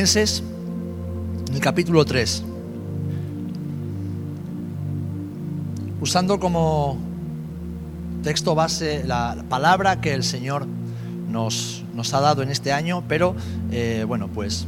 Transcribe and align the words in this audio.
Filipenses, 0.00 0.42
en 1.50 1.54
el 1.56 1.60
capítulo 1.60 2.06
3, 2.06 2.42
usando 6.00 6.40
como 6.40 6.96
texto 8.22 8.54
base 8.54 9.04
la 9.04 9.44
palabra 9.50 10.00
que 10.00 10.14
el 10.14 10.24
Señor 10.24 10.66
nos, 11.28 11.84
nos 11.94 12.14
ha 12.14 12.20
dado 12.20 12.40
en 12.40 12.48
este 12.48 12.72
año, 12.72 13.04
pero 13.08 13.34
eh, 13.72 14.06
bueno, 14.08 14.28
pues 14.28 14.66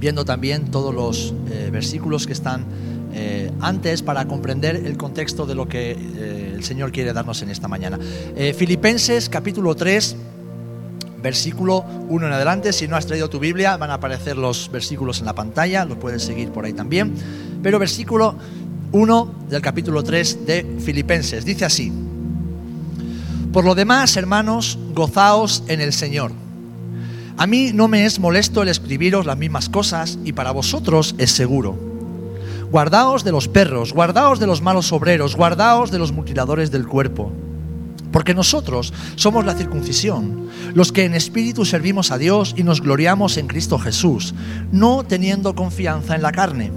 viendo 0.00 0.24
también 0.24 0.64
todos 0.72 0.92
los 0.92 1.32
eh, 1.48 1.68
versículos 1.70 2.26
que 2.26 2.32
están 2.32 2.64
eh, 3.12 3.52
antes 3.60 4.02
para 4.02 4.24
comprender 4.26 4.74
el 4.74 4.96
contexto 4.96 5.46
de 5.46 5.54
lo 5.54 5.68
que 5.68 5.92
el 5.92 6.64
Señor 6.64 6.90
quiere 6.90 7.12
darnos 7.12 7.40
en 7.42 7.50
esta 7.50 7.68
mañana. 7.68 8.00
Filipenses 8.56 9.28
capítulo 9.28 9.76
3, 9.76 10.16
versículo 11.22 11.84
1 12.08 12.26
en 12.26 12.32
adelante. 12.32 12.72
Si 12.72 12.88
no 12.88 12.96
has 12.96 13.06
traído 13.06 13.30
tu 13.30 13.38
Biblia, 13.38 13.76
van 13.76 13.90
a 13.90 13.94
aparecer 13.94 14.36
los 14.36 14.70
versículos 14.70 15.20
en 15.20 15.26
la 15.26 15.34
pantalla, 15.34 15.84
los 15.84 15.98
puedes 15.98 16.22
seguir 16.22 16.50
por 16.50 16.64
ahí 16.64 16.72
también. 16.72 17.14
Pero 17.62 17.78
versículo 17.78 18.36
1 18.92 19.34
del 19.48 19.62
capítulo 19.62 20.02
3 20.02 20.46
de 20.46 20.76
Filipenses 20.84 21.44
dice 21.44 21.64
así. 21.64 21.92
Por 23.52 23.64
lo 23.64 23.74
demás, 23.74 24.16
hermanos, 24.16 24.78
gozaos 24.94 25.64
en 25.66 25.80
el 25.80 25.92
Señor. 25.92 26.32
A 27.36 27.46
mí 27.46 27.72
no 27.72 27.88
me 27.88 28.04
es 28.04 28.20
molesto 28.20 28.62
el 28.62 28.68
escribiros 28.68 29.26
las 29.26 29.38
mismas 29.38 29.68
cosas 29.68 30.18
y 30.24 30.32
para 30.32 30.50
vosotros 30.50 31.14
es 31.18 31.32
seguro. 31.32 31.76
Guardaos 32.70 33.24
de 33.24 33.32
los 33.32 33.48
perros, 33.48 33.92
guardaos 33.92 34.38
de 34.38 34.46
los 34.46 34.62
malos 34.62 34.92
obreros, 34.92 35.34
guardaos 35.34 35.90
de 35.90 35.98
los 35.98 36.12
mutiladores 36.12 36.70
del 36.70 36.86
cuerpo. 36.86 37.32
Porque 38.12 38.34
nosotros 38.34 38.92
somos 39.14 39.44
la 39.44 39.54
circuncisión, 39.54 40.48
los 40.74 40.92
que 40.92 41.04
en 41.04 41.14
espíritu 41.14 41.64
servimos 41.64 42.10
a 42.10 42.18
Dios 42.18 42.54
y 42.56 42.64
nos 42.64 42.80
gloriamos 42.80 43.36
en 43.36 43.46
Cristo 43.46 43.78
Jesús, 43.78 44.34
no 44.72 45.04
teniendo 45.04 45.54
confianza 45.54 46.16
en 46.16 46.22
la 46.22 46.32
carne. 46.32 46.72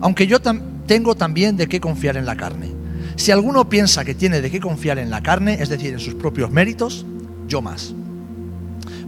Aunque 0.00 0.26
yo 0.26 0.38
tengo 0.86 1.14
también 1.14 1.56
de 1.56 1.66
qué 1.66 1.80
confiar 1.80 2.16
en 2.16 2.26
la 2.26 2.36
carne. 2.36 2.72
Si 3.16 3.30
alguno 3.30 3.68
piensa 3.68 4.04
que 4.04 4.14
tiene 4.14 4.40
de 4.40 4.50
qué 4.50 4.60
confiar 4.60 4.98
en 4.98 5.10
la 5.10 5.22
carne, 5.22 5.58
es 5.60 5.68
decir, 5.68 5.92
en 5.92 6.00
sus 6.00 6.14
propios 6.14 6.50
méritos, 6.50 7.06
yo 7.46 7.62
más. 7.62 7.94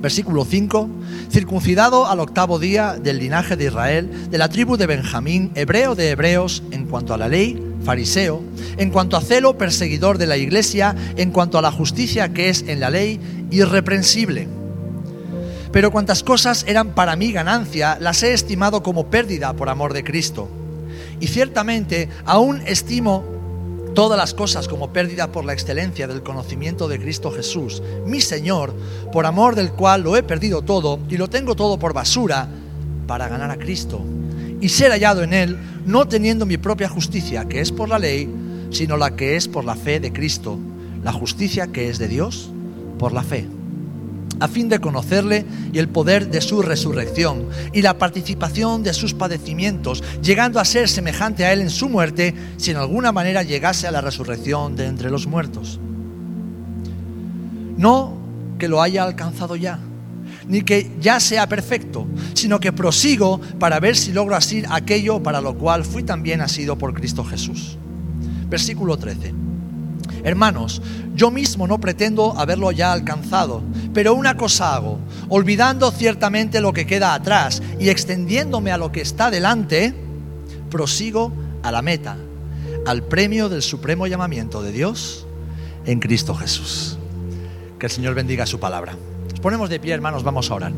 Versículo 0.01 0.45
5, 0.45 0.89
circuncidado 1.31 2.07
al 2.07 2.21
octavo 2.21 2.59
día 2.59 2.95
del 2.95 3.19
linaje 3.19 3.57
de 3.57 3.67
Israel, 3.67 4.31
de 4.31 4.39
la 4.39 4.49
tribu 4.49 4.77
de 4.77 4.87
Benjamín, 4.87 5.51
hebreo 5.55 5.95
de 5.95 6.11
hebreos, 6.11 6.63
en 6.71 6.87
cuanto 6.87 7.15
a 7.15 7.17
la 7.17 7.29
ley, 7.29 7.61
en 8.79 8.91
cuanto 8.91 9.17
a 9.17 9.21
celo, 9.21 9.57
perseguidor 9.57 10.19
de 10.19 10.27
la 10.27 10.37
iglesia, 10.37 10.95
en 11.17 11.31
cuanto 11.31 11.57
a 11.57 11.63
la 11.63 11.71
justicia 11.71 12.33
que 12.33 12.49
es 12.49 12.65
en 12.67 12.81
la 12.81 12.91
ley, 12.91 13.21
irreprensible. 13.51 14.49
Pero 15.71 15.93
cuantas 15.93 16.23
cosas 16.23 16.65
eran 16.67 16.95
para 16.95 17.17
mí 17.17 17.33
ganancia, 17.33 17.97
las 18.01 18.23
he 18.23 18.33
estimado 18.33 18.83
como 18.83 19.07
pérdida 19.07 19.55
por 19.55 19.69
amor 19.69 19.93
de 19.93 20.03
Cristo. 20.03 20.49
Y 21.21 21.29
ciertamente 21.29 22.09
aún 22.25 22.61
estimo 22.67 23.25
todas 23.95 24.19
las 24.19 24.35
cosas 24.35 24.69
como 24.69 24.93
pérdida 24.93 25.31
por 25.31 25.45
la 25.45 25.53
excelencia 25.53 26.09
del 26.09 26.23
conocimiento 26.23 26.89
de 26.89 26.99
Cristo 26.99 27.31
Jesús, 27.31 27.83
mi 28.05 28.21
Señor, 28.21 28.75
por 29.13 29.27
amor 29.27 29.55
del 29.55 29.71
cual 29.71 30.03
lo 30.03 30.17
he 30.17 30.23
perdido 30.23 30.63
todo 30.63 30.99
y 31.09 31.17
lo 31.17 31.29
tengo 31.29 31.55
todo 31.55 31.79
por 31.79 31.95
basura 31.95 32.49
para 33.07 33.29
ganar 33.29 33.51
a 33.51 33.57
Cristo 33.57 34.03
y 34.61 34.69
ser 34.69 34.91
hallado 34.91 35.23
en 35.23 35.33
Él, 35.33 35.59
no 35.85 36.07
teniendo 36.07 36.47
mi 36.47 36.57
propia 36.57 36.89
justicia, 36.89 37.47
que 37.47 37.61
es 37.61 37.73
por 37.73 37.89
la 37.89 37.99
ley, 37.99 38.29
sino 38.71 38.97
la 38.97 39.17
que 39.17 39.37
es 39.37 39.49
por 39.49 39.65
la 39.65 39.77
fe 39.77 40.01
de 40.01 40.13
Cristo, 40.13 40.59
la 41.03 41.13
justicia 41.13 41.69
que 41.69 41.89
es 41.89 41.99
de 41.99 42.09
Dios 42.09 42.51
por 42.99 43.13
la 43.13 43.23
fe 43.23 43.47
a 44.41 44.49
fin 44.49 44.69
de 44.69 44.81
conocerle 44.81 45.45
y 45.73 45.79
el 45.79 45.89
poder 45.89 46.29
de 46.29 46.41
su 46.41 46.63
resurrección 46.63 47.49
y 47.73 47.83
la 47.83 47.99
participación 47.99 48.83
de 48.83 48.93
sus 48.93 49.15
padecimientos, 49.15 50.03
llegando 50.23 50.61
a 50.61 50.65
ser 50.65 50.89
semejante 50.89 51.45
a 51.45 51.53
él 51.53 51.61
en 51.61 51.71
su 51.71 51.89
muerte, 51.89 52.35
si 52.57 52.71
en 52.71 52.77
alguna 52.77 53.13
manera 53.13 53.43
llegase 53.43 53.87
a 53.87 53.91
la 53.91 54.01
resurrección 54.01 54.77
de 54.77 54.87
entre 54.87 55.11
los 55.11 55.27
muertos. 55.27 55.81
No 57.77 58.17
que 58.59 58.69
lo 58.69 58.83
haya 58.83 59.05
alcanzado 59.05 59.57
ya, 59.57 59.79
ni 60.49 60.63
que 60.63 60.91
ya 61.01 61.21
sea 61.21 61.49
perfecto, 61.49 62.07
sino 62.35 62.61
que 62.61 62.73
prosigo 62.73 63.41
para 63.59 63.81
ver 63.81 63.97
si 63.97 64.13
logro 64.13 64.37
asir 64.37 64.67
aquello 64.71 65.23
para 65.23 65.41
lo 65.41 65.57
cual 65.57 65.85
fui 65.85 66.03
también 66.03 66.41
asido 66.41 66.77
por 66.79 66.95
Cristo 66.95 67.25
Jesús. 67.25 67.79
Versículo 68.49 68.97
13. 68.97 69.35
Hermanos, 70.23 70.83
yo 71.15 71.31
mismo 71.31 71.67
no 71.67 71.79
pretendo 71.79 72.37
haberlo 72.39 72.73
ya 72.73 72.93
alcanzado, 72.93 73.63
pero 73.95 74.15
una 74.15 74.37
cosa 74.37 74.75
hago, 74.75 74.99
olvidando 75.29 75.91
ciertamente 75.91 76.61
lo 76.61 76.73
que 76.73 76.87
queda 76.87 77.15
atrás 77.15 77.63
y 77.79 77.91
extendiéndome 77.91 78.73
a 78.73 78.79
lo 78.79 78.93
que 78.93 79.01
está 79.01 79.31
delante, 79.31 79.95
prosigo 80.71 81.33
a 81.63 81.71
la 81.71 81.83
meta, 81.83 82.17
al 82.87 83.03
premio 83.05 83.49
del 83.49 83.63
supremo 83.63 84.07
llamamiento 84.07 84.63
de 84.63 84.73
Dios 84.73 85.27
en 85.87 86.01
Cristo 86.01 86.35
Jesús. 86.35 86.99
Que 87.79 87.87
el 87.87 87.93
Señor 87.93 88.15
bendiga 88.15 88.47
su 88.47 88.59
palabra. 88.59 88.97
Nos 89.37 89.43
ponemos 89.43 89.69
de 89.69 89.79
pie, 89.79 89.93
hermanos, 89.93 90.23
vamos 90.23 90.51
a 90.51 90.55
orar. 90.55 90.73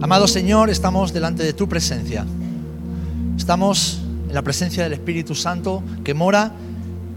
Amado 0.00 0.28
Señor, 0.28 0.70
estamos 0.70 1.12
delante 1.12 1.42
de 1.42 1.52
tu 1.52 1.68
presencia. 1.68 2.24
Estamos 3.36 4.02
en 4.28 4.34
la 4.36 4.42
presencia 4.42 4.84
del 4.84 4.92
Espíritu 4.92 5.34
Santo 5.34 5.82
que 6.04 6.14
mora 6.14 6.52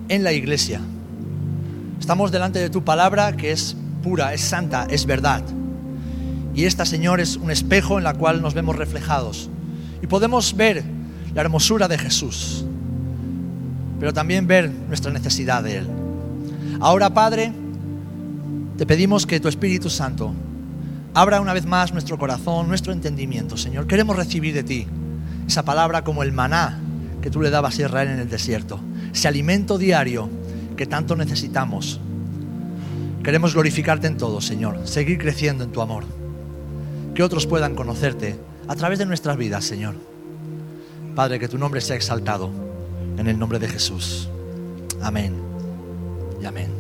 en 0.09 0.23
la 0.23 0.33
iglesia. 0.33 0.81
Estamos 1.99 2.31
delante 2.31 2.57
de 2.57 2.71
tu 2.71 2.83
palabra 2.83 3.37
que 3.37 3.51
es 3.51 3.77
pura, 4.01 4.33
es 4.33 4.41
santa, 4.41 4.87
es 4.89 5.05
verdad. 5.05 5.43
Y 6.55 6.65
esta, 6.65 6.87
Señor, 6.87 7.19
es 7.19 7.37
un 7.37 7.51
espejo 7.51 7.99
en 7.99 8.05
la 8.05 8.15
cual 8.15 8.41
nos 8.41 8.55
vemos 8.55 8.75
reflejados. 8.75 9.51
Y 10.01 10.07
podemos 10.07 10.55
ver 10.57 10.83
la 11.35 11.41
hermosura 11.41 11.87
de 11.87 11.99
Jesús, 11.99 12.65
pero 14.03 14.11
también 14.13 14.47
ver 14.47 14.69
nuestra 14.69 15.13
necesidad 15.13 15.63
de 15.63 15.77
Él. 15.77 15.87
Ahora, 16.81 17.13
Padre, 17.13 17.53
te 18.77 18.85
pedimos 18.85 19.25
que 19.25 19.39
tu 19.39 19.47
Espíritu 19.47 19.89
Santo 19.89 20.33
abra 21.13 21.39
una 21.39 21.53
vez 21.53 21.65
más 21.65 21.93
nuestro 21.93 22.17
corazón, 22.17 22.67
nuestro 22.67 22.91
entendimiento, 22.91 23.55
Señor. 23.55 23.87
Queremos 23.87 24.17
recibir 24.17 24.53
de 24.53 24.63
ti 24.63 24.87
esa 25.47 25.63
palabra 25.63 26.03
como 26.03 26.21
el 26.21 26.33
maná 26.33 26.81
que 27.21 27.29
tú 27.29 27.41
le 27.41 27.49
dabas 27.49 27.79
a 27.79 27.83
Israel 27.83 28.09
en 28.09 28.19
el 28.19 28.29
desierto, 28.29 28.77
ese 29.13 29.29
alimento 29.29 29.77
diario 29.77 30.29
que 30.75 30.85
tanto 30.85 31.15
necesitamos. 31.15 32.01
Queremos 33.23 33.53
glorificarte 33.53 34.07
en 34.07 34.17
todo, 34.17 34.41
Señor, 34.41 34.85
seguir 34.85 35.17
creciendo 35.17 35.63
en 35.63 35.71
tu 35.71 35.81
amor, 35.81 36.03
que 37.15 37.23
otros 37.23 37.47
puedan 37.47 37.73
conocerte 37.73 38.35
a 38.67 38.75
través 38.75 38.99
de 38.99 39.05
nuestras 39.05 39.37
vidas, 39.37 39.63
Señor. 39.63 39.95
Padre, 41.15 41.39
que 41.39 41.47
tu 41.47 41.57
nombre 41.57 41.79
sea 41.79 41.95
exaltado 41.95 42.72
en 43.17 43.27
el 43.27 43.37
nombre 43.37 43.59
de 43.59 43.67
Jesús. 43.67 44.29
Amén 45.01 45.35
y 46.41 46.45
amén. 46.45 46.71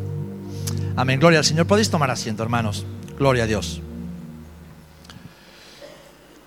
Amén. 0.95 1.19
Gloria 1.19 1.39
al 1.39 1.45
Señor. 1.45 1.67
Podéis 1.67 1.89
tomar 1.89 2.09
asiento, 2.11 2.43
hermanos. 2.43 2.85
Gloria 3.17 3.43
a 3.43 3.47
Dios. 3.47 3.81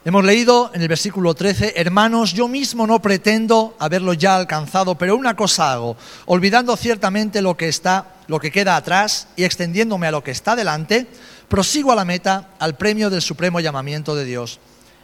Hemos 0.05 0.25
leído 0.25 0.71
en 0.73 0.83
el 0.83 0.87
versículo 0.87 1.35
13, 1.35 1.75
hermanos, 1.75 2.33
yo 2.33 2.47
mismo 2.47 2.87
no 2.87 3.03
pretendo 3.03 3.75
haberlo 3.81 4.13
ya 4.13 4.37
alcanzado, 4.37 4.95
pero 4.95 5.17
una 5.17 5.35
cosa 5.35 5.73
hago, 5.73 5.97
olvidando 6.27 6.77
ciertamente 6.77 7.43
lo 7.43 7.57
que 7.57 7.67
está, 7.67 8.15
lo 8.29 8.39
que 8.39 8.53
queda 8.53 8.77
atrás 8.77 9.27
y 9.35 9.43
extendiéndome 9.43 10.07
a 10.07 10.13
lo 10.13 10.23
que 10.23 10.31
está 10.31 10.55
delante, 10.55 11.09
prosigo 11.49 11.91
a 11.91 11.97
la 11.97 12.05
meta, 12.05 12.51
al 12.61 12.77
premio 12.77 13.11
del 13.11 13.21
supremo 13.21 13.59
llamamiento 13.59 14.15
de 14.15 14.25
Dios 14.25 14.61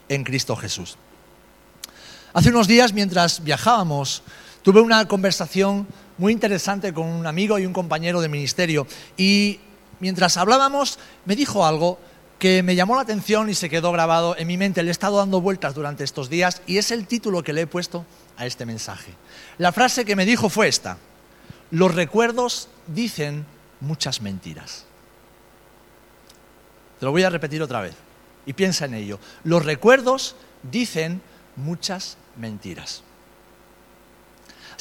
en 0.09 0.23
Cristo 0.23 0.55
Jesús. 0.55 0.97
Hace 2.33 2.51
unos 2.51 2.69
días, 2.69 2.93
mientras 2.93 3.43
viajábamos, 3.43 4.23
tuve 4.63 4.81
una 4.81 5.07
conversación 5.07 5.87
muy 6.19 6.33
interesante 6.33 6.93
con 6.93 7.07
un 7.07 7.27
amigo 7.27 7.59
y 7.59 7.67
un 7.67 7.73
compañero 7.73 8.21
de 8.21 8.29
ministerio 8.29 8.87
y 9.17 9.61
mientras 10.01 10.37
hablábamos 10.37 10.99
me 11.25 11.37
dijo 11.37 11.67
algo 11.67 11.99
que 12.39 12.65
me 12.65 12.75
llamó 12.75 12.97
la 12.97 13.03
atención 13.03 13.51
y 13.51 13.55
se 13.55 13.71
quedó 13.71 13.93
grabado 13.93 14.37
en 14.37 14.49
mi 14.49 14.57
mente. 14.57 14.83
Le 14.83 14.89
he 14.89 14.91
estado 14.91 15.19
dando 15.19 15.41
vueltas 15.41 15.77
durante 15.77 16.03
estos 16.03 16.29
días 16.29 16.61
y 16.67 16.79
es 16.79 16.91
el 16.91 17.07
título 17.07 17.45
que 17.45 17.53
le 17.53 17.61
he 17.61 17.67
puesto 17.69 18.05
a 18.37 18.47
este 18.47 18.67
mensaje. 18.67 19.13
La 19.59 19.71
frase 19.71 20.05
que 20.05 20.17
me 20.17 20.27
dijo 20.27 20.49
fue 20.49 20.67
esta. 20.67 20.99
Los 21.71 21.95
recuerdos 21.95 22.69
dicen 22.89 23.47
muchas 23.79 24.21
mentiras. 24.23 24.87
Te 26.99 27.07
lo 27.07 27.13
voy 27.13 27.23
a 27.23 27.31
repetir 27.31 27.63
otra 27.63 27.81
vez 27.81 27.95
y 28.45 28.55
piensa 28.55 28.87
en 28.87 28.95
ello. 28.95 29.21
Los 29.45 29.65
recuerdos 29.65 30.35
dicen 30.65 31.23
muchas 31.55 32.17
mentiras. 32.37 33.05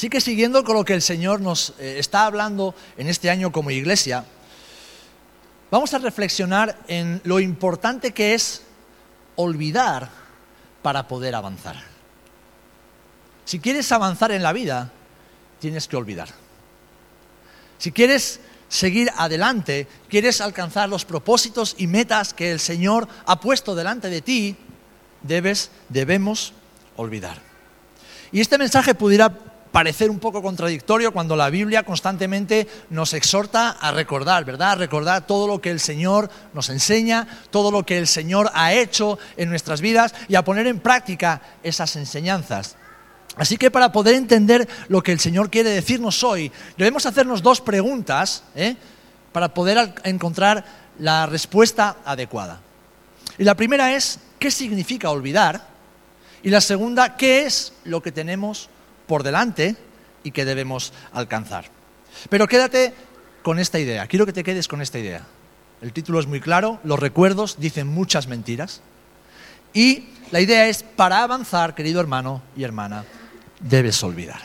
Así 0.02 0.10
que 0.10 0.20
siguiendo 0.20 0.64
con 0.64 0.76
lo 0.76 0.84
que 0.84 0.96
el 0.96 1.04
Señor 1.04 1.42
nos 1.42 1.76
eh, 1.78 2.00
está 2.00 2.26
hablando 2.26 2.74
en 2.98 3.06
este 3.06 3.30
año 3.30 3.52
como 3.52 3.70
iglesia, 3.70 4.26
Vamos 5.70 5.94
a 5.94 6.00
reflexionar 6.00 6.76
en 6.88 7.22
lo 7.24 7.40
importante 7.40 8.12
que 8.12 8.34
es 8.34 8.64
olvidar 9.36 10.10
para 10.82 11.08
poder 11.08 11.36
avanzar. 11.36 11.78
Si 13.46 13.60
quieres 13.60 13.92
avanzar 13.92 14.32
en 14.32 14.42
la 14.42 14.54
vida, 14.54 14.92
tienes 15.60 15.88
que 15.88 15.96
olvidar. 15.96 16.30
Si 17.78 17.92
quieres 17.92 18.40
seguir 18.70 19.12
adelante, 19.16 19.88
quieres 20.10 20.42
alcanzar 20.42 20.90
los 20.90 21.06
propósitos 21.06 21.76
y 21.78 21.86
metas 21.86 22.34
que 22.34 22.52
el 22.52 22.60
Señor 22.60 23.08
ha 23.28 23.40
puesto 23.40 23.76
delante 23.76 24.10
de 24.10 24.22
ti, 24.22 24.58
debes, 25.22 25.70
debemos 25.90 26.54
olvidar. 26.98 27.40
Y 28.34 28.42
este 28.42 28.58
mensaje 28.58 28.96
pudiera 28.96 29.51
parecer 29.72 30.10
un 30.10 30.20
poco 30.20 30.42
contradictorio 30.42 31.14
cuando 31.14 31.36
la 31.36 31.50
Biblia 31.50 31.84
constantemente 31.84 32.68
nos 32.90 33.14
exhorta 33.14 33.72
a 33.72 33.92
recordar, 33.92 34.46
¿verdad? 34.46 34.72
A 34.72 34.76
recordar 34.76 35.26
todo 35.26 35.48
lo 35.48 35.62
que 35.62 35.72
el 35.72 35.80
Señor 35.80 36.30
nos 36.54 36.70
enseña, 36.70 37.28
todo 37.50 37.72
lo 37.72 37.86
que 37.86 37.98
el 37.98 38.08
Señor 38.08 38.52
ha 38.54 38.74
hecho 38.74 39.18
en 39.38 39.50
nuestras 39.50 39.82
vidas 39.82 40.14
y 40.28 40.36
a 40.36 40.44
poner 40.44 40.68
en 40.68 40.80
práctica 40.80 41.42
esas 41.64 41.96
enseñanzas. 41.96 42.76
Así 43.38 43.58
que 43.58 43.72
para 43.72 43.92
poder 43.92 44.16
entender 44.16 44.68
lo 44.90 45.02
que 45.02 45.14
el 45.14 45.20
Señor 45.20 45.50
quiere 45.50 45.70
decirnos 45.70 46.24
hoy, 46.24 46.52
debemos 46.78 47.06
hacernos 47.06 47.42
dos 47.42 47.62
preguntas 47.62 48.44
¿eh? 48.56 48.76
para 49.32 49.54
poder 49.54 49.94
encontrar 50.04 50.66
la 51.00 51.26
respuesta 51.26 51.98
adecuada. 52.04 52.60
Y 53.38 53.46
la 53.46 53.56
primera 53.56 53.96
es, 53.96 54.20
¿qué 54.38 54.52
significa 54.52 55.10
olvidar? 55.10 55.70
Y 56.44 56.50
la 56.50 56.60
segunda, 56.60 57.16
¿qué 57.16 57.46
es 57.46 57.72
lo 57.86 58.02
que 58.02 58.12
tenemos 58.12 58.70
por 59.12 59.24
delante 59.24 59.76
y 60.24 60.32
que 60.32 60.46
debemos 60.46 60.94
alcanzar? 61.12 61.66
Pero 62.30 62.48
quédate 62.48 62.94
con 63.44 63.60
esta 63.60 63.78
idea, 63.78 64.08
quiero 64.08 64.26
que 64.26 64.32
te 64.32 64.42
quedes 64.42 64.70
con 64.70 64.82
esta 64.82 65.00
idea. 65.00 65.28
El 65.82 65.92
título 65.92 66.18
es 66.22 66.28
muy 66.28 66.40
claro, 66.40 66.80
los 66.86 66.98
recuerdos 66.98 67.58
dicen 67.60 67.88
muchas 67.88 68.28
mentiras. 68.28 68.80
Y 69.74 70.06
la 70.32 70.40
idea 70.40 70.66
es, 70.70 70.84
para 70.84 71.24
avanzar, 71.24 71.76
querido 71.76 72.00
hermano 72.00 72.42
y 72.56 72.64
hermana, 72.64 73.04
debes 73.60 74.02
olvidar. 74.02 74.40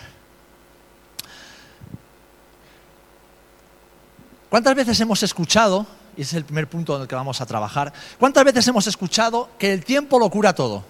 ¿Cuántas 4.48 4.74
veces 4.74 4.98
hemos 4.98 5.22
escuchado, 5.22 5.86
y 6.16 6.22
es 6.22 6.32
el 6.34 6.44
primer 6.44 6.66
punto 6.66 6.96
en 6.96 7.02
el 7.02 7.06
que 7.06 7.14
vamos 7.14 7.40
a 7.40 7.46
trabajar, 7.46 7.92
cuántas 8.18 8.42
veces 8.44 8.66
hemos 8.66 8.88
escuchado 8.88 9.48
que 9.60 9.72
el 9.72 9.84
tiempo 9.84 10.18
lo 10.18 10.28
cura 10.28 10.56
todo? 10.56 10.82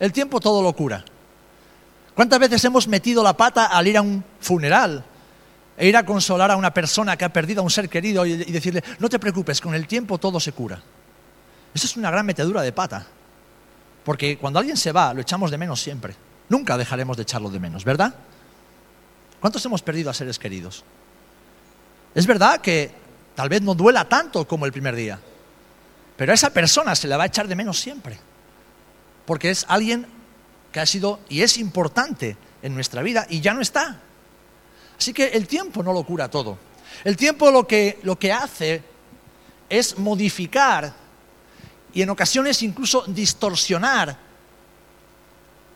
El 0.00 0.14
tiempo 0.14 0.40
todo 0.40 0.62
lo 0.62 0.72
cura. 0.72 1.04
¿Cuántas 2.14 2.38
veces 2.38 2.64
hemos 2.64 2.86
metido 2.88 3.22
la 3.22 3.36
pata 3.36 3.66
al 3.66 3.86
ir 3.88 3.96
a 3.96 4.02
un 4.02 4.22
funeral 4.40 5.04
e 5.76 5.88
ir 5.88 5.96
a 5.96 6.04
consolar 6.04 6.50
a 6.50 6.56
una 6.56 6.72
persona 6.72 7.16
que 7.16 7.24
ha 7.24 7.32
perdido 7.32 7.60
a 7.60 7.64
un 7.64 7.70
ser 7.70 7.88
querido 7.88 8.26
y 8.26 8.36
decirle, 8.36 8.84
no 8.98 9.08
te 9.08 9.18
preocupes, 9.18 9.60
con 9.60 9.74
el 9.74 9.86
tiempo 9.86 10.18
todo 10.18 10.38
se 10.38 10.52
cura? 10.52 10.80
Eso 11.74 11.86
es 11.86 11.96
una 11.96 12.10
gran 12.10 12.26
metedura 12.26 12.60
de 12.60 12.72
pata, 12.72 13.06
porque 14.04 14.36
cuando 14.36 14.58
alguien 14.58 14.76
se 14.76 14.92
va, 14.92 15.14
lo 15.14 15.22
echamos 15.22 15.50
de 15.50 15.58
menos 15.58 15.80
siempre. 15.80 16.14
Nunca 16.50 16.76
dejaremos 16.76 17.16
de 17.16 17.22
echarlo 17.22 17.48
de 17.48 17.58
menos, 17.58 17.84
¿verdad? 17.84 18.14
¿Cuántos 19.40 19.64
hemos 19.64 19.82
perdido 19.82 20.10
a 20.10 20.14
seres 20.14 20.38
queridos? 20.38 20.84
Es 22.14 22.26
verdad 22.26 22.60
que 22.60 22.92
tal 23.34 23.48
vez 23.48 23.62
no 23.62 23.74
duela 23.74 24.06
tanto 24.06 24.46
como 24.46 24.66
el 24.66 24.72
primer 24.72 24.94
día, 24.94 25.18
pero 26.16 26.32
a 26.32 26.34
esa 26.34 26.50
persona 26.50 26.94
se 26.94 27.08
le 27.08 27.16
va 27.16 27.22
a 27.22 27.26
echar 27.26 27.48
de 27.48 27.56
menos 27.56 27.80
siempre, 27.80 28.18
porque 29.24 29.48
es 29.48 29.64
alguien 29.66 30.06
que 30.72 30.80
ha 30.80 30.86
sido 30.86 31.20
y 31.28 31.42
es 31.42 31.58
importante 31.58 32.36
en 32.62 32.74
nuestra 32.74 33.02
vida 33.02 33.26
y 33.28 33.40
ya 33.40 33.52
no 33.54 33.60
está. 33.60 34.00
Así 34.98 35.12
que 35.12 35.26
el 35.28 35.46
tiempo 35.46 35.82
no 35.82 35.92
lo 35.92 36.04
cura 36.04 36.28
todo. 36.28 36.58
El 37.04 37.16
tiempo 37.16 37.50
lo 37.50 37.66
que, 37.66 37.98
lo 38.02 38.18
que 38.18 38.32
hace 38.32 38.82
es 39.68 39.98
modificar 39.98 40.94
y 41.92 42.02
en 42.02 42.10
ocasiones 42.10 42.62
incluso 42.62 43.04
distorsionar 43.06 44.16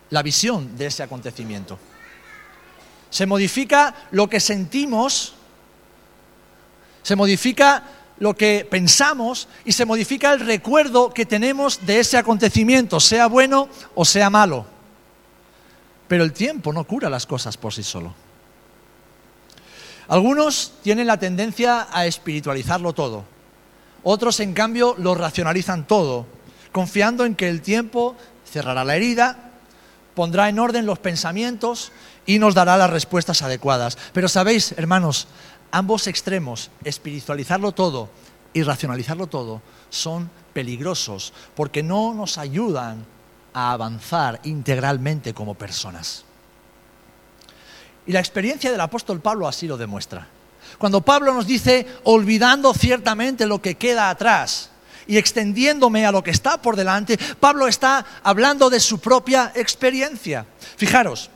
la 0.09 0.23
visión 0.23 0.77
de 0.77 0.87
ese 0.87 1.03
acontecimiento. 1.03 1.77
Se 3.09 3.25
modifica 3.25 3.93
lo 4.11 4.29
que 4.29 4.39
sentimos, 4.39 5.33
se 7.03 7.15
modifica 7.15 7.83
lo 8.19 8.35
que 8.35 8.67
pensamos 8.69 9.47
y 9.63 9.71
se 9.71 9.85
modifica 9.85 10.33
el 10.33 10.39
recuerdo 10.39 11.13
que 11.13 11.25
tenemos 11.25 11.85
de 11.85 11.99
ese 11.99 12.17
acontecimiento, 12.17 12.99
sea 12.99 13.27
bueno 13.27 13.69
o 13.95 14.05
sea 14.05 14.29
malo. 14.29 14.76
Pero 16.07 16.23
el 16.23 16.33
tiempo 16.33 16.73
no 16.73 16.85
cura 16.85 17.09
las 17.09 17.25
cosas 17.25 17.57
por 17.57 17.73
sí 17.73 17.83
solo. 17.83 18.13
Algunos 20.07 20.73
tienen 20.83 21.07
la 21.07 21.19
tendencia 21.19 21.87
a 21.91 22.05
espiritualizarlo 22.05 22.93
todo. 22.93 23.25
Otros, 24.03 24.39
en 24.39 24.53
cambio, 24.53 24.95
lo 24.97 25.15
racionalizan 25.15 25.85
todo, 25.85 26.25
confiando 26.71 27.25
en 27.25 27.35
que 27.35 27.49
el 27.49 27.61
tiempo 27.61 28.15
cerrará 28.45 28.85
la 28.85 28.95
herida 28.95 29.47
pondrá 30.17 30.49
en 30.49 30.57
orden 30.57 30.87
los 30.87 30.97
pensamientos 30.97 31.91
y 32.25 32.39
nos 32.39 32.55
dará 32.55 32.75
las 32.75 32.89
respuestas 32.89 33.43
adecuadas. 33.43 33.99
Pero 34.13 34.27
sabéis, 34.27 34.71
hermanos, 34.71 35.27
ambos 35.69 36.07
extremos, 36.07 36.71
espiritualizarlo 36.83 37.71
todo 37.71 38.09
y 38.51 38.63
racionalizarlo 38.63 39.27
todo, 39.27 39.61
son 39.91 40.31
peligrosos 40.53 41.33
porque 41.55 41.83
no 41.83 42.15
nos 42.15 42.39
ayudan 42.39 43.05
a 43.57 43.71
avanzar 43.71 44.39
integralmente 44.43 45.33
como 45.33 45.55
personas. 45.55 46.23
Y 48.05 48.11
la 48.11 48.19
experiencia 48.19 48.71
del 48.71 48.79
apóstol 48.79 49.19
Pablo 49.19 49.47
así 49.47 49.65
lo 49.65 49.77
demuestra. 49.77 50.27
Cuando 50.77 51.01
Pablo 51.01 51.33
nos 51.33 51.47
dice, 51.47 51.87
olvidando 52.03 52.71
ciertamente 52.75 53.47
lo 53.47 53.59
que 53.59 53.73
queda 53.73 54.11
atrás, 54.11 54.69
y 55.07 55.17
extendiéndome 55.17 56.05
a 56.05 56.11
lo 56.11 56.21
que 56.21 56.29
está 56.29 56.61
por 56.61 56.75
delante, 56.75 57.17
Pablo 57.39 57.67
está 57.67 58.05
hablando 58.21 58.69
de 58.69 58.79
su 58.79 58.99
propia 58.99 59.51
experiencia. 59.55 60.45
Fijaros, 60.75 61.31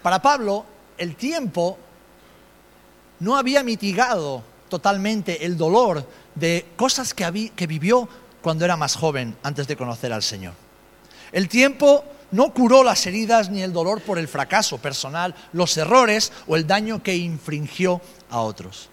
para 0.00 0.22
Pablo 0.22 0.64
el 0.96 1.16
tiempo 1.16 1.76
no 3.18 3.36
había 3.36 3.64
mitigado 3.64 4.44
totalmente 4.68 5.44
el 5.44 5.56
dolor 5.56 6.08
de 6.36 6.66
cosas 6.76 7.14
que, 7.14 7.50
que 7.56 7.66
vivió 7.66 8.08
cuando 8.44 8.66
era 8.66 8.76
más 8.76 8.94
joven, 8.94 9.34
antes 9.42 9.66
de 9.66 9.74
conocer 9.74 10.12
al 10.12 10.22
Señor. 10.22 10.52
El 11.32 11.48
tiempo 11.48 12.04
no 12.30 12.52
curó 12.52 12.84
las 12.84 13.06
heridas 13.06 13.48
ni 13.48 13.62
el 13.62 13.72
dolor 13.72 14.02
por 14.02 14.18
el 14.18 14.28
fracaso 14.28 14.76
personal, 14.76 15.34
los 15.54 15.74
errores 15.78 16.30
o 16.46 16.54
el 16.54 16.66
daño 16.66 17.02
que 17.02 17.16
infringió 17.16 18.02
a 18.28 18.40
otros. 18.40 18.90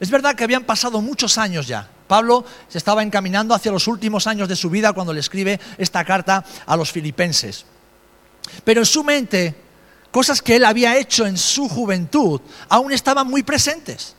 Es 0.00 0.10
verdad 0.10 0.34
que 0.34 0.42
habían 0.42 0.64
pasado 0.64 1.00
muchos 1.00 1.38
años 1.38 1.68
ya. 1.68 1.88
Pablo 2.08 2.44
se 2.68 2.78
estaba 2.78 3.04
encaminando 3.04 3.54
hacia 3.54 3.70
los 3.70 3.86
últimos 3.86 4.26
años 4.26 4.48
de 4.48 4.56
su 4.56 4.68
vida 4.68 4.92
cuando 4.92 5.12
le 5.12 5.20
escribe 5.20 5.60
esta 5.78 6.04
carta 6.04 6.44
a 6.66 6.76
los 6.76 6.90
filipenses. 6.90 7.64
Pero 8.64 8.80
en 8.80 8.86
su 8.86 9.04
mente, 9.04 9.54
cosas 10.10 10.42
que 10.42 10.56
él 10.56 10.64
había 10.64 10.98
hecho 10.98 11.26
en 11.26 11.38
su 11.38 11.68
juventud 11.68 12.40
aún 12.68 12.90
estaban 12.90 13.28
muy 13.28 13.44
presentes. 13.44 14.16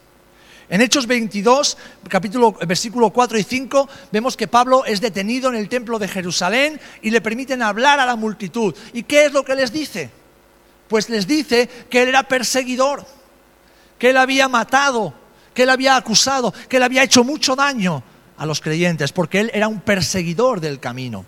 En 0.69 0.81
Hechos 0.81 1.05
22, 1.05 1.77
capítulo, 2.09 2.53
versículo 2.53 3.11
4 3.11 3.37
y 3.37 3.43
5, 3.43 3.89
vemos 4.11 4.35
que 4.35 4.47
Pablo 4.47 4.83
es 4.85 4.99
detenido 4.99 5.49
en 5.49 5.55
el 5.55 5.69
templo 5.69 5.99
de 5.99 6.07
Jerusalén 6.07 6.79
y 7.01 7.11
le 7.11 7.21
permiten 7.21 7.61
hablar 7.61 7.99
a 7.99 8.05
la 8.05 8.15
multitud. 8.15 8.75
¿Y 8.93 9.03
qué 9.03 9.25
es 9.25 9.33
lo 9.33 9.45
que 9.45 9.55
les 9.55 9.71
dice? 9.71 10.09
Pues 10.87 11.09
les 11.09 11.27
dice 11.27 11.69
que 11.89 12.01
él 12.01 12.09
era 12.09 12.23
perseguidor, 12.23 13.05
que 13.99 14.09
él 14.09 14.17
había 14.17 14.47
matado 14.47 15.13
que 15.55 15.63
él 15.63 15.69
había 15.71 15.95
acusado, 15.95 16.53
que 16.69 16.77
él 16.77 16.83
había 16.83 17.01
hecho 17.01 17.23
mucho 17.23 17.55
daño 17.55 18.03
a 18.37 18.45
los 18.45 18.59
creyentes, 18.59 19.11
porque 19.11 19.39
él 19.39 19.51
era 19.53 19.67
un 19.67 19.79
perseguidor 19.79 20.59
del 20.59 20.79
camino. 20.79 21.25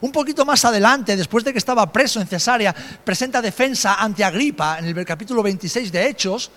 Un 0.00 0.10
poquito 0.10 0.46
más 0.46 0.64
adelante, 0.64 1.14
después 1.14 1.44
de 1.44 1.52
que 1.52 1.58
estaba 1.58 1.92
preso 1.92 2.20
en 2.20 2.26
Cesarea, 2.26 2.74
presenta 3.04 3.42
defensa 3.42 3.96
ante 3.96 4.24
Agripa 4.24 4.78
en 4.78 4.86
el 4.86 5.04
capítulo 5.04 5.42
26 5.42 5.92
de 5.92 6.08
Hechos, 6.08 6.50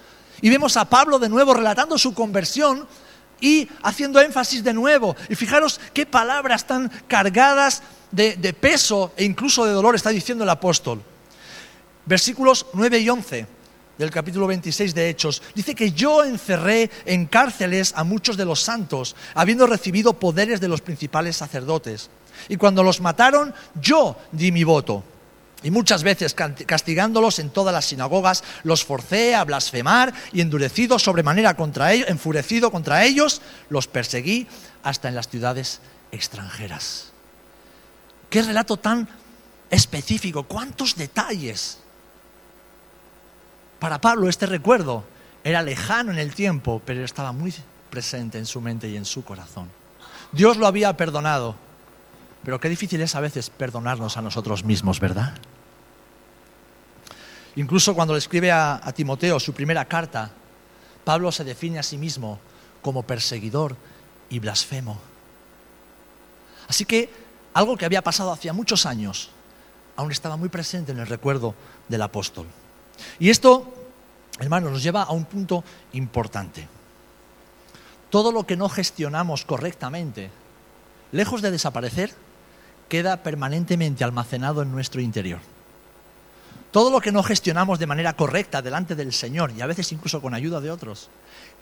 y 0.43 0.49
vemos 0.49 0.75
a 0.75 0.83
Pablo 0.83 1.19
de 1.19 1.29
nuevo 1.29 1.53
relatando 1.53 1.97
su 1.97 2.13
conversión 2.13 2.85
y 3.39 3.69
haciendo 3.81 4.19
énfasis 4.19 4.61
de 4.61 4.73
nuevo. 4.73 5.15
Y 5.29 5.35
fijaros 5.35 5.79
qué 5.93 6.05
palabras 6.05 6.67
tan 6.67 6.91
cargadas 7.07 7.81
de, 8.11 8.35
peso 8.53 9.13
e 9.15 9.23
incluso 9.23 9.63
de 9.65 9.71
dolor 9.71 9.95
está 9.95 10.09
diciendo 10.09 10.43
el 10.43 10.49
apóstol. 10.49 11.01
Versículos 12.05 12.65
9 12.73 12.99
y 12.99 13.09
11 13.09 13.47
del 13.97 14.11
capítulo 14.11 14.45
26 14.47 14.93
de 14.93 15.09
Hechos, 15.09 15.41
dice 15.55 15.75
que 15.75 15.93
yo 15.93 16.25
encerré 16.25 16.91
en 17.05 17.25
cárceles 17.25 17.93
a 17.95 18.03
muchos 18.03 18.35
de 18.35 18.43
los 18.43 18.59
santos, 18.59 19.15
habiendo 19.35 19.65
recibido 19.65 20.11
poderes 20.11 20.59
de 20.59 20.67
los 20.67 20.81
principales 20.81 21.37
sacerdotes. 21.37 22.09
Y 22.49 22.57
cuando 22.57 22.83
los 22.83 22.99
mataron, 22.99 23.53
yo 23.79 24.17
di 24.33 24.51
mi 24.51 24.65
voto. 24.65 25.05
Y 25.63 25.71
muchas 25.71 26.03
veces 26.03 26.35
castigándolos 26.35 27.39
en 27.39 27.49
todas 27.49 27.73
las 27.73 27.85
sinagogas, 27.85 28.43
los 28.63 28.83
forcé 28.83 29.33
a 29.33 29.45
blasfemar 29.45 30.13
y 30.33 30.41
endurecido 30.41 30.99
sobremanera 30.99 31.55
contra 31.55 31.93
ellos, 31.93 32.09
enfurecido 32.09 32.69
contra 32.69 33.05
ellos, 33.05 33.41
los 33.69 33.87
perseguí 33.87 34.45
hasta 34.83 35.07
en 35.07 35.15
las 35.15 35.29
ciudades 35.29 35.79
extranjeras. 36.11 37.13
Qué 38.29 38.41
relato 38.41 38.77
tan 38.77 39.07
específico, 39.69 40.43
cuántos 40.43 40.95
detalles 40.95 41.79
para 43.79 43.99
Pablo 43.99 44.29
este 44.29 44.45
recuerdo 44.45 45.03
era 45.43 45.61
lejano 45.61 46.11
en 46.11 46.19
el 46.19 46.33
tiempo, 46.33 46.81
pero 46.85 47.03
estaba 47.03 47.31
muy 47.31 47.53
presente 47.89 48.37
en 48.37 48.45
su 48.45 48.61
mente 48.61 48.89
y 48.89 48.95
en 48.95 49.05
su 49.05 49.23
corazón. 49.23 49.69
Dios 50.31 50.57
lo 50.57 50.67
había 50.67 50.95
perdonado, 50.95 51.55
pero 52.43 52.59
qué 52.59 52.69
difícil 52.69 53.01
es 53.01 53.15
a 53.15 53.19
veces 53.19 53.49
perdonarnos 53.49 54.17
a 54.17 54.21
nosotros 54.21 54.63
mismos, 54.63 54.99
¿verdad? 54.99 55.33
Incluso 57.55 57.93
cuando 57.93 58.13
le 58.13 58.19
escribe 58.19 58.51
a, 58.51 58.79
Timoteo 58.95 59.39
su 59.39 59.53
primera 59.53 59.85
carta, 59.85 60.31
Pablo 61.03 61.31
se 61.31 61.43
define 61.43 61.79
a 61.79 61.83
sí 61.83 61.97
mismo 61.97 62.39
como 62.81 63.03
perseguidor 63.03 63.75
y 64.29 64.39
blasfemo. 64.39 64.99
Así 66.67 66.85
que 66.85 67.09
algo 67.53 67.77
que 67.77 67.85
había 67.85 68.01
pasado 68.01 68.31
hacía 68.31 68.53
muchos 68.53 68.85
años 68.85 69.29
aún 69.95 70.11
estaba 70.11 70.37
muy 70.37 70.49
presente 70.49 70.91
en 70.91 70.99
el 70.99 71.07
recuerdo 71.07 71.53
del 71.87 72.01
apóstol. 72.01 72.47
Y 73.19 73.29
esto, 73.29 73.71
hermanos, 74.39 74.71
nos 74.71 74.83
lleva 74.83 75.03
a 75.03 75.11
un 75.11 75.25
punto 75.25 75.63
importante. 75.93 76.67
Todo 78.09 78.31
lo 78.31 78.45
que 78.45 78.57
no 78.57 78.69
gestionamos 78.69 79.45
correctamente, 79.45 80.31
lejos 81.11 81.41
de 81.43 81.51
desaparecer, 81.51 82.15
queda 82.89 83.21
permanentemente 83.21 84.03
almacenado 84.03 84.63
en 84.63 84.71
nuestro 84.71 85.01
interior. 85.01 85.39
Todo 86.73 86.89
lo 86.89 87.01
que 87.01 87.11
no 87.11 87.21
gestionamos 87.21 87.77
de 87.77 87.85
manera 87.85 88.13
correcta 88.13 88.63
delante 88.63 88.95
del 88.95 89.13
Señor 89.13 89.51
y 89.55 89.61
a 89.61 89.67
veces 89.67 89.91
incluso 89.91 90.23
con 90.23 90.33
ayuda 90.33 90.59
de 90.59 90.71
otros, 90.71 91.11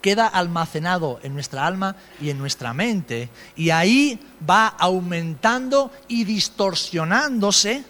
queda 0.00 0.26
almacenado 0.26 1.20
en 1.22 1.34
nuestra 1.34 1.66
alma 1.66 1.96
y 2.18 2.30
en 2.30 2.38
nuestra 2.38 2.72
mente 2.72 3.28
y 3.54 3.68
ahí 3.68 4.18
va 4.48 4.68
aumentando 4.68 5.92
y 6.08 6.24
distorsionándose 6.24 7.84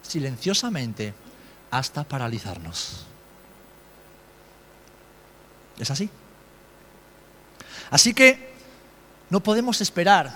silenciosamente 0.00 1.12
hasta 1.70 2.04
paralizarnos. 2.04 3.04
¿Es 5.78 5.90
así? 5.90 6.08
Así 7.90 8.14
que 8.14 8.50
no 9.28 9.42
podemos 9.42 9.82
esperar, 9.82 10.34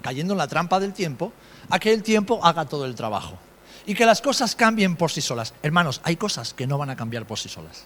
cayendo 0.00 0.34
en 0.34 0.38
la 0.38 0.46
trampa 0.46 0.78
del 0.78 0.92
tiempo, 0.92 1.32
a 1.68 1.80
que 1.80 1.92
el 1.92 2.04
tiempo 2.04 2.38
haga 2.44 2.66
todo 2.66 2.84
el 2.84 2.94
trabajo 2.94 3.36
y 3.86 3.94
que 3.94 4.06
las 4.06 4.20
cosas 4.20 4.54
cambien 4.54 4.96
por 4.96 5.10
sí 5.10 5.20
solas. 5.20 5.54
Hermanos, 5.62 6.00
hay 6.04 6.16
cosas 6.16 6.54
que 6.54 6.66
no 6.66 6.78
van 6.78 6.90
a 6.90 6.96
cambiar 6.96 7.26
por 7.26 7.38
sí 7.38 7.48
solas. 7.48 7.84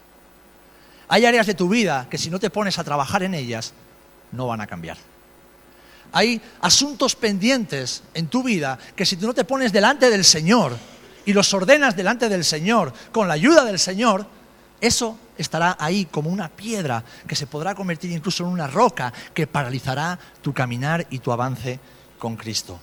Hay 1.08 1.24
áreas 1.24 1.46
de 1.46 1.54
tu 1.54 1.68
vida 1.68 2.06
que 2.10 2.18
si 2.18 2.30
no 2.30 2.38
te 2.38 2.50
pones 2.50 2.78
a 2.78 2.84
trabajar 2.84 3.22
en 3.22 3.34
ellas, 3.34 3.72
no 4.32 4.46
van 4.46 4.60
a 4.60 4.66
cambiar. 4.66 4.96
Hay 6.12 6.40
asuntos 6.60 7.16
pendientes 7.16 8.02
en 8.14 8.28
tu 8.28 8.42
vida 8.42 8.78
que 8.94 9.06
si 9.06 9.16
tú 9.16 9.26
no 9.26 9.34
te 9.34 9.44
pones 9.44 9.72
delante 9.72 10.10
del 10.10 10.24
Señor 10.24 10.76
y 11.24 11.32
los 11.32 11.52
ordenas 11.52 11.96
delante 11.96 12.28
del 12.28 12.44
Señor 12.44 12.92
con 13.12 13.28
la 13.28 13.34
ayuda 13.34 13.64
del 13.64 13.78
Señor, 13.78 14.26
eso 14.80 15.18
estará 15.38 15.76
ahí 15.78 16.06
como 16.06 16.30
una 16.30 16.48
piedra 16.48 17.04
que 17.26 17.36
se 17.36 17.46
podrá 17.46 17.74
convertir 17.74 18.10
incluso 18.12 18.44
en 18.44 18.50
una 18.50 18.66
roca 18.66 19.12
que 19.34 19.46
paralizará 19.46 20.18
tu 20.42 20.52
caminar 20.52 21.06
y 21.10 21.18
tu 21.18 21.32
avance 21.32 21.78
con 22.18 22.36
Cristo. 22.36 22.78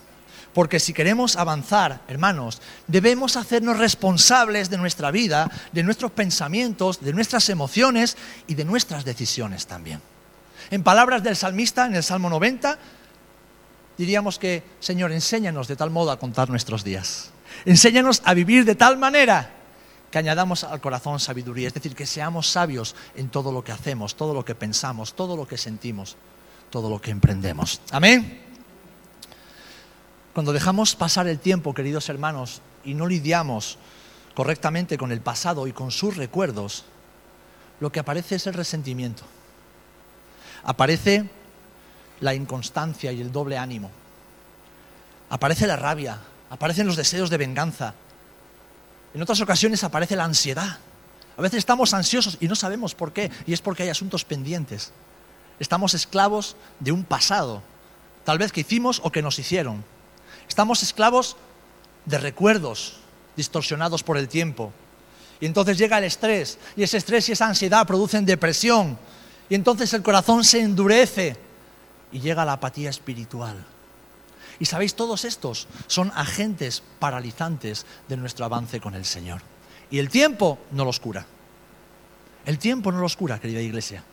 Porque 0.53 0.79
si 0.79 0.93
queremos 0.93 1.35
avanzar, 1.35 2.01
hermanos, 2.07 2.61
debemos 2.87 3.37
hacernos 3.37 3.77
responsables 3.77 4.69
de 4.69 4.77
nuestra 4.77 5.11
vida, 5.11 5.49
de 5.71 5.83
nuestros 5.83 6.11
pensamientos, 6.11 7.01
de 7.01 7.13
nuestras 7.13 7.49
emociones 7.49 8.17
y 8.47 8.55
de 8.55 8.65
nuestras 8.65 9.05
decisiones 9.05 9.67
también. 9.67 10.01
En 10.71 10.83
palabras 10.83 11.23
del 11.23 11.35
salmista, 11.35 11.85
en 11.85 11.95
el 11.95 12.03
Salmo 12.03 12.29
90, 12.29 12.77
diríamos 13.97 14.39
que, 14.39 14.63
Señor, 14.79 15.11
enséñanos 15.11 15.67
de 15.67 15.75
tal 15.75 15.89
modo 15.89 16.11
a 16.11 16.19
contar 16.19 16.49
nuestros 16.49 16.83
días. 16.83 17.31
Enséñanos 17.65 18.21
a 18.25 18.33
vivir 18.33 18.65
de 18.65 18.75
tal 18.75 18.97
manera 18.97 19.51
que 20.09 20.19
añadamos 20.19 20.63
al 20.63 20.79
corazón 20.79 21.19
sabiduría, 21.19 21.67
es 21.67 21.73
decir, 21.73 21.95
que 21.95 22.05
seamos 22.05 22.47
sabios 22.47 22.95
en 23.15 23.29
todo 23.29 23.51
lo 23.51 23.63
que 23.63 23.71
hacemos, 23.71 24.15
todo 24.15 24.33
lo 24.33 24.45
que 24.45 24.53
pensamos, 24.53 25.15
todo 25.15 25.35
lo 25.35 25.47
que 25.47 25.57
sentimos, 25.57 26.17
todo 26.69 26.89
lo 26.89 27.01
que 27.01 27.11
emprendemos. 27.11 27.81
Amén. 27.91 28.52
Cuando 30.33 30.51
dejamos 30.51 30.95
pasar 30.95 31.27
el 31.27 31.37
tiempo, 31.37 31.75
queridos 31.75 32.09
hermanos, 32.09 32.61
y 32.83 32.95
no 32.95 33.07
lidiamos 33.07 33.77
correctamente 34.33 34.97
con 34.97 35.11
el 35.11 35.21
pasado 35.21 35.67
y 35.67 35.73
con 35.73 35.91
sus 35.91 36.17
recuerdos, 36.17 36.85
lo 37.79 37.91
que 37.91 37.99
aparece 37.99 38.35
es 38.35 38.47
el 38.47 38.55
resentimiento. 38.55 39.23
Aparece 40.63 41.29
la 42.19 42.33
inconstancia 42.33 43.11
y 43.11 43.21
el 43.21 43.31
doble 43.31 43.59
ánimo. 43.59 43.91
Aparece 45.29 45.67
la 45.67 45.75
rabia, 45.75 46.19
aparecen 46.49 46.87
los 46.87 46.95
deseos 46.95 47.29
de 47.29 47.37
venganza. 47.37 47.93
En 49.13 49.21
otras 49.21 49.39
ocasiones 49.41 49.83
aparece 49.83 50.15
la 50.15 50.23
ansiedad. 50.23 50.79
A 51.37 51.41
veces 51.41 51.59
estamos 51.59 51.93
ansiosos 51.93 52.37
y 52.39 52.47
no 52.47 52.55
sabemos 52.55 52.95
por 52.95 53.13
qué, 53.13 53.29
y 53.45 53.53
es 53.53 53.61
porque 53.61 53.83
hay 53.83 53.89
asuntos 53.89 54.25
pendientes. 54.25 54.93
Estamos 55.59 55.93
esclavos 55.93 56.55
de 56.79 56.91
un 56.91 57.03
pasado, 57.03 57.61
tal 58.23 58.39
vez 58.39 58.51
que 58.51 58.61
hicimos 58.61 58.99
o 59.03 59.11
que 59.11 59.21
nos 59.21 59.37
hicieron. 59.37 59.92
Estamos 60.47 60.83
esclavos 60.83 61.35
de 62.05 62.17
recuerdos 62.17 62.97
distorsionados 63.35 64.03
por 64.03 64.17
el 64.17 64.27
tiempo. 64.27 64.71
Y 65.39 65.45
entonces 65.45 65.77
llega 65.77 65.97
el 65.97 66.03
estrés, 66.05 66.57
y 66.75 66.83
ese 66.83 66.97
estrés 66.97 67.27
y 67.29 67.33
esa 67.33 67.47
ansiedad 67.47 67.85
producen 67.85 68.25
depresión, 68.25 68.97
y 69.49 69.55
entonces 69.55 69.93
el 69.93 70.01
corazón 70.01 70.43
se 70.43 70.61
endurece 70.61 71.35
y 72.11 72.19
llega 72.19 72.45
la 72.45 72.53
apatía 72.53 72.89
espiritual. 72.89 73.65
Y 74.59 74.65
sabéis, 74.65 74.95
todos 74.95 75.25
estos 75.25 75.67
son 75.87 76.11
agentes 76.15 76.83
paralizantes 76.99 77.85
de 78.07 78.17
nuestro 78.17 78.45
avance 78.45 78.79
con 78.79 78.93
el 78.95 79.03
Señor. 79.03 79.41
Y 79.89 79.99
el 79.99 80.09
tiempo 80.09 80.59
no 80.71 80.85
los 80.85 80.99
cura. 80.99 81.25
El 82.45 82.59
tiempo 82.59 82.91
no 82.91 82.99
los 82.99 83.15
cura, 83.15 83.39
querida 83.39 83.61
iglesia. 83.61 84.03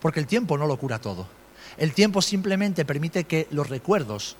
Porque 0.00 0.20
el 0.20 0.26
tiempo 0.26 0.56
no 0.56 0.66
lo 0.66 0.78
cura 0.78 1.00
todo. 1.00 1.26
El 1.76 1.92
tiempo 1.92 2.22
simplemente 2.22 2.84
permite 2.84 3.24
que 3.24 3.48
los 3.50 3.68
recuerdos 3.68 4.36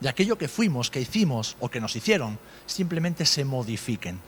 de 0.00 0.08
aquello 0.08 0.38
que 0.38 0.48
fuimos, 0.48 0.90
que 0.90 1.00
hicimos 1.00 1.56
o 1.60 1.68
que 1.68 1.80
nos 1.80 1.96
hicieron, 1.96 2.38
simplemente 2.66 3.26
se 3.26 3.44
modifiquen. 3.44 4.20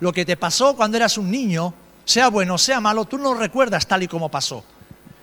Lo 0.00 0.12
que 0.12 0.24
te 0.24 0.36
pasó 0.36 0.76
cuando 0.76 0.96
eras 0.96 1.18
un 1.18 1.30
niño, 1.30 1.74
sea 2.04 2.28
bueno, 2.28 2.58
sea 2.58 2.80
malo, 2.80 3.04
tú 3.04 3.18
no 3.18 3.34
recuerdas 3.34 3.86
tal 3.86 4.02
y 4.02 4.08
como 4.08 4.30
pasó. 4.30 4.64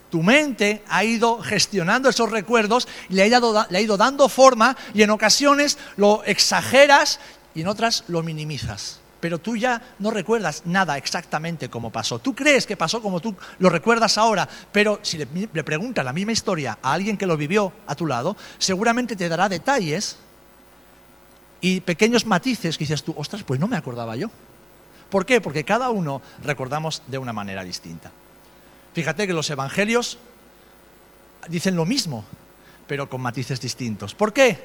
Tu 0.09 0.21
mente 0.21 0.83
ha 0.89 1.03
ido 1.03 1.39
gestionando 1.39 2.09
esos 2.09 2.31
recuerdos 2.31 2.87
y 3.09 3.15
le 3.15 3.23
ha, 3.23 3.67
le 3.69 3.77
ha 3.77 3.81
ido 3.81 3.97
dando 3.97 4.29
forma 4.29 4.77
y 4.93 5.01
en 5.01 5.09
ocasiones 5.09 5.77
lo 5.97 6.23
exageras 6.23 7.19
y 7.55 7.61
en 7.61 7.67
otras 7.67 8.03
lo 8.07 8.23
minimizas 8.23 9.02
pero 9.23 9.39
tú 9.39 9.55
ya 9.55 9.81
no 9.99 10.11
recuerdas 10.11 10.63
nada 10.65 10.97
exactamente 10.97 11.69
como 11.69 11.93
pasó. 11.93 12.19
Tú 12.19 12.35
crees 12.35 12.67
que 12.67 12.75
pasó 12.75 13.01
como 13.01 13.21
tú 13.21 13.33
lo 13.59 13.69
recuerdas 13.69 14.17
ahora, 14.17 14.49
pero 14.69 14.99
si 15.01 15.17
le, 15.17 15.47
preguntas 15.63 16.03
la 16.03 16.11
misma 16.11 16.33
historia 16.33 16.77
a 16.81 16.91
alguien 16.91 17.15
que 17.15 17.25
lo 17.25 17.37
vivió 17.37 17.71
a 17.87 17.95
tu 17.95 18.05
lado, 18.05 18.35
seguramente 18.57 19.15
te 19.15 19.29
dará 19.29 19.47
detalles 19.47 20.17
y 21.61 21.79
pequeños 21.79 22.25
matices 22.25 22.77
que 22.77 22.83
dices 22.83 23.01
tú, 23.01 23.15
ostras, 23.17 23.43
pues 23.43 23.61
no 23.61 23.69
me 23.69 23.77
acordaba 23.77 24.17
yo. 24.17 24.29
¿Por 25.09 25.25
qué? 25.25 25.39
Porque 25.39 25.63
cada 25.63 25.89
uno 25.89 26.21
recordamos 26.43 27.01
de 27.07 27.17
una 27.17 27.31
manera 27.31 27.63
distinta. 27.63 28.11
Fíjate 28.93 29.25
que 29.25 29.31
los 29.31 29.49
evangelios 29.49 30.17
dicen 31.47 31.77
lo 31.77 31.85
mismo, 31.85 32.25
pero 32.87 33.07
con 33.07 33.21
matices 33.21 33.61
distintos. 33.61 34.15
¿Por 34.15 34.33
qué? 34.33 34.59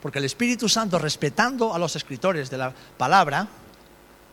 Porque 0.00 0.20
el 0.20 0.24
Espíritu 0.24 0.70
Santo, 0.70 0.98
respetando 0.98 1.74
a 1.74 1.78
los 1.78 1.96
escritores 1.96 2.48
de 2.48 2.56
la 2.56 2.72
palabra, 2.96 3.46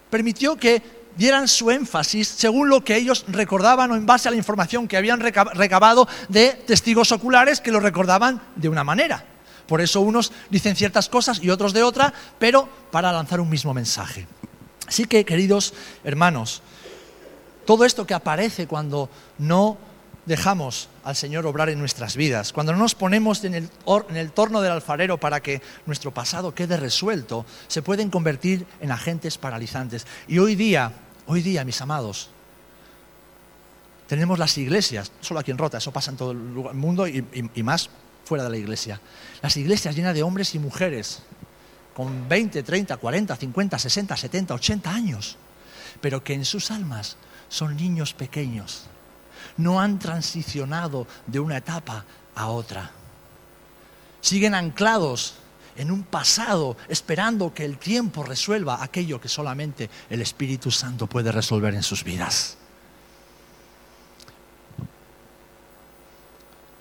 permitió 0.09 0.55
que 0.55 0.81
dieran 1.17 1.47
su 1.47 1.71
énfasis 1.71 2.27
según 2.27 2.69
lo 2.69 2.83
que 2.83 2.95
ellos 2.95 3.25
recordaban 3.27 3.91
o 3.91 3.95
en 3.95 4.05
base 4.05 4.27
a 4.27 4.31
la 4.31 4.37
información 4.37 4.87
que 4.87 4.97
habían 4.97 5.19
recabado 5.19 6.07
de 6.29 6.51
testigos 6.53 7.11
oculares 7.11 7.59
que 7.59 7.71
lo 7.71 7.79
recordaban 7.79 8.41
de 8.55 8.69
una 8.69 8.83
manera. 8.83 9.25
Por 9.67 9.81
eso 9.81 10.01
unos 10.01 10.31
dicen 10.49 10.75
ciertas 10.75 11.09
cosas 11.09 11.39
y 11.41 11.49
otros 11.49 11.73
de 11.73 11.83
otra, 11.83 12.13
pero 12.39 12.69
para 12.91 13.11
lanzar 13.11 13.41
un 13.41 13.49
mismo 13.49 13.73
mensaje. 13.73 14.27
Así 14.87 15.05
que, 15.05 15.25
queridos 15.25 15.73
hermanos, 16.03 16.61
todo 17.65 17.83
esto 17.83 18.07
que 18.07 18.13
aparece 18.13 18.67
cuando 18.67 19.09
no 19.37 19.77
dejamos 20.27 20.89
al 21.05 21.15
Señor 21.15 21.45
obrar 21.45 21.69
en 21.69 21.79
nuestras 21.79 22.17
vidas, 22.17 22.51
cuando 22.51 22.73
no 22.73 22.79
nos 22.79 22.95
ponemos 22.95 23.43
en 23.45 23.55
el, 23.55 24.31
torno 24.31 24.61
del 24.61 24.73
alfarero 24.73 25.17
para 25.17 25.41
que 25.41 25.61
nuestro 25.85 26.13
pasado 26.13 26.53
quede 26.53 26.77
resuelto, 26.77 27.45
se 27.67 27.81
pueden 27.81 28.09
convertir 28.09 28.67
en 28.81 28.91
agentes 28.91 29.37
paralizantes. 29.37 30.05
Y 30.27 30.39
hoy 30.39 30.55
día, 30.55 30.91
hoy 31.27 31.41
día, 31.41 31.63
mis 31.63 31.81
amados, 31.81 32.29
tenemos 34.07 34.37
las 34.37 34.57
iglesias, 34.57 35.11
solo 35.21 35.39
aquí 35.39 35.51
en 35.51 35.57
Rota, 35.57 35.77
eso 35.77 35.93
pasa 35.93 36.11
en 36.11 36.17
todo 36.17 36.31
el 36.31 36.37
mundo 36.37 37.07
y, 37.07 37.25
y 37.55 37.63
más 37.63 37.89
fuera 38.25 38.43
de 38.43 38.49
la 38.49 38.57
iglesia, 38.57 38.99
las 39.41 39.55
iglesias 39.55 39.95
llenas 39.95 40.13
de 40.13 40.23
hombres 40.23 40.53
y 40.55 40.59
mujeres 40.59 41.23
con 41.93 42.27
20, 42.27 42.63
30, 42.63 42.97
40, 42.97 43.35
50, 43.35 43.79
60, 43.79 44.17
70, 44.17 44.53
80 44.53 44.91
años, 44.91 45.37
pero 46.01 46.21
que 46.21 46.33
en 46.33 46.43
sus 46.43 46.69
almas 46.69 47.15
son 47.47 47.77
niños 47.77 48.13
pequeños 48.13 48.87
no 49.57 49.79
han 49.79 49.99
transicionado 49.99 51.07
de 51.25 51.39
una 51.39 51.57
etapa 51.57 52.05
a 52.35 52.47
otra. 52.47 52.91
Siguen 54.21 54.55
anclados 54.55 55.35
en 55.75 55.91
un 55.91 56.03
pasado, 56.03 56.75
esperando 56.87 57.53
que 57.53 57.63
el 57.63 57.77
tiempo 57.77 58.23
resuelva 58.23 58.83
aquello 58.83 59.21
que 59.21 59.29
solamente 59.29 59.89
el 60.09 60.21
Espíritu 60.21 60.71
Santo 60.71 61.07
puede 61.07 61.31
resolver 61.31 61.73
en 61.75 61.83
sus 61.83 62.03
vidas. 62.03 62.57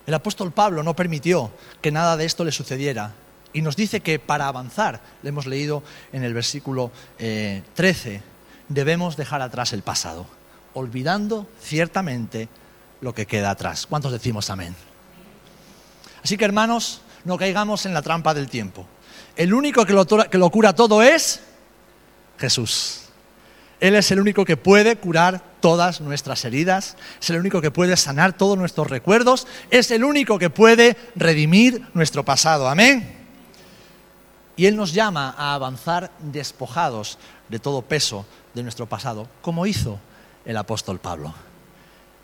El 0.06 0.14
apóstol 0.14 0.52
Pablo 0.52 0.82
no 0.82 0.94
permitió 0.94 1.50
que 1.82 1.90
nada 1.90 2.16
de 2.16 2.24
esto 2.24 2.44
le 2.44 2.52
sucediera 2.52 3.12
y 3.52 3.60
nos 3.60 3.74
dice 3.74 4.00
que 4.00 4.18
para 4.18 4.46
avanzar, 4.46 5.00
le 5.22 5.30
hemos 5.30 5.46
leído 5.46 5.82
en 6.12 6.22
el 6.22 6.32
versículo 6.32 6.92
13, 7.18 8.14
eh, 8.14 8.22
debemos 8.68 9.16
dejar 9.16 9.42
atrás 9.42 9.72
el 9.72 9.82
pasado, 9.82 10.26
olvidando 10.74 11.48
ciertamente 11.60 12.48
lo 13.00 13.14
que 13.14 13.26
queda 13.26 13.50
atrás. 13.50 13.86
¿Cuántos 13.86 14.12
decimos 14.12 14.50
amén? 14.50 14.74
Así 16.22 16.36
que 16.36 16.44
hermanos, 16.44 17.02
no 17.24 17.36
caigamos 17.36 17.86
en 17.86 17.94
la 17.94 18.02
trampa 18.02 18.34
del 18.34 18.48
tiempo. 18.48 18.86
El 19.36 19.52
único 19.52 19.84
que 19.84 19.92
lo, 19.92 20.06
que 20.06 20.38
lo 20.38 20.50
cura 20.50 20.74
todo 20.74 21.02
es 21.02 21.40
Jesús. 22.38 23.02
Él 23.78 23.94
es 23.94 24.10
el 24.10 24.20
único 24.20 24.44
que 24.44 24.56
puede 24.56 24.96
curar 24.96 25.42
todas 25.60 26.00
nuestras 26.00 26.44
heridas, 26.44 26.96
es 27.20 27.28
el 27.28 27.38
único 27.38 27.60
que 27.60 27.70
puede 27.70 27.96
sanar 27.96 28.32
todos 28.32 28.56
nuestros 28.56 28.88
recuerdos, 28.88 29.46
es 29.70 29.90
el 29.90 30.02
único 30.02 30.38
que 30.38 30.48
puede 30.48 30.96
redimir 31.14 31.86
nuestro 31.92 32.24
pasado. 32.24 32.68
Amén. 32.68 33.26
Y 34.56 34.64
Él 34.64 34.76
nos 34.76 34.94
llama 34.94 35.34
a 35.36 35.52
avanzar 35.52 36.10
despojados 36.20 37.18
de 37.48 37.58
todo 37.58 37.82
peso 37.82 38.24
de 38.54 38.62
nuestro 38.62 38.86
pasado, 38.86 39.28
como 39.42 39.66
hizo 39.66 40.00
el 40.46 40.56
apóstol 40.56 40.98
Pablo. 40.98 41.34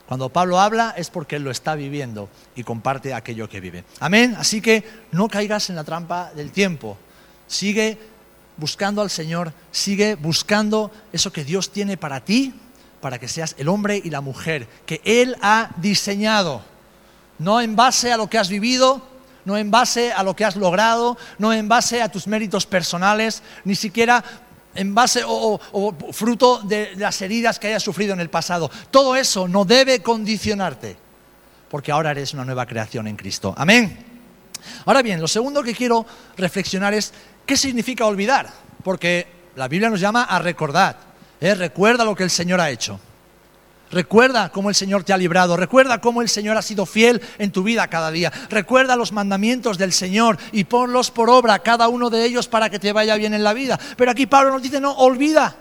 Cuando 0.07 0.29
Pablo 0.29 0.59
habla 0.59 0.93
es 0.97 1.09
porque 1.09 1.37
él 1.37 1.43
lo 1.43 1.51
está 1.51 1.75
viviendo 1.75 2.29
y 2.55 2.63
comparte 2.63 3.13
aquello 3.13 3.49
que 3.49 3.61
vive. 3.61 3.85
Amén. 3.99 4.35
Así 4.37 4.61
que 4.61 4.83
no 5.11 5.27
caigas 5.27 5.69
en 5.69 5.75
la 5.75 5.83
trampa 5.83 6.31
del 6.35 6.51
tiempo. 6.51 6.97
Sigue 7.47 7.97
buscando 8.57 9.01
al 9.01 9.09
Señor, 9.09 9.53
sigue 9.71 10.15
buscando 10.15 10.91
eso 11.11 11.31
que 11.31 11.43
Dios 11.43 11.71
tiene 11.71 11.97
para 11.97 12.23
ti, 12.23 12.53
para 13.01 13.19
que 13.19 13.27
seas 13.27 13.55
el 13.57 13.69
hombre 13.69 14.01
y 14.03 14.09
la 14.09 14.21
mujer 14.21 14.67
que 14.85 15.01
Él 15.03 15.35
ha 15.41 15.71
diseñado. 15.77 16.61
No 17.39 17.61
en 17.61 17.75
base 17.75 18.11
a 18.11 18.17
lo 18.17 18.29
que 18.29 18.37
has 18.37 18.49
vivido, 18.49 19.01
no 19.45 19.57
en 19.57 19.71
base 19.71 20.13
a 20.13 20.23
lo 20.23 20.35
que 20.35 20.45
has 20.45 20.55
logrado, 20.55 21.17
no 21.37 21.53
en 21.53 21.67
base 21.67 22.01
a 22.01 22.09
tus 22.09 22.27
méritos 22.27 22.65
personales, 22.65 23.41
ni 23.65 23.75
siquiera 23.75 24.23
en 24.75 24.95
base 24.95 25.23
o, 25.25 25.59
fruto 26.11 26.61
de 26.63 26.95
las 26.95 27.21
heridas 27.21 27.59
que 27.59 27.67
hayas 27.67 27.83
sufrido 27.83 28.13
en 28.13 28.19
el 28.19 28.29
pasado. 28.29 28.69
Todo 28.91 29.15
eso 29.15 29.47
no 29.47 29.65
debe 29.65 30.01
condicionarte, 30.01 30.97
porque 31.69 31.91
ahora 31.91 32.11
eres 32.11 32.33
una 32.33 32.45
nueva 32.45 32.65
creación 32.65 33.07
en 33.07 33.15
Cristo. 33.15 33.53
Amén. 33.57 34.05
Ahora 34.85 35.01
bien, 35.01 35.19
lo 35.19 35.27
segundo 35.27 35.63
que 35.63 35.75
quiero 35.75 36.05
reflexionar 36.37 36.93
es 36.93 37.13
qué 37.45 37.57
significa 37.57 38.05
olvidar, 38.05 38.49
porque 38.83 39.27
la 39.55 39.67
Biblia 39.67 39.89
nos 39.89 39.99
llama 39.99 40.23
a 40.23 40.39
recordar. 40.39 40.97
¿eh? 41.39 41.53
Recuerda 41.53 42.05
lo 42.05 42.15
que 42.15 42.23
el 42.23 42.29
Señor 42.29 42.59
ha 42.61 42.69
hecho. 42.69 42.99
Recuerda 43.93 44.49
cómo 44.49 44.69
el 44.69 44.75
Señor 44.75 45.03
te 45.03 45.13
ha 45.13 45.17
librado. 45.17 45.55
Recuerda 45.55 46.01
cómo 46.01 46.23
el 46.23 46.29
Señor 46.29 46.57
ha 46.57 46.63
sido 46.63 46.87
fiel 46.87 47.21
en 47.37 47.51
tu 47.51 47.61
vida 47.61 47.87
cada 47.87 48.09
día. 48.09 48.33
Recuerda 48.49 48.95
los 48.95 49.11
mandamientos 49.11 49.77
del 49.77 49.93
Señor 49.93 50.39
y 50.51 50.63
ponlos 50.63 51.11
por 51.11 51.29
obra, 51.29 51.59
cada 51.59 51.87
uno 51.87 52.09
de 52.09 52.25
ellos, 52.25 52.47
para 52.47 52.71
que 52.71 52.79
te 52.79 52.91
vaya 52.91 53.15
bien 53.15 53.35
en 53.35 53.43
la 53.43 53.53
vida. 53.53 53.79
Pero 53.95 54.09
aquí 54.09 54.25
Pablo 54.25 54.51
nos 54.51 54.63
dice, 54.63 54.81
no, 54.81 54.93
olvida. 54.93 55.55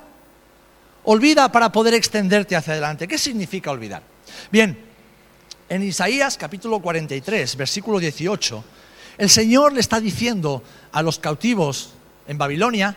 Olvida 1.04 1.52
para 1.52 1.70
poder 1.70 1.92
extenderte 1.92 2.56
hacia 2.56 2.72
adelante. 2.72 3.06
¿Qué 3.06 3.18
significa 3.18 3.70
olvidar? 3.70 4.02
Bien, 4.50 4.78
en 5.68 5.82
Isaías 5.82 6.38
capítulo 6.38 6.80
43, 6.80 7.56
versículo 7.56 7.98
18, 7.98 8.64
el 9.18 9.28
Señor 9.28 9.74
le 9.74 9.80
está 9.80 10.00
diciendo 10.00 10.62
a 10.90 11.02
los 11.02 11.18
cautivos 11.18 11.92
en 12.26 12.38
Babilonia 12.38 12.96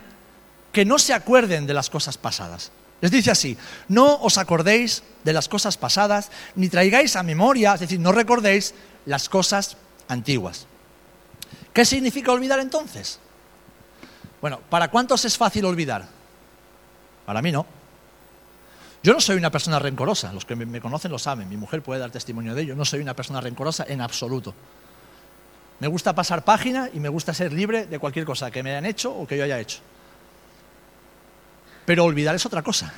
que 0.71 0.85
no 0.85 0.97
se 0.97 1.13
acuerden 1.13 1.67
de 1.67 1.73
las 1.73 1.89
cosas 1.89 2.17
pasadas. 2.17 2.71
Les 3.01 3.11
dice 3.11 3.31
así, 3.31 3.57
no 3.87 4.15
os 4.21 4.37
acordéis 4.37 5.03
de 5.23 5.33
las 5.33 5.49
cosas 5.49 5.77
pasadas, 5.77 6.31
ni 6.55 6.69
traigáis 6.69 7.15
a 7.15 7.23
memoria, 7.23 7.73
es 7.73 7.81
decir, 7.81 7.99
no 7.99 8.11
recordéis 8.11 8.73
las 9.05 9.29
cosas 9.29 9.77
antiguas. 10.07 10.67
¿Qué 11.73 11.83
significa 11.83 12.31
olvidar 12.31 12.59
entonces? 12.59 13.19
Bueno, 14.41 14.61
¿para 14.69 14.89
cuántos 14.89 15.25
es 15.25 15.37
fácil 15.37 15.65
olvidar? 15.65 16.07
Para 17.25 17.41
mí 17.41 17.51
no. 17.51 17.65
Yo 19.03 19.13
no 19.13 19.19
soy 19.19 19.37
una 19.37 19.51
persona 19.51 19.77
rencorosa, 19.77 20.33
los 20.33 20.45
que 20.45 20.55
me 20.55 20.81
conocen 20.81 21.11
lo 21.11 21.19
saben, 21.19 21.47
mi 21.49 21.57
mujer 21.57 21.83
puede 21.83 21.99
dar 21.99 22.11
testimonio 22.11 22.55
de 22.55 22.63
ello, 22.63 22.75
no 22.75 22.85
soy 22.85 23.01
una 23.01 23.15
persona 23.15 23.41
rencorosa 23.41 23.85
en 23.87 24.01
absoluto. 24.01 24.55
Me 25.79 25.87
gusta 25.87 26.15
pasar 26.15 26.43
página 26.43 26.89
y 26.93 26.99
me 26.99 27.09
gusta 27.09 27.33
ser 27.33 27.51
libre 27.51 27.85
de 27.85 27.99
cualquier 27.99 28.25
cosa 28.25 28.49
que 28.49 28.63
me 28.63 28.71
hayan 28.71 28.85
hecho 28.85 29.13
o 29.13 29.27
que 29.27 29.37
yo 29.37 29.43
haya 29.43 29.59
hecho. 29.59 29.79
Pero 31.85 32.03
olvidar 32.03 32.35
es 32.35 32.45
otra 32.45 32.63
cosa. 32.63 32.93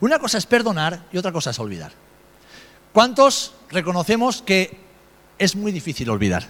Una 0.00 0.18
cosa 0.18 0.38
es 0.38 0.46
perdonar 0.46 1.04
y 1.12 1.18
otra 1.18 1.32
cosa 1.32 1.50
es 1.50 1.58
olvidar. 1.58 1.92
¿Cuántos 2.92 3.54
reconocemos 3.70 4.42
que 4.42 4.78
es 5.38 5.56
muy 5.56 5.72
difícil 5.72 6.08
olvidar? 6.10 6.46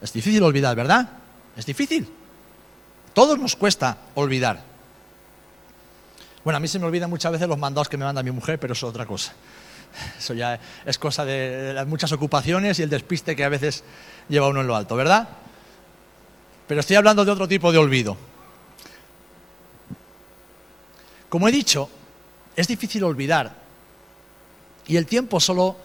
Es 0.00 0.12
difícil 0.12 0.42
olvidar, 0.42 0.76
¿verdad? 0.76 1.08
Es 1.56 1.66
difícil. 1.66 2.08
Todos 3.14 3.38
nos 3.38 3.56
cuesta 3.56 3.98
olvidar. 4.14 4.62
Bueno, 6.44 6.56
a 6.56 6.60
mí 6.60 6.68
se 6.68 6.78
me 6.78 6.86
olvidan 6.86 7.10
muchas 7.10 7.32
veces 7.32 7.48
los 7.48 7.58
mandados 7.58 7.88
que 7.88 7.96
me 7.96 8.04
manda 8.04 8.22
mi 8.22 8.30
mujer, 8.30 8.60
pero 8.60 8.74
eso 8.74 8.86
es 8.86 8.90
otra 8.90 9.06
cosa. 9.06 9.32
Eso 10.18 10.34
ya 10.34 10.58
es 10.84 10.98
cosa 10.98 11.24
de 11.24 11.72
las 11.74 11.86
muchas 11.86 12.12
ocupaciones 12.12 12.78
y 12.78 12.82
el 12.82 12.90
despiste 12.90 13.34
que 13.34 13.44
a 13.44 13.48
veces 13.48 13.82
lleva 14.28 14.48
uno 14.48 14.60
en 14.60 14.66
lo 14.66 14.76
alto, 14.76 14.94
¿verdad? 14.94 15.28
Pero 16.66 16.80
estoy 16.80 16.96
hablando 16.96 17.24
de 17.24 17.30
otro 17.30 17.48
tipo 17.48 17.72
de 17.72 17.78
olvido. 17.78 18.16
Como 21.28 21.48
he 21.48 21.52
dicho, 21.52 21.90
es 22.56 22.66
difícil 22.66 23.04
olvidar 23.04 23.54
y 24.86 24.96
el 24.96 25.06
tiempo 25.06 25.38
solo 25.38 25.76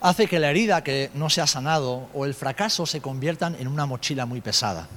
hace 0.00 0.26
que 0.26 0.38
la 0.38 0.50
herida 0.50 0.84
que 0.84 1.10
no 1.14 1.30
se 1.30 1.40
ha 1.40 1.46
sanado 1.46 2.08
o 2.14 2.24
el 2.24 2.34
fracaso 2.34 2.86
se 2.86 3.00
conviertan 3.00 3.56
en 3.58 3.68
una 3.68 3.86
mochila 3.86 4.26
muy 4.26 4.40
pesada. 4.40 4.88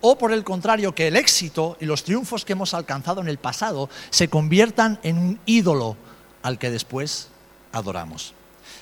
O 0.00 0.16
por 0.16 0.32
el 0.32 0.44
contrario, 0.44 0.94
que 0.94 1.08
el 1.08 1.16
éxito 1.16 1.76
y 1.80 1.84
los 1.84 2.04
triunfos 2.04 2.44
que 2.44 2.52
hemos 2.52 2.72
alcanzado 2.72 3.20
en 3.20 3.28
el 3.28 3.38
pasado 3.38 3.90
se 4.10 4.28
conviertan 4.28 5.00
en 5.02 5.18
un 5.18 5.40
ídolo 5.44 5.96
al 6.42 6.58
que 6.58 6.70
después 6.70 7.28
adoramos. 7.72 8.34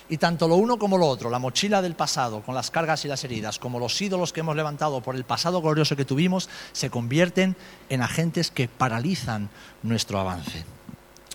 Y 0.09 0.19
tanto 0.19 0.47
lo 0.47 0.55
uno 0.55 0.79
como 0.79 0.99
lo 0.99 1.09
otro, 1.09 1.31
la 1.31 1.41
mochila 1.41 1.83
del 1.83 1.97
pasado 1.97 2.43
con 2.43 2.55
las 2.55 2.71
cargas 2.71 3.05
y 3.05 3.09
las 3.09 3.25
heridas, 3.25 3.59
como 3.59 3.81
los 3.81 4.01
ídolos 4.01 4.33
que 4.33 4.41
hemos 4.41 4.55
levantado 4.55 5.01
por 5.01 5.17
el 5.17 5.25
pasado 5.25 5.61
glorioso 5.61 5.97
que 5.97 6.05
tuvimos, 6.05 6.49
se 6.73 6.91
convierten 6.91 7.57
en 7.89 8.03
agentes 8.03 8.53
que 8.53 8.69
paralizan 8.69 9.51
nuestro 9.83 10.21
avance. 10.21 10.65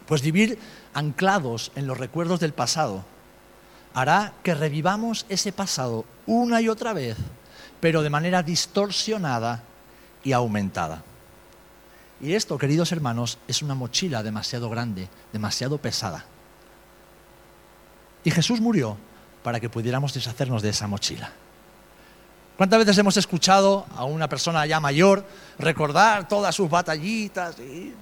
Pues 0.06 0.22
vivir 0.22 0.58
anclados 0.94 1.72
en 1.76 1.86
los 1.86 1.98
recuerdos 1.98 2.40
del 2.40 2.54
pasado 2.54 3.04
hará 3.94 4.34
que 4.42 4.56
revivamos 4.56 5.26
ese 5.28 5.52
pasado 5.52 6.06
una 6.26 6.62
y 6.62 6.70
otra 6.70 6.94
vez, 6.94 7.18
pero 7.82 8.02
de 8.02 8.10
manera 8.10 8.42
distorsionada 8.42 9.64
y 10.24 10.32
aumentada. 10.32 11.04
Y 12.22 12.34
esto, 12.34 12.58
queridos 12.58 12.92
hermanos, 12.92 13.38
es 13.48 13.62
una 13.62 13.76
mochila 13.76 14.24
demasiado 14.24 14.70
grande, 14.70 15.10
demasiado 15.34 15.78
pesada. 15.80 16.26
Y 18.24 18.32
Jesús 18.32 18.62
murió 18.62 18.98
para 19.44 19.60
que 19.60 19.70
pudiéramos 19.70 20.14
deshacernos 20.14 20.62
de 20.62 20.70
esa 20.70 20.88
mochila. 20.88 21.32
¿Cuántas 22.58 22.80
veces 22.80 22.98
hemos 23.00 23.18
escuchado 23.18 23.88
a 23.96 24.04
una 24.04 24.30
persona 24.30 24.66
ya 24.66 24.80
mayor 24.80 25.26
recordar 25.58 26.28
todas 26.28 26.54
sus 26.54 26.70
batallitas? 26.70 27.58
Y, 27.60 27.94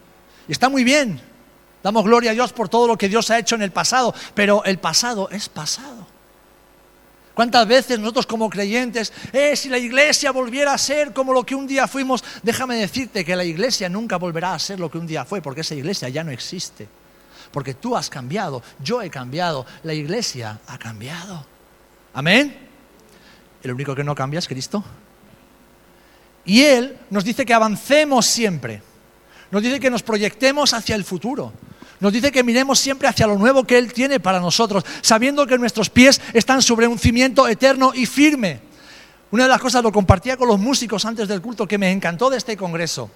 está 0.50 0.68
muy 0.68 0.84
bien. 0.84 1.22
Damos 1.82 2.04
gloria 2.04 2.32
a 2.32 2.34
Dios 2.34 2.52
por 2.52 2.68
todo 2.68 2.86
lo 2.86 2.98
que 2.98 3.08
Dios 3.08 3.32
ha 3.32 3.40
hecho 3.40 3.56
en 3.56 3.62
el 3.62 3.72
pasado, 3.72 4.14
pero 4.34 4.64
el 4.66 4.78
pasado 4.80 5.30
es 5.30 5.48
pasado. 5.48 6.06
¿Cuántas 7.34 7.66
veces 7.70 8.00
nosotros 8.00 8.26
como 8.26 8.50
creyentes, 8.50 9.14
eh, 9.32 9.56
si 9.56 9.70
la 9.70 9.78
iglesia 9.78 10.32
volviera 10.32 10.74
a 10.74 10.78
ser 10.78 11.14
como 11.14 11.32
lo 11.32 11.46
que 11.46 11.56
un 11.56 11.66
día 11.66 11.88
fuimos, 11.88 12.22
déjame 12.44 12.76
decirte 12.76 13.24
que 13.24 13.34
la 13.38 13.46
iglesia 13.46 13.88
nunca 13.88 14.18
volverá 14.18 14.54
a 14.54 14.60
ser 14.60 14.78
lo 14.78 14.92
que 14.92 14.98
un 14.98 15.08
día 15.08 15.24
fue, 15.24 15.42
porque 15.42 15.62
esa 15.62 15.74
iglesia 15.74 16.10
ya 16.10 16.22
no 16.22 16.32
existe. 16.32 16.90
Porque 17.52 17.74
tú 17.74 17.96
has 17.96 18.10
cambiado, 18.10 18.62
yo 18.84 19.02
he 19.02 19.10
cambiado, 19.10 19.66
la 19.84 19.94
iglesia 19.94 20.60
ha 20.68 20.78
cambiado. 20.78 21.46
Amén. 22.14 22.56
El 23.64 23.74
único 23.74 23.96
que 23.96 24.04
no 24.04 24.16
cambia 24.16 24.40
es 24.40 24.48
Cristo. 24.48 24.84
Y 26.46 26.62
Él 26.62 26.98
nos 27.10 27.24
dice 27.24 27.46
que 27.46 27.54
avancemos 27.54 28.26
siempre. 28.26 28.82
Nos 29.52 29.62
dice 29.62 29.80
que 29.80 29.90
nos 29.90 30.04
proyectemos 30.04 30.74
hacia 30.74 30.96
el 30.96 31.04
futuro. 31.04 31.54
Nos 32.00 32.14
dice 32.14 32.32
que 32.32 32.44
miremos 32.44 32.80
siempre 32.80 33.08
hacia 33.08 33.28
lo 33.28 33.38
nuevo 33.38 33.66
que 33.66 33.78
Él 33.78 33.92
tiene 33.92 34.20
para 34.20 34.40
nosotros, 34.40 34.86
sabiendo 35.02 35.46
que 35.46 35.58
nuestros 35.58 35.90
pies 35.90 36.22
están 36.34 36.62
sobre 36.62 36.88
un 36.88 36.98
cimiento 36.98 37.48
eterno 37.48 37.92
y 37.94 38.06
firme. 38.06 38.62
Una 39.32 39.44
de 39.44 39.50
las 39.50 39.60
cosas 39.60 39.84
lo 39.84 39.92
compartía 39.92 40.38
con 40.38 40.48
los 40.48 40.60
músicos 40.60 41.04
antes 41.06 41.28
del 41.28 41.42
culto 41.42 41.68
que 41.68 41.78
me 41.78 41.92
encantó 41.92 42.30
de 42.30 42.38
este 42.38 42.56
congreso. 42.56 43.12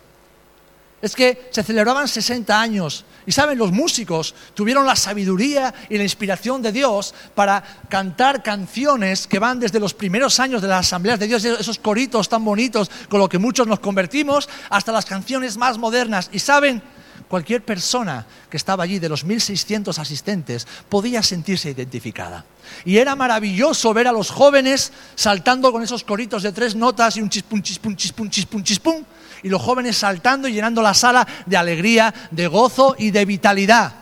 Es 1.03 1.17
que 1.17 1.49
se 1.51 1.63
celebraban 1.63 2.07
60 2.07 2.61
años 2.61 3.03
y 3.25 3.33
saben, 3.33 3.57
los 3.57 3.73
músicos 3.73 4.33
tuvieron 4.53 4.85
la 4.85 4.95
sabiduría 4.95 5.73
y 5.89 5.97
la 5.97 6.03
inspiración 6.03 6.61
de 6.61 6.71
Dios 6.71 7.13
para 7.35 7.61
cantar 7.89 8.41
canciones 8.41 9.27
que 9.27 9.37
van 9.37 9.59
desde 9.59 9.81
los 9.81 9.93
primeros 9.93 10.39
años 10.39 10.61
de 10.61 10.69
las 10.69 10.87
asambleas 10.87 11.19
de 11.19 11.27
Dios, 11.27 11.43
esos 11.43 11.77
coritos 11.77 12.29
tan 12.29 12.45
bonitos 12.45 12.89
con 13.09 13.19
los 13.19 13.27
que 13.27 13.37
muchos 13.37 13.67
nos 13.67 13.81
convertimos, 13.81 14.47
hasta 14.69 14.93
las 14.93 15.03
canciones 15.03 15.57
más 15.57 15.77
modernas. 15.77 16.29
Y 16.31 16.39
saben, 16.39 16.81
cualquier 17.27 17.65
persona 17.65 18.25
que 18.49 18.55
estaba 18.55 18.85
allí, 18.85 18.99
de 18.99 19.09
los 19.09 19.25
1.600 19.25 19.97
asistentes, 19.97 20.65
podía 20.87 21.21
sentirse 21.21 21.69
identificada. 21.69 22.45
Y 22.85 22.95
era 22.95 23.13
maravilloso 23.17 23.93
ver 23.93 24.07
a 24.07 24.13
los 24.13 24.31
jóvenes 24.31 24.93
saltando 25.15 25.69
con 25.73 25.83
esos 25.83 26.05
coritos 26.05 26.43
de 26.43 26.53
tres 26.53 26.75
notas 26.75 27.17
y 27.17 27.21
un 27.21 27.29
chispum, 27.29 27.61
chispum, 27.61 27.93
chispum, 27.97 28.29
chispum, 28.29 28.63
chispum, 28.63 29.03
y 29.43 29.49
los 29.49 29.61
jóvenes 29.61 29.97
saltando 29.97 30.47
y 30.47 30.53
llenando 30.53 30.81
la 30.81 30.93
sala 30.93 31.27
de 31.45 31.57
alegría, 31.57 32.13
de 32.31 32.47
gozo 32.47 32.95
y 32.97 33.11
de 33.11 33.25
vitalidad. 33.25 33.93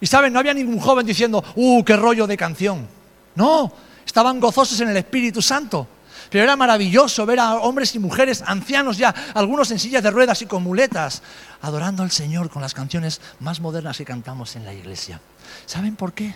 Y 0.00 0.06
saben, 0.06 0.32
no 0.32 0.38
había 0.38 0.54
ningún 0.54 0.80
joven 0.80 1.06
diciendo, 1.06 1.44
¡uh, 1.54 1.84
qué 1.84 1.94
rollo 1.96 2.26
de 2.26 2.36
canción! 2.36 2.88
No, 3.34 3.70
estaban 4.04 4.40
gozosos 4.40 4.80
en 4.80 4.88
el 4.88 4.96
Espíritu 4.96 5.42
Santo. 5.42 5.86
Pero 6.30 6.44
era 6.44 6.56
maravilloso 6.56 7.26
ver 7.26 7.40
a 7.40 7.56
hombres 7.56 7.94
y 7.96 7.98
mujeres, 7.98 8.42
ancianos 8.46 8.96
ya, 8.96 9.12
algunos 9.34 9.70
en 9.72 9.80
sillas 9.80 10.02
de 10.02 10.12
ruedas 10.12 10.40
y 10.42 10.46
con 10.46 10.62
muletas, 10.62 11.22
adorando 11.60 12.04
al 12.04 12.12
Señor 12.12 12.50
con 12.50 12.62
las 12.62 12.72
canciones 12.72 13.20
más 13.40 13.60
modernas 13.60 13.98
que 13.98 14.04
cantamos 14.04 14.54
en 14.54 14.64
la 14.64 14.72
iglesia. 14.72 15.20
¿Saben 15.66 15.96
por 15.96 16.12
qué? 16.12 16.34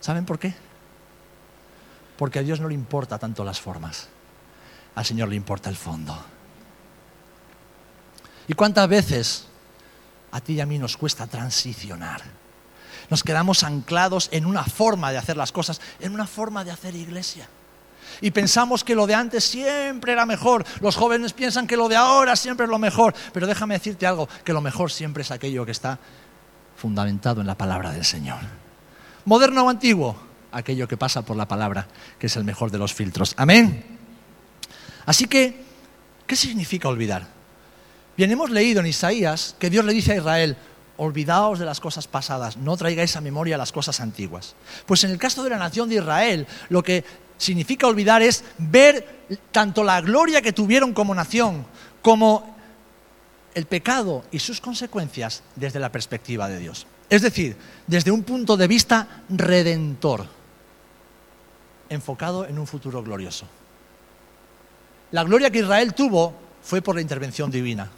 ¿Saben 0.00 0.26
por 0.26 0.38
qué? 0.38 0.54
Porque 2.18 2.40
a 2.40 2.42
Dios 2.42 2.60
no 2.60 2.68
le 2.68 2.74
importa 2.74 3.18
tanto 3.18 3.42
las 3.42 3.58
formas, 3.58 4.08
al 4.94 5.04
Señor 5.04 5.30
le 5.30 5.36
importa 5.36 5.70
el 5.70 5.76
fondo. 5.76 6.22
¿Y 8.52 8.54
cuántas 8.54 8.86
veces 8.86 9.46
a 10.30 10.38
ti 10.42 10.52
y 10.52 10.60
a 10.60 10.66
mí 10.66 10.78
nos 10.78 10.98
cuesta 10.98 11.26
transicionar? 11.26 12.20
Nos 13.08 13.22
quedamos 13.22 13.62
anclados 13.62 14.28
en 14.30 14.44
una 14.44 14.62
forma 14.62 15.10
de 15.10 15.16
hacer 15.16 15.38
las 15.38 15.52
cosas, 15.52 15.80
en 16.00 16.12
una 16.12 16.26
forma 16.26 16.62
de 16.62 16.70
hacer 16.70 16.94
iglesia. 16.94 17.48
Y 18.20 18.30
pensamos 18.30 18.84
que 18.84 18.94
lo 18.94 19.06
de 19.06 19.14
antes 19.14 19.42
siempre 19.42 20.12
era 20.12 20.26
mejor. 20.26 20.66
Los 20.82 20.96
jóvenes 20.96 21.32
piensan 21.32 21.66
que 21.66 21.78
lo 21.78 21.88
de 21.88 21.96
ahora 21.96 22.36
siempre 22.36 22.64
es 22.64 22.70
lo 22.70 22.78
mejor. 22.78 23.14
Pero 23.32 23.46
déjame 23.46 23.72
decirte 23.72 24.06
algo, 24.06 24.28
que 24.44 24.52
lo 24.52 24.60
mejor 24.60 24.92
siempre 24.92 25.22
es 25.22 25.30
aquello 25.30 25.64
que 25.64 25.72
está 25.72 25.98
fundamentado 26.76 27.40
en 27.40 27.46
la 27.46 27.56
palabra 27.56 27.90
del 27.90 28.04
Señor. 28.04 28.40
Moderno 29.24 29.64
o 29.64 29.70
antiguo, 29.70 30.14
aquello 30.50 30.86
que 30.86 30.98
pasa 30.98 31.22
por 31.22 31.38
la 31.38 31.48
palabra, 31.48 31.88
que 32.18 32.26
es 32.26 32.36
el 32.36 32.44
mejor 32.44 32.70
de 32.70 32.76
los 32.76 32.92
filtros. 32.92 33.32
Amén. 33.38 33.82
Así 35.06 35.24
que, 35.24 35.64
¿qué 36.26 36.36
significa 36.36 36.88
olvidar? 36.88 37.40
Bien, 38.16 38.30
hemos 38.30 38.50
leído 38.50 38.80
en 38.80 38.86
Isaías 38.86 39.56
que 39.58 39.70
Dios 39.70 39.84
le 39.84 39.92
dice 39.92 40.12
a 40.12 40.16
Israel, 40.16 40.56
olvidaos 40.98 41.58
de 41.58 41.64
las 41.64 41.80
cosas 41.80 42.06
pasadas, 42.06 42.56
no 42.56 42.76
traigáis 42.76 43.16
a 43.16 43.20
memoria 43.20 43.56
las 43.56 43.72
cosas 43.72 44.00
antiguas. 44.00 44.54
Pues 44.86 45.02
en 45.04 45.10
el 45.10 45.18
caso 45.18 45.42
de 45.42 45.50
la 45.50 45.56
nación 45.56 45.88
de 45.88 45.96
Israel, 45.96 46.46
lo 46.68 46.82
que 46.82 47.04
significa 47.38 47.86
olvidar 47.86 48.22
es 48.22 48.44
ver 48.58 49.24
tanto 49.50 49.82
la 49.82 50.00
gloria 50.00 50.42
que 50.42 50.52
tuvieron 50.52 50.92
como 50.92 51.14
nación, 51.14 51.64
como 52.02 52.54
el 53.54 53.66
pecado 53.66 54.24
y 54.30 54.38
sus 54.38 54.60
consecuencias 54.60 55.42
desde 55.56 55.80
la 55.80 55.90
perspectiva 55.90 56.48
de 56.48 56.58
Dios. 56.58 56.86
Es 57.08 57.22
decir, 57.22 57.56
desde 57.86 58.10
un 58.10 58.22
punto 58.22 58.56
de 58.56 58.68
vista 58.68 59.22
redentor, 59.28 60.26
enfocado 61.88 62.46
en 62.46 62.58
un 62.58 62.66
futuro 62.66 63.02
glorioso. 63.02 63.46
La 65.10 65.24
gloria 65.24 65.50
que 65.50 65.58
Israel 65.58 65.94
tuvo 65.94 66.34
fue 66.62 66.80
por 66.80 66.94
la 66.94 67.02
intervención 67.02 67.50
divina. 67.50 67.90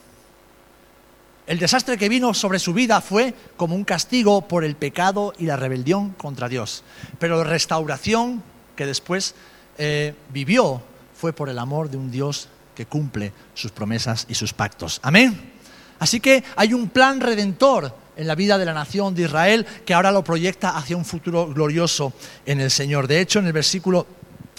El 1.46 1.58
desastre 1.58 1.98
que 1.98 2.08
vino 2.08 2.32
sobre 2.32 2.58
su 2.58 2.72
vida 2.72 3.02
fue 3.02 3.34
como 3.56 3.74
un 3.74 3.84
castigo 3.84 4.48
por 4.48 4.64
el 4.64 4.76
pecado 4.76 5.34
y 5.38 5.44
la 5.44 5.56
rebelión 5.56 6.10
contra 6.12 6.48
Dios. 6.48 6.84
Pero 7.18 7.36
la 7.36 7.44
restauración 7.44 8.42
que 8.74 8.86
después 8.86 9.34
eh, 9.76 10.14
vivió 10.30 10.82
fue 11.14 11.34
por 11.34 11.50
el 11.50 11.58
amor 11.58 11.90
de 11.90 11.98
un 11.98 12.10
Dios 12.10 12.48
que 12.74 12.86
cumple 12.86 13.32
sus 13.54 13.72
promesas 13.72 14.26
y 14.28 14.34
sus 14.34 14.54
pactos. 14.54 15.00
Amén. 15.02 15.52
Así 15.98 16.18
que 16.18 16.42
hay 16.56 16.72
un 16.72 16.88
plan 16.88 17.20
redentor 17.20 17.94
en 18.16 18.26
la 18.26 18.34
vida 18.34 18.56
de 18.56 18.64
la 18.64 18.72
nación 18.72 19.14
de 19.14 19.22
Israel 19.22 19.66
que 19.84 19.94
ahora 19.94 20.12
lo 20.12 20.24
proyecta 20.24 20.76
hacia 20.76 20.96
un 20.96 21.04
futuro 21.04 21.46
glorioso 21.52 22.14
en 22.46 22.60
el 22.60 22.70
Señor. 22.70 23.06
De 23.06 23.20
hecho, 23.20 23.38
en 23.40 23.46
el 23.46 23.52
versículo 23.52 24.06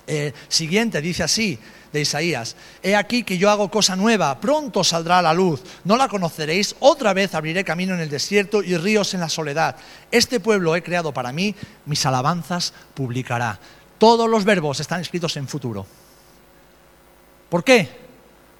eh, 0.08 0.34
siguiente 0.48 1.02
dice 1.02 1.24
así, 1.24 1.58
de 1.96 2.02
Isaías, 2.02 2.56
he 2.84 2.96
aquí 2.96 3.24
que 3.24 3.38
yo 3.38 3.50
hago 3.50 3.72
cosa 3.72 3.96
nueva, 3.96 4.40
pronto 4.40 4.84
saldrá 4.84 5.20
a 5.20 5.22
la 5.22 5.34
luz, 5.34 5.64
no 5.86 5.98
la 5.98 6.08
conoceréis, 6.08 6.76
otra 6.80 7.14
vez 7.14 7.34
abriré 7.34 7.64
camino 7.64 7.96
en 7.96 8.02
el 8.02 8.10
desierto 8.10 8.62
y 8.62 8.78
ríos 8.78 9.14
en 9.14 9.22
la 9.22 9.30
soledad. 9.30 9.78
Este 10.12 10.40
pueblo 10.40 10.76
he 10.76 10.84
creado 10.84 11.14
para 11.14 11.32
mí, 11.32 11.56
mis 11.86 12.06
alabanzas 12.06 12.74
publicará. 12.94 13.60
Todos 13.98 14.30
los 14.30 14.44
verbos 14.44 14.80
están 14.80 15.02
escritos 15.02 15.38
en 15.38 15.48
futuro. 15.48 15.88
¿Por 17.50 17.64
qué? 17.64 17.90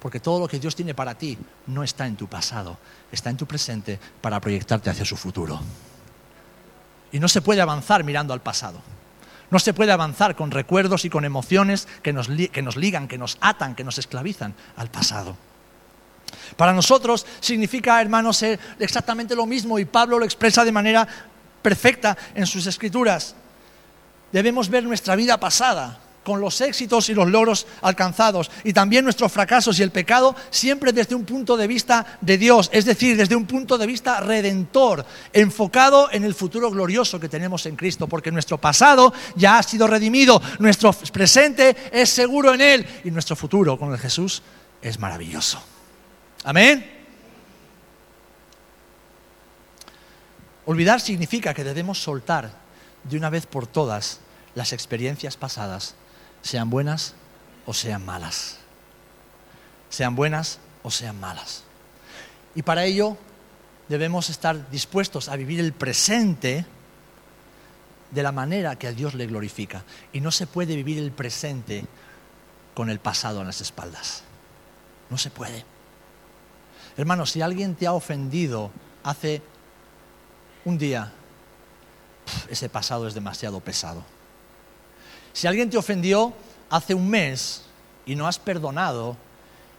Porque 0.00 0.20
todo 0.20 0.40
lo 0.40 0.48
que 0.48 0.58
Dios 0.58 0.74
tiene 0.74 0.94
para 0.94 1.14
ti 1.14 1.36
no 1.66 1.82
está 1.84 2.06
en 2.06 2.16
tu 2.16 2.26
pasado, 2.26 2.78
está 3.12 3.30
en 3.30 3.36
tu 3.36 3.46
presente 3.46 3.98
para 4.20 4.40
proyectarte 4.40 4.90
hacia 4.90 5.04
su 5.04 5.16
futuro. 5.16 5.60
Y 7.12 7.20
no 7.20 7.28
se 7.28 7.42
puede 7.42 7.60
avanzar 7.60 8.02
mirando 8.02 8.32
al 8.32 8.40
pasado. 8.40 8.80
No 9.50 9.58
se 9.58 9.74
puede 9.74 9.92
avanzar 9.92 10.34
con 10.36 10.50
recuerdos 10.50 11.04
y 11.04 11.10
con 11.10 11.24
emociones 11.24 11.86
que 12.02 12.12
nos, 12.12 12.28
que 12.28 12.62
nos 12.62 12.76
ligan, 12.76 13.08
que 13.08 13.18
nos 13.18 13.38
atan, 13.40 13.74
que 13.74 13.84
nos 13.84 13.98
esclavizan 13.98 14.54
al 14.76 14.90
pasado. 14.90 15.36
Para 16.56 16.72
nosotros 16.72 17.26
significa, 17.40 18.00
hermanos, 18.00 18.38
ser 18.38 18.58
exactamente 18.78 19.36
lo 19.36 19.46
mismo 19.46 19.78
y 19.78 19.84
Pablo 19.84 20.18
lo 20.18 20.24
expresa 20.24 20.64
de 20.64 20.72
manera 20.72 21.06
perfecta 21.62 22.16
en 22.34 22.46
sus 22.46 22.66
escrituras. 22.66 23.34
Debemos 24.32 24.68
ver 24.68 24.84
nuestra 24.84 25.16
vida 25.16 25.38
pasada 25.38 26.00
con 26.26 26.40
los 26.40 26.60
éxitos 26.60 27.08
y 27.08 27.14
los 27.14 27.30
logros 27.30 27.68
alcanzados 27.82 28.50
y 28.64 28.72
también 28.72 29.04
nuestros 29.04 29.30
fracasos 29.30 29.78
y 29.78 29.84
el 29.84 29.92
pecado 29.92 30.34
siempre 30.50 30.92
desde 30.92 31.14
un 31.14 31.24
punto 31.24 31.56
de 31.56 31.68
vista 31.68 32.18
de 32.20 32.36
Dios, 32.36 32.68
es 32.72 32.84
decir, 32.84 33.16
desde 33.16 33.36
un 33.36 33.46
punto 33.46 33.78
de 33.78 33.86
vista 33.86 34.18
redentor, 34.18 35.06
enfocado 35.32 36.10
en 36.10 36.24
el 36.24 36.34
futuro 36.34 36.68
glorioso 36.68 37.20
que 37.20 37.28
tenemos 37.28 37.64
en 37.66 37.76
Cristo, 37.76 38.08
porque 38.08 38.32
nuestro 38.32 38.58
pasado 38.58 39.14
ya 39.36 39.58
ha 39.58 39.62
sido 39.62 39.86
redimido, 39.86 40.42
nuestro 40.58 40.92
presente 40.92 41.76
es 41.92 42.10
seguro 42.10 42.52
en 42.52 42.60
Él 42.60 42.86
y 43.04 43.12
nuestro 43.12 43.36
futuro 43.36 43.78
con 43.78 43.92
el 43.92 43.98
Jesús 43.98 44.42
es 44.82 44.98
maravilloso. 44.98 45.62
Amén. 46.42 46.90
Olvidar 50.64 51.00
significa 51.00 51.54
que 51.54 51.62
debemos 51.62 52.02
soltar 52.02 52.50
de 53.04 53.16
una 53.16 53.30
vez 53.30 53.46
por 53.46 53.68
todas 53.68 54.18
las 54.56 54.72
experiencias 54.72 55.36
pasadas 55.36 55.94
sean 56.46 56.70
buenas 56.70 57.14
o 57.66 57.74
sean 57.74 58.04
malas. 58.04 58.58
Sean 59.90 60.14
buenas 60.14 60.60
o 60.84 60.90
sean 60.92 61.18
malas. 61.18 61.64
Y 62.54 62.62
para 62.62 62.84
ello 62.84 63.16
debemos 63.88 64.30
estar 64.30 64.70
dispuestos 64.70 65.28
a 65.28 65.34
vivir 65.34 65.58
el 65.58 65.72
presente 65.72 66.64
de 68.12 68.22
la 68.22 68.30
manera 68.30 68.76
que 68.76 68.86
a 68.86 68.92
Dios 68.92 69.14
le 69.14 69.26
glorifica. 69.26 69.82
Y 70.12 70.20
no 70.20 70.30
se 70.30 70.46
puede 70.46 70.76
vivir 70.76 70.98
el 70.98 71.10
presente 71.10 71.84
con 72.74 72.90
el 72.90 73.00
pasado 73.00 73.40
en 73.40 73.48
las 73.48 73.60
espaldas. 73.60 74.22
No 75.10 75.18
se 75.18 75.30
puede. 75.30 75.64
Hermano, 76.96 77.26
si 77.26 77.42
alguien 77.42 77.74
te 77.74 77.88
ha 77.88 77.92
ofendido 77.92 78.70
hace 79.02 79.42
un 80.64 80.78
día, 80.78 81.12
ese 82.48 82.68
pasado 82.68 83.08
es 83.08 83.14
demasiado 83.14 83.58
pesado. 83.58 84.15
Si 85.36 85.46
alguien 85.46 85.68
te 85.68 85.76
ofendió 85.76 86.32
hace 86.70 86.94
un 86.94 87.10
mes 87.10 87.60
y 88.06 88.14
no 88.14 88.26
has 88.26 88.38
perdonado, 88.38 89.18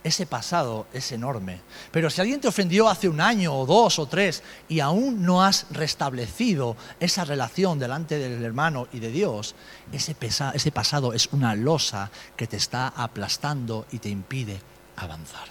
ese 0.03 0.27
pasado 0.27 0.85
es 0.93 1.11
enorme. 1.11 1.61
Pero 1.91 2.11
si 2.11 2.21
alguien 2.21 2.39
te 2.39 2.47
ofendió 2.47 2.87
hace 2.87 3.09
un 3.09 3.19
año 3.19 3.55
o 3.55 3.65
dos 3.65 3.97
o 3.97 4.05
tres 4.05 4.43
y 4.69 4.81
aún 4.81 5.25
no 5.25 5.43
has 5.43 5.65
restablecido 5.71 6.77
esa 6.99 7.25
relación 7.25 7.79
delante 7.79 8.19
del 8.19 8.45
hermano 8.45 8.87
y 8.93 8.99
de 8.99 9.09
Dios, 9.09 9.55
ese, 9.91 10.15
ese 10.53 10.71
pasado 10.71 11.13
es 11.13 11.25
una 11.31 11.55
losa 11.55 12.11
que 12.35 12.45
te 12.45 12.57
está 12.57 12.89
aplastando 12.89 13.87
y 13.91 13.97
te 13.97 14.09
impide 14.09 14.61
avanzar. 14.95 15.47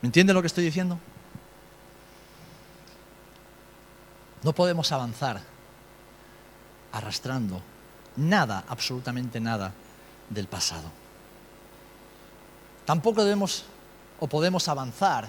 ¿Me 0.00 0.08
entiende 0.08 0.34
lo 0.34 0.40
que 0.40 0.48
estoy 0.48 0.64
diciendo? 0.64 0.98
No 4.42 4.52
podemos 4.52 4.90
avanzar 4.90 5.51
arrastrando 6.92 7.60
nada, 8.16 8.64
absolutamente 8.68 9.40
nada 9.40 9.72
del 10.28 10.46
pasado. 10.46 10.90
Tampoco 12.84 13.24
debemos 13.24 13.64
o 14.20 14.26
podemos 14.26 14.68
avanzar 14.68 15.28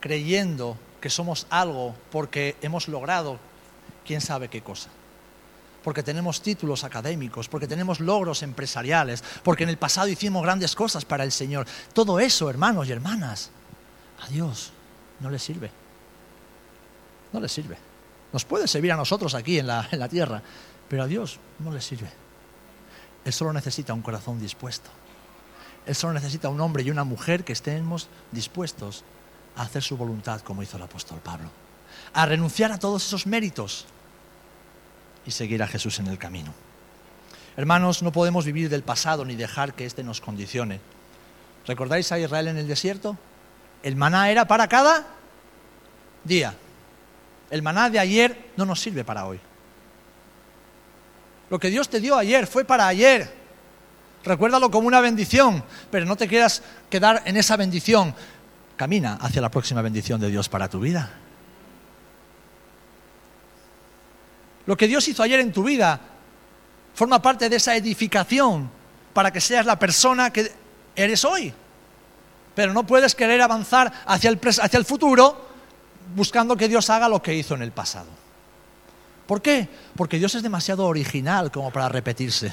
creyendo 0.00 0.76
que 1.00 1.10
somos 1.10 1.46
algo 1.50 1.94
porque 2.10 2.56
hemos 2.62 2.88
logrado 2.88 3.38
quién 4.04 4.20
sabe 4.20 4.48
qué 4.48 4.62
cosa. 4.62 4.90
Porque 5.82 6.04
tenemos 6.04 6.42
títulos 6.42 6.84
académicos, 6.84 7.48
porque 7.48 7.66
tenemos 7.66 7.98
logros 7.98 8.42
empresariales, 8.42 9.24
porque 9.42 9.64
en 9.64 9.68
el 9.68 9.78
pasado 9.78 10.08
hicimos 10.08 10.42
grandes 10.42 10.76
cosas 10.76 11.04
para 11.04 11.24
el 11.24 11.32
Señor. 11.32 11.66
Todo 11.92 12.20
eso, 12.20 12.48
hermanos 12.48 12.86
y 12.88 12.92
hermanas, 12.92 13.50
a 14.20 14.28
Dios 14.28 14.72
no 15.18 15.30
le 15.30 15.40
sirve. 15.40 15.70
No 17.32 17.40
le 17.40 17.48
sirve. 17.48 17.76
Nos 18.32 18.44
puede 18.44 18.68
servir 18.68 18.92
a 18.92 18.96
nosotros 18.96 19.34
aquí 19.34 19.58
en 19.58 19.66
la, 19.66 19.88
en 19.90 19.98
la 19.98 20.08
tierra, 20.08 20.42
pero 20.92 21.04
a 21.04 21.06
Dios 21.06 21.38
no 21.58 21.72
le 21.72 21.80
sirve. 21.80 22.10
Él 23.24 23.32
solo 23.32 23.50
necesita 23.54 23.94
un 23.94 24.02
corazón 24.02 24.38
dispuesto. 24.38 24.90
Él 25.86 25.94
solo 25.94 26.12
necesita 26.12 26.50
un 26.50 26.60
hombre 26.60 26.82
y 26.82 26.90
una 26.90 27.02
mujer 27.02 27.44
que 27.44 27.54
estemos 27.54 28.10
dispuestos 28.30 29.02
a 29.56 29.62
hacer 29.62 29.82
su 29.82 29.96
voluntad 29.96 30.42
como 30.42 30.62
hizo 30.62 30.76
el 30.76 30.82
apóstol 30.82 31.18
Pablo. 31.24 31.48
A 32.12 32.26
renunciar 32.26 32.72
a 32.72 32.78
todos 32.78 33.06
esos 33.06 33.26
méritos 33.26 33.86
y 35.24 35.30
seguir 35.30 35.62
a 35.62 35.66
Jesús 35.66 35.98
en 35.98 36.08
el 36.08 36.18
camino. 36.18 36.52
Hermanos, 37.56 38.02
no 38.02 38.12
podemos 38.12 38.44
vivir 38.44 38.68
del 38.68 38.82
pasado 38.82 39.24
ni 39.24 39.34
dejar 39.34 39.72
que 39.72 39.86
éste 39.86 40.04
nos 40.04 40.20
condicione. 40.20 40.78
¿Recordáis 41.66 42.12
a 42.12 42.18
Israel 42.18 42.48
en 42.48 42.58
el 42.58 42.68
desierto? 42.68 43.16
El 43.82 43.96
maná 43.96 44.30
era 44.30 44.46
para 44.46 44.68
cada 44.68 45.06
día. 46.22 46.54
El 47.48 47.62
maná 47.62 47.88
de 47.88 47.98
ayer 47.98 48.50
no 48.58 48.66
nos 48.66 48.78
sirve 48.78 49.04
para 49.04 49.24
hoy. 49.24 49.40
Lo 51.52 51.58
que 51.58 51.68
Dios 51.68 51.90
te 51.90 52.00
dio 52.00 52.16
ayer 52.16 52.46
fue 52.46 52.64
para 52.64 52.86
ayer. 52.86 53.30
Recuérdalo 54.24 54.70
como 54.70 54.88
una 54.88 55.02
bendición, 55.02 55.62
pero 55.90 56.06
no 56.06 56.16
te 56.16 56.26
quieras 56.26 56.62
quedar 56.88 57.20
en 57.26 57.36
esa 57.36 57.58
bendición. 57.58 58.14
Camina 58.74 59.18
hacia 59.20 59.42
la 59.42 59.50
próxima 59.50 59.82
bendición 59.82 60.18
de 60.18 60.30
Dios 60.30 60.48
para 60.48 60.70
tu 60.70 60.80
vida. 60.80 61.10
Lo 64.64 64.78
que 64.78 64.88
Dios 64.88 65.06
hizo 65.08 65.22
ayer 65.22 65.40
en 65.40 65.52
tu 65.52 65.62
vida 65.62 66.00
forma 66.94 67.20
parte 67.20 67.50
de 67.50 67.56
esa 67.56 67.76
edificación 67.76 68.70
para 69.12 69.30
que 69.30 69.42
seas 69.42 69.66
la 69.66 69.78
persona 69.78 70.32
que 70.32 70.50
eres 70.96 71.22
hoy. 71.22 71.52
Pero 72.54 72.72
no 72.72 72.86
puedes 72.86 73.14
querer 73.14 73.42
avanzar 73.42 73.92
hacia 74.06 74.30
el, 74.30 74.40
hacia 74.42 74.78
el 74.78 74.86
futuro 74.86 75.50
buscando 76.16 76.56
que 76.56 76.66
Dios 76.66 76.88
haga 76.88 77.10
lo 77.10 77.20
que 77.20 77.34
hizo 77.34 77.54
en 77.54 77.60
el 77.60 77.72
pasado. 77.72 78.21
¿Por 79.32 79.40
qué? 79.40 79.66
Porque 79.96 80.18
Dios 80.18 80.34
es 80.34 80.42
demasiado 80.42 80.84
original 80.84 81.50
como 81.50 81.70
para 81.72 81.88
repetirse. 81.88 82.52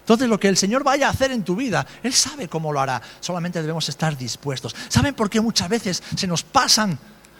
Entonces 0.00 0.26
lo 0.26 0.40
que 0.40 0.48
el 0.48 0.56
Señor 0.56 0.84
vaya 0.84 1.06
a 1.06 1.10
hacer 1.10 1.32
en 1.32 1.44
tu 1.44 1.54
vida, 1.54 1.86
Él 2.02 2.14
sabe 2.14 2.48
cómo 2.48 2.72
lo 2.72 2.80
hará. 2.80 3.02
Solamente 3.20 3.60
debemos 3.60 3.86
estar 3.90 4.16
dispuestos. 4.16 4.74
¿Saben 4.88 5.12
por 5.12 5.28
qué 5.28 5.42
muchas 5.42 5.68
veces 5.68 6.02
se 6.16 6.26
nos 6.26 6.42
pasan 6.42 6.98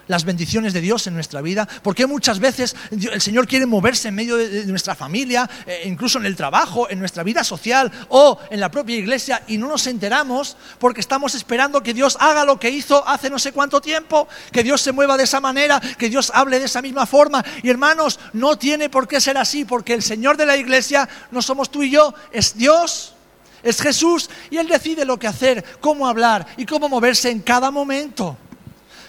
las 0.09 0.25
bendiciones 0.25 0.73
de 0.73 0.81
Dios 0.81 1.07
en 1.07 1.15
nuestra 1.15 1.41
vida, 1.41 1.69
porque 1.83 2.07
muchas 2.07 2.39
veces 2.39 2.77
el 2.91 3.21
Señor 3.21 3.47
quiere 3.47 3.67
moverse 3.67 4.09
en 4.09 4.15
medio 4.15 4.37
de 4.37 4.67
nuestra 4.67 4.95
familia, 4.95 5.49
eh, 5.67 5.83
incluso 5.87 6.19
en 6.19 6.27
el 6.27 6.37
trabajo, 6.37 6.89
en 6.91 6.99
nuestra 6.99 7.23
vida 7.23 7.45
social 7.45 7.91
o 8.09 8.39
en 8.51 8.61
la 8.61 8.71
propia 8.71 8.97
iglesia 8.97 9.43
y 9.47 9.59
no 9.59 9.69
nos 9.69 9.87
enteramos 9.87 10.57
porque 10.79 11.01
estamos 11.01 11.35
esperando 11.35 11.83
que 11.83 11.95
Dios 11.95 12.17
haga 12.21 12.45
lo 12.45 12.59
que 12.59 12.71
hizo 12.71 13.07
hace 13.07 13.31
no 13.31 13.39
sé 13.39 13.53
cuánto 13.53 13.81
tiempo, 13.81 14.29
que 14.51 14.63
Dios 14.63 14.81
se 14.81 14.93
mueva 14.93 15.17
de 15.17 15.25
esa 15.25 15.41
manera, 15.41 15.81
que 15.99 16.09
Dios 16.09 16.31
hable 16.35 16.59
de 16.59 16.67
esa 16.67 16.83
misma 16.83 17.07
forma. 17.07 17.45
Y 17.63 17.71
hermanos, 17.71 18.19
no 18.33 18.57
tiene 18.59 18.89
por 18.89 19.09
qué 19.09 19.21
ser 19.21 19.39
así, 19.39 19.65
porque 19.65 19.95
el 19.95 20.03
Señor 20.03 20.37
de 20.37 20.47
la 20.47 20.57
iglesia 20.57 21.09
no 21.31 21.43
somos 21.43 21.71
tú 21.71 21.83
y 21.83 21.91
yo, 21.91 22.15
es 22.33 22.57
Dios. 22.57 23.15
Es 23.63 23.81
Jesús 23.81 24.29
y 24.51 24.57
Él 24.57 24.67
decide 24.67 25.05
lo 25.05 25.21
que 25.21 25.29
hacer, 25.29 25.65
cómo 25.81 26.09
hablar 26.09 26.45
y 26.57 26.67
cómo 26.67 26.89
moverse 26.89 27.31
en 27.31 27.39
cada 27.41 27.71
momento 27.71 28.37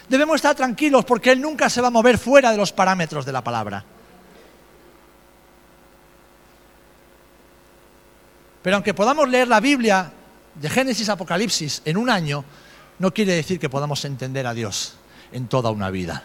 debemos 0.10 0.36
estar 0.36 0.56
tranquilos 0.56 1.06
porque 1.06 1.32
Él 1.32 1.42
nunca 1.42 1.70
se 1.70 1.82
va 1.82 1.88
a 1.88 1.92
mover 1.92 2.18
fuera 2.18 2.52
de 2.52 2.58
los 2.58 2.72
parámetros 2.72 3.26
de 3.26 3.32
la 3.32 3.44
palabra. 3.44 3.84
Pero 8.62 8.78
aunque 8.78 8.94
podamos 8.94 9.28
leer 9.28 9.48
la 9.48 9.60
Biblia 9.60 10.12
de 10.56 10.70
Génesis 10.70 11.10
a 11.10 11.14
Apocalipsis 11.14 11.82
en 11.86 11.98
un 11.98 12.10
año, 12.10 12.46
no 13.00 13.14
quiere 13.14 13.34
decir 13.34 13.60
que 13.60 13.70
podamos 13.70 14.06
entender 14.06 14.48
a 14.48 14.54
Dios 14.54 14.96
en 15.32 15.48
toda 15.48 15.72
una 15.72 15.90
vida. 15.90 16.24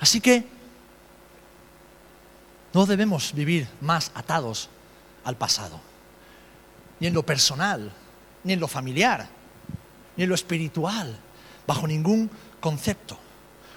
Así 0.00 0.20
que 0.20 0.44
no 2.72 2.86
debemos 2.86 3.32
vivir 3.34 3.68
más 3.80 4.10
atados 4.14 4.68
al 5.24 5.36
pasado, 5.36 5.80
ni 7.00 7.06
en 7.06 7.14
lo 7.14 7.24
personal, 7.24 7.92
ni 8.42 8.54
en 8.54 8.60
lo 8.60 8.68
familiar, 8.68 9.28
ni 10.16 10.24
en 10.24 10.28
lo 10.28 10.34
espiritual, 10.34 11.18
bajo 11.66 11.86
ningún 11.86 12.30
concepto. 12.60 13.18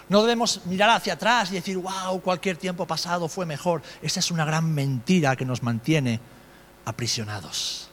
No 0.09 0.21
debemos 0.21 0.61
mirar 0.65 0.89
hacia 0.91 1.13
atrás 1.13 1.51
y 1.51 1.55
decir, 1.55 1.77
wow, 1.77 2.21
cualquier 2.21 2.55
tiempo 2.57 2.85
pasado 2.87 3.27
fue 3.27 3.45
mejor. 3.45 3.81
Esa 4.01 4.21
es 4.21 4.31
una 4.31 4.45
gran 4.45 4.73
mentira 4.73 5.35
que 5.35 5.45
nos 5.45 5.63
mantiene 5.63 6.21
aprisionados. 6.85 7.89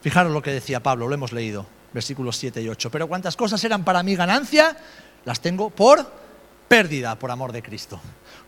Fijaros 0.00 0.32
lo 0.32 0.42
que 0.42 0.50
decía 0.50 0.82
Pablo, 0.82 1.06
lo 1.06 1.14
hemos 1.14 1.32
leído, 1.32 1.66
versículos 1.92 2.36
7 2.36 2.60
y 2.62 2.68
8. 2.68 2.90
Pero 2.90 3.06
cuántas 3.06 3.36
cosas 3.36 3.62
eran 3.62 3.84
para 3.84 4.02
mí 4.02 4.16
ganancia, 4.16 4.76
las 5.24 5.40
tengo 5.40 5.70
por 5.70 6.10
pérdida 6.66 7.18
por 7.18 7.30
amor 7.30 7.52
de 7.52 7.62
Cristo. 7.62 8.00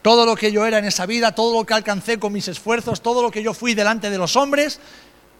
Todo 0.03 0.27
lo 0.27 0.35
que 0.35 0.51
yo 0.51 0.67
era 0.67 0.79
en 0.79 0.85
esa 0.85 1.07
vida, 1.07 1.35
todo 1.35 1.59
lo 1.59 1.67
que 1.67 1.75
alcancé 1.75 2.19
con 2.19 2.33
mis 2.33 2.49
esfuerzos, 2.49 3.01
todo 3.01 3.23
lo 3.23 3.31
que 3.31 3.43
yo 3.43 3.55
fui 3.55 3.75
delante 3.75 4.11
de 4.11 4.19
los 4.19 4.37
hombres, 4.37 4.81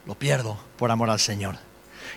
lo 0.07 0.15
pierdo 0.15 0.57
por 0.77 0.91
amor 0.91 1.11
al 1.11 1.21
Señor. 1.21 1.70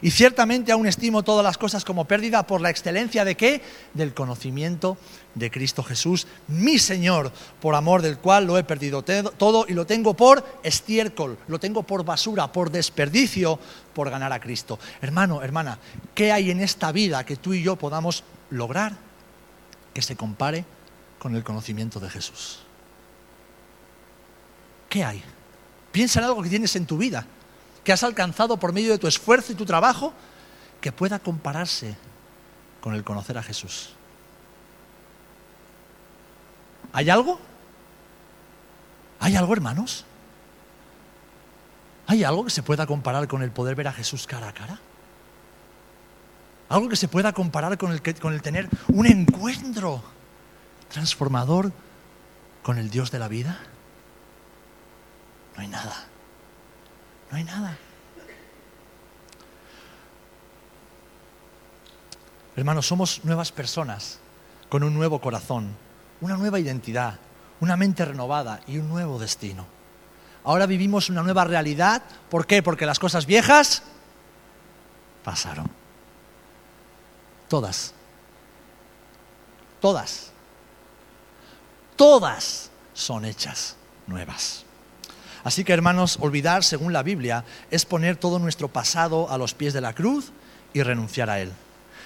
Y 0.04 0.12
ciertamente 0.12 0.74
aún 0.74 0.86
estimo 0.86 1.24
todas 1.24 1.46
las 1.46 1.58
cosas 1.58 1.86
como 1.86 2.04
pérdida 2.04 2.46
por 2.46 2.60
la 2.60 2.70
excelencia 2.70 3.24
de 3.24 3.38
qué? 3.38 3.62
Del 3.94 4.14
conocimiento 4.14 4.98
de 5.34 5.50
Cristo 5.50 5.82
Jesús, 5.82 6.28
mi 6.50 6.78
Señor, 6.78 7.32
por 7.62 7.74
amor 7.74 8.02
del 8.02 8.18
cual 8.18 8.46
lo 8.46 8.58
he 8.58 8.66
perdido 8.66 9.02
todo 9.02 9.66
y 9.66 9.72
lo 9.74 9.86
tengo 9.86 10.14
por 10.14 10.60
estiércol, 10.62 11.38
lo 11.48 11.58
tengo 11.58 11.84
por 11.84 12.04
basura, 12.04 12.52
por 12.52 12.70
desperdicio, 12.70 13.58
por 13.94 14.10
ganar 14.10 14.34
a 14.34 14.42
Cristo. 14.42 14.78
Hermano, 15.02 15.42
hermana, 15.42 15.80
¿qué 16.14 16.34
hay 16.34 16.52
en 16.52 16.60
esta 16.60 16.92
vida 16.92 17.26
que 17.26 17.38
tú 17.38 17.54
y 17.54 17.64
yo 17.64 17.78
podamos 17.78 18.26
lograr 18.50 18.98
que 19.94 20.02
se 20.02 20.18
compare 20.18 20.66
con 21.18 21.34
el 21.34 21.46
conocimiento 21.46 22.02
de 22.02 22.10
Jesús? 22.10 22.60
¿Qué 24.90 25.06
hay? 25.06 25.24
Piensa 25.94 26.20
en 26.20 26.26
algo 26.26 26.44
que 26.44 26.50
tienes 26.50 26.76
en 26.76 26.86
tu 26.86 26.98
vida 26.98 27.26
que 27.84 27.92
has 27.92 28.04
alcanzado 28.04 28.58
por 28.58 28.74
medio 28.74 28.92
de 28.92 28.98
tu 28.98 29.08
esfuerzo 29.08 29.52
y 29.52 29.56
tu 29.56 29.66
trabajo 29.66 30.14
que 30.82 30.92
pueda 30.92 31.20
compararse 31.20 31.96
con 32.82 32.94
el 32.94 33.04
conocer 33.04 33.38
a 33.38 33.44
Jesús. 33.44 33.94
¿Hay 36.92 37.10
algo? 37.10 37.40
¿Hay 39.20 39.36
algo, 39.36 39.54
hermanos? 39.54 40.06
¿Hay 42.08 42.24
algo 42.24 42.44
que 42.44 42.52
se 42.52 42.64
pueda 42.64 42.86
comparar 42.86 43.28
con 43.28 43.42
el 43.42 43.52
poder 43.52 43.76
ver 43.76 43.88
a 43.88 43.94
Jesús 43.94 44.28
cara 44.28 44.50
a 44.50 44.54
cara? 44.54 44.80
¿Algo 46.70 46.90
que 46.90 46.96
se 46.96 47.08
pueda 47.08 47.34
comparar 47.34 47.78
con 47.78 47.92
el, 47.92 48.02
con 48.20 48.34
el 48.34 48.42
tener 48.42 48.68
un 48.90 49.06
encuentro 49.06 50.04
transformador 50.90 51.72
con 52.62 52.78
el 52.78 52.90
Dios 52.90 53.12
de 53.12 53.20
la 53.20 53.28
vida? 53.28 53.60
No 55.56 55.62
hay 55.62 55.68
nada. 55.68 56.08
No 57.34 57.38
hay 57.38 57.46
nada. 57.46 57.76
Hermanos, 62.56 62.86
somos 62.86 63.26
nuevas 63.26 63.52
personas 63.52 64.20
con 64.70 64.84
un 64.84 64.94
nuevo 64.94 65.20
corazón, 65.20 65.76
una 66.22 66.38
nueva 66.38 66.60
identidad, 66.60 67.18
una 67.60 67.76
mente 67.76 68.06
renovada 68.06 68.60
y 68.68 68.78
un 68.78 68.88
nuevo 68.88 69.18
destino. 69.18 69.66
Ahora 70.44 70.68
vivimos 70.68 71.10
una 71.10 71.24
nueva 71.24 71.44
realidad. 71.44 72.04
¿Por 72.30 72.46
qué? 72.46 72.62
Porque 72.62 72.86
las 72.86 73.00
cosas 73.00 73.26
viejas 73.26 73.82
pasaron. 75.24 75.72
Todas. 77.48 77.96
Todas. 79.82 80.32
Todas 81.96 82.70
son 82.94 83.26
hechas 83.26 83.76
nuevas. 84.06 84.66
Así 85.44 85.64
que 85.64 85.74
hermanos, 85.74 86.18
olvidar, 86.22 86.64
según 86.64 86.94
la 86.94 87.04
Biblia, 87.04 87.44
es 87.70 87.86
poner 87.86 88.16
todo 88.16 88.40
nuestro 88.40 88.70
pasado 88.70 89.30
a 89.30 89.38
los 89.38 89.54
pies 89.54 89.74
de 89.74 89.82
la 89.82 89.94
cruz 89.94 90.32
y 90.74 90.84
renunciar 90.84 91.30
a 91.30 91.40
él. 91.40 91.52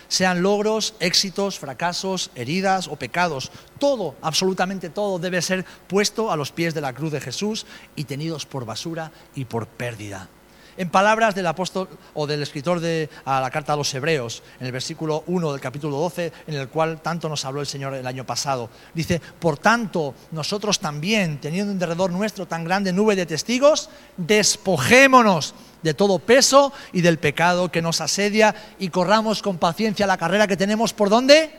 Sean 0.07 0.41
logros, 0.41 0.95
éxitos, 0.99 1.59
fracasos, 1.59 2.31
heridas 2.35 2.87
o 2.87 2.95
pecados, 2.95 3.51
todo, 3.77 4.15
absolutamente 4.21 4.89
todo 4.89 5.19
debe 5.19 5.41
ser 5.41 5.65
puesto 5.87 6.31
a 6.31 6.37
los 6.37 6.51
pies 6.51 6.73
de 6.73 6.81
la 6.81 6.93
cruz 6.93 7.11
de 7.11 7.21
Jesús 7.21 7.65
y 7.95 8.05
tenidos 8.05 8.45
por 8.45 8.65
basura 8.65 9.11
y 9.35 9.45
por 9.45 9.67
pérdida. 9.67 10.29
En 10.77 10.91
palabras 10.91 11.33
del 11.33 11.47
apóstol 11.47 11.89
o 12.13 12.27
del 12.27 12.43
escritor 12.43 12.79
de 12.79 13.09
a 13.25 13.41
la 13.41 13.49
carta 13.49 13.73
a 13.73 13.75
los 13.75 13.91
Hebreos, 13.95 14.43
en 14.59 14.67
el 14.67 14.71
versículo 14.71 15.23
1 15.25 15.51
del 15.51 15.59
capítulo 15.59 15.97
12, 15.97 16.31
en 16.45 16.53
el 16.53 16.69
cual 16.69 17.01
tanto 17.01 17.27
nos 17.27 17.43
habló 17.45 17.61
el 17.61 17.67
Señor 17.67 17.95
el 17.95 18.05
año 18.05 18.25
pasado, 18.27 18.69
dice, 18.93 19.19
por 19.39 19.57
tanto, 19.57 20.13
nosotros 20.29 20.79
también, 20.79 21.41
teniendo 21.41 21.71
en 21.71 21.79
derredor 21.79 22.11
nuestro 22.11 22.45
tan 22.45 22.63
grande 22.63 22.93
nube 22.93 23.15
de 23.15 23.25
testigos, 23.25 23.89
despojémonos 24.17 25.55
de 25.81 25.95
todo 25.95 26.19
peso 26.19 26.71
y 26.93 27.01
del 27.01 27.17
pecado 27.17 27.71
que 27.71 27.81
nos 27.81 27.99
asedia 27.99 28.53
y 28.77 28.89
corramos 28.89 29.41
con 29.41 29.57
paciencia 29.57 30.05
la 30.05 30.17
carrera 30.17 30.45
que 30.45 30.57
tenemos 30.57 30.93
por 30.93 31.09
dónde? 31.09 31.49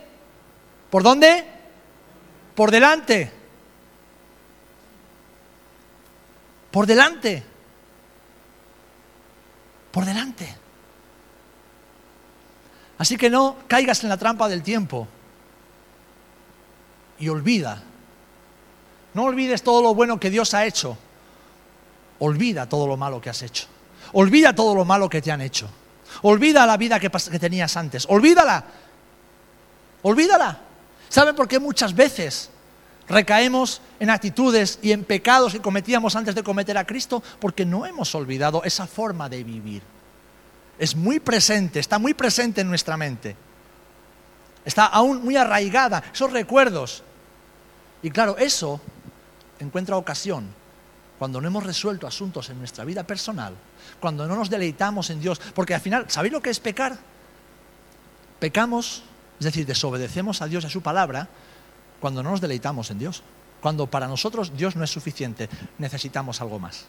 ¿Por 0.91 1.03
dónde? 1.03 1.45
Por 2.55 2.71
delante. 2.71 3.33
Por 6.71 6.87
delante 6.87 7.58
por 9.99 10.07
delante. 10.07 10.55
Así 12.99 13.17
que 13.17 13.29
no 13.29 13.57
caigas 13.67 14.05
en 14.05 14.09
la 14.09 14.17
trampa 14.17 14.49
del 14.49 14.63
tiempo 14.63 15.09
y 17.19 17.29
olvida. 17.29 17.83
No 19.15 19.25
olvides 19.25 19.65
todo 19.65 19.83
lo 19.83 19.97
bueno 19.97 20.21
que 20.21 20.31
Dios 20.31 20.55
ha 20.55 20.67
hecho. 20.67 20.97
Olvida 22.21 22.69
todo 22.69 22.87
lo 22.87 22.97
malo 22.97 23.21
que 23.21 23.29
has 23.29 23.43
hecho. 23.43 23.67
Olvida 24.13 24.55
todo 24.55 24.73
lo 24.77 24.85
malo 24.85 25.09
que 25.09 25.21
te 25.21 25.33
han 25.33 25.41
hecho. 25.41 25.69
Olvida 26.23 26.65
la 26.65 26.77
vida 26.77 27.01
que, 27.01 27.11
que 27.11 27.39
tenías 27.41 27.77
antes. 27.77 28.07
Olvídala. 28.09 28.67
Olvídala. 30.03 30.61
¿Saben 31.09 31.35
por 31.35 31.49
qué 31.49 31.59
muchas 31.59 31.93
veces 31.93 32.51
recaemos 33.09 33.81
en 34.01 34.11
actitudes 34.11 34.79
y 34.83 34.93
en 34.93 35.05
pecados 35.05 35.53
que 35.53 35.61
cometíamos 35.61 36.15
antes 36.17 36.35
de 36.35 36.43
cometer 36.43 36.77
a 36.79 36.87
Cristo? 36.87 37.23
Porque 37.41 37.65
no 37.65 37.87
hemos 37.87 38.15
olvidado 38.15 38.63
esa 38.65 38.87
forma 38.87 39.29
de 39.29 39.45
vivir. 39.45 39.83
Es 40.79 40.95
muy 40.95 41.19
presente, 41.21 41.81
está 41.81 41.99
muy 41.99 42.15
presente 42.15 42.61
en 42.61 42.69
nuestra 42.69 42.97
mente. 42.97 43.37
Está 44.65 44.87
aún 44.87 45.25
muy 45.25 45.37
arraigada, 45.37 46.05
esos 46.13 46.33
recuerdos. 46.33 47.03
Y 48.03 48.11
claro, 48.11 48.37
eso 48.39 48.81
encuentra 49.59 49.97
ocasión 49.97 50.49
cuando 51.19 51.41
no 51.41 51.49
hemos 51.49 51.65
resuelto 51.65 52.07
asuntos 52.07 52.49
en 52.51 52.59
nuestra 52.59 52.85
vida 52.85 53.03
personal, 53.03 53.55
cuando 53.99 54.29
no 54.29 54.37
nos 54.37 54.51
deleitamos 54.51 55.11
en 55.11 55.21
Dios, 55.21 55.41
porque 55.55 55.75
al 55.75 55.81
final, 55.81 56.05
¿sabéis 56.09 56.33
lo 56.33 56.41
que 56.41 56.51
es 56.51 56.61
pecar? 56.61 56.97
Pecamos, 58.39 59.03
es 59.41 59.47
decir, 59.47 59.67
desobedecemos 59.67 60.43
a 60.43 60.47
Dios 60.47 60.63
y 60.63 60.69
a 60.69 60.71
su 60.71 60.81
palabra 60.81 61.29
cuando 62.01 62.23
no 62.23 62.31
nos 62.31 62.41
deleitamos 62.41 62.91
en 62.91 62.99
Dios, 62.99 63.23
cuando 63.61 63.87
para 63.87 64.07
nosotros 64.07 64.57
Dios 64.57 64.77
no 64.77 64.85
es 64.85 64.91
suficiente, 64.91 65.49
necesitamos 65.79 66.41
algo 66.41 66.59
más. 66.59 66.85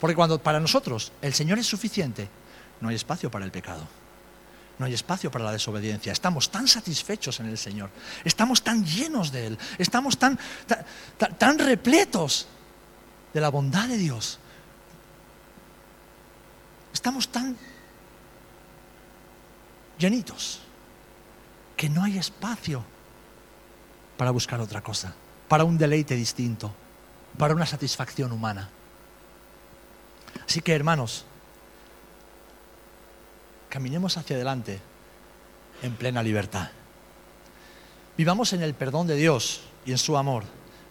Porque 0.00 0.16
cuando 0.16 0.38
para 0.42 0.60
nosotros 0.60 1.12
el 1.20 1.34
Señor 1.34 1.58
es 1.58 1.66
suficiente, 1.66 2.28
no 2.80 2.88
hay 2.88 2.96
espacio 2.96 3.30
para 3.30 3.44
el 3.44 3.50
pecado. 3.50 3.86
No 4.78 4.86
hay 4.86 4.94
espacio 4.94 5.30
para 5.30 5.44
la 5.44 5.52
desobediencia. 5.52 6.10
Estamos 6.10 6.50
tan 6.50 6.66
satisfechos 6.66 7.38
en 7.40 7.46
el 7.46 7.58
Señor. 7.58 7.90
Estamos 8.24 8.62
tan 8.62 8.82
llenos 8.82 9.30
de 9.30 9.48
Él. 9.48 9.58
Estamos 9.76 10.16
tan, 10.16 10.38
tan, 11.38 11.58
repletos 11.58 12.46
de 13.34 13.40
la 13.42 13.50
bondad 13.50 13.88
de 13.88 13.98
Dios. 13.98 14.38
Estamos 16.94 17.28
tan 17.28 17.58
llenitos 19.98 20.60
que 21.76 21.90
no 21.90 22.02
hay 22.02 22.16
espacio 22.16 22.82
para 24.20 24.32
buscar 24.32 24.60
otra 24.60 24.82
cosa, 24.82 25.14
para 25.48 25.64
un 25.64 25.78
deleite 25.78 26.14
distinto, 26.14 26.70
para 27.38 27.54
una 27.54 27.64
satisfacción 27.64 28.32
humana. 28.32 28.68
Así 30.46 30.60
que 30.60 30.74
hermanos, 30.74 31.24
caminemos 33.70 34.18
hacia 34.18 34.36
adelante 34.36 34.78
en 35.80 35.94
plena 35.94 36.22
libertad. 36.22 36.68
Vivamos 38.18 38.52
en 38.52 38.62
el 38.62 38.74
perdón 38.74 39.06
de 39.06 39.16
Dios 39.16 39.62
y 39.86 39.92
en 39.92 39.96
su 39.96 40.18
amor, 40.18 40.44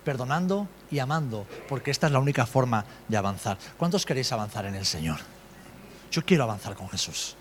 perdonando 0.04 0.68
y 0.89 0.98
amando, 0.98 1.46
porque 1.68 1.92
esta 1.92 2.08
es 2.08 2.13
la 2.13 2.20
única 2.20 2.48
forma 2.48 2.84
de 3.08 3.18
avanzar. 3.18 3.60
¿Cuántos 3.78 4.08
queréis 4.08 4.32
avanzar 4.32 4.65
en 4.65 4.74
el 4.74 4.88
Señor? 4.88 5.20
Yo 6.10 6.26
quiero 6.26 6.46
avanzar 6.46 6.74
con 6.74 6.89
Jesús. 6.89 7.36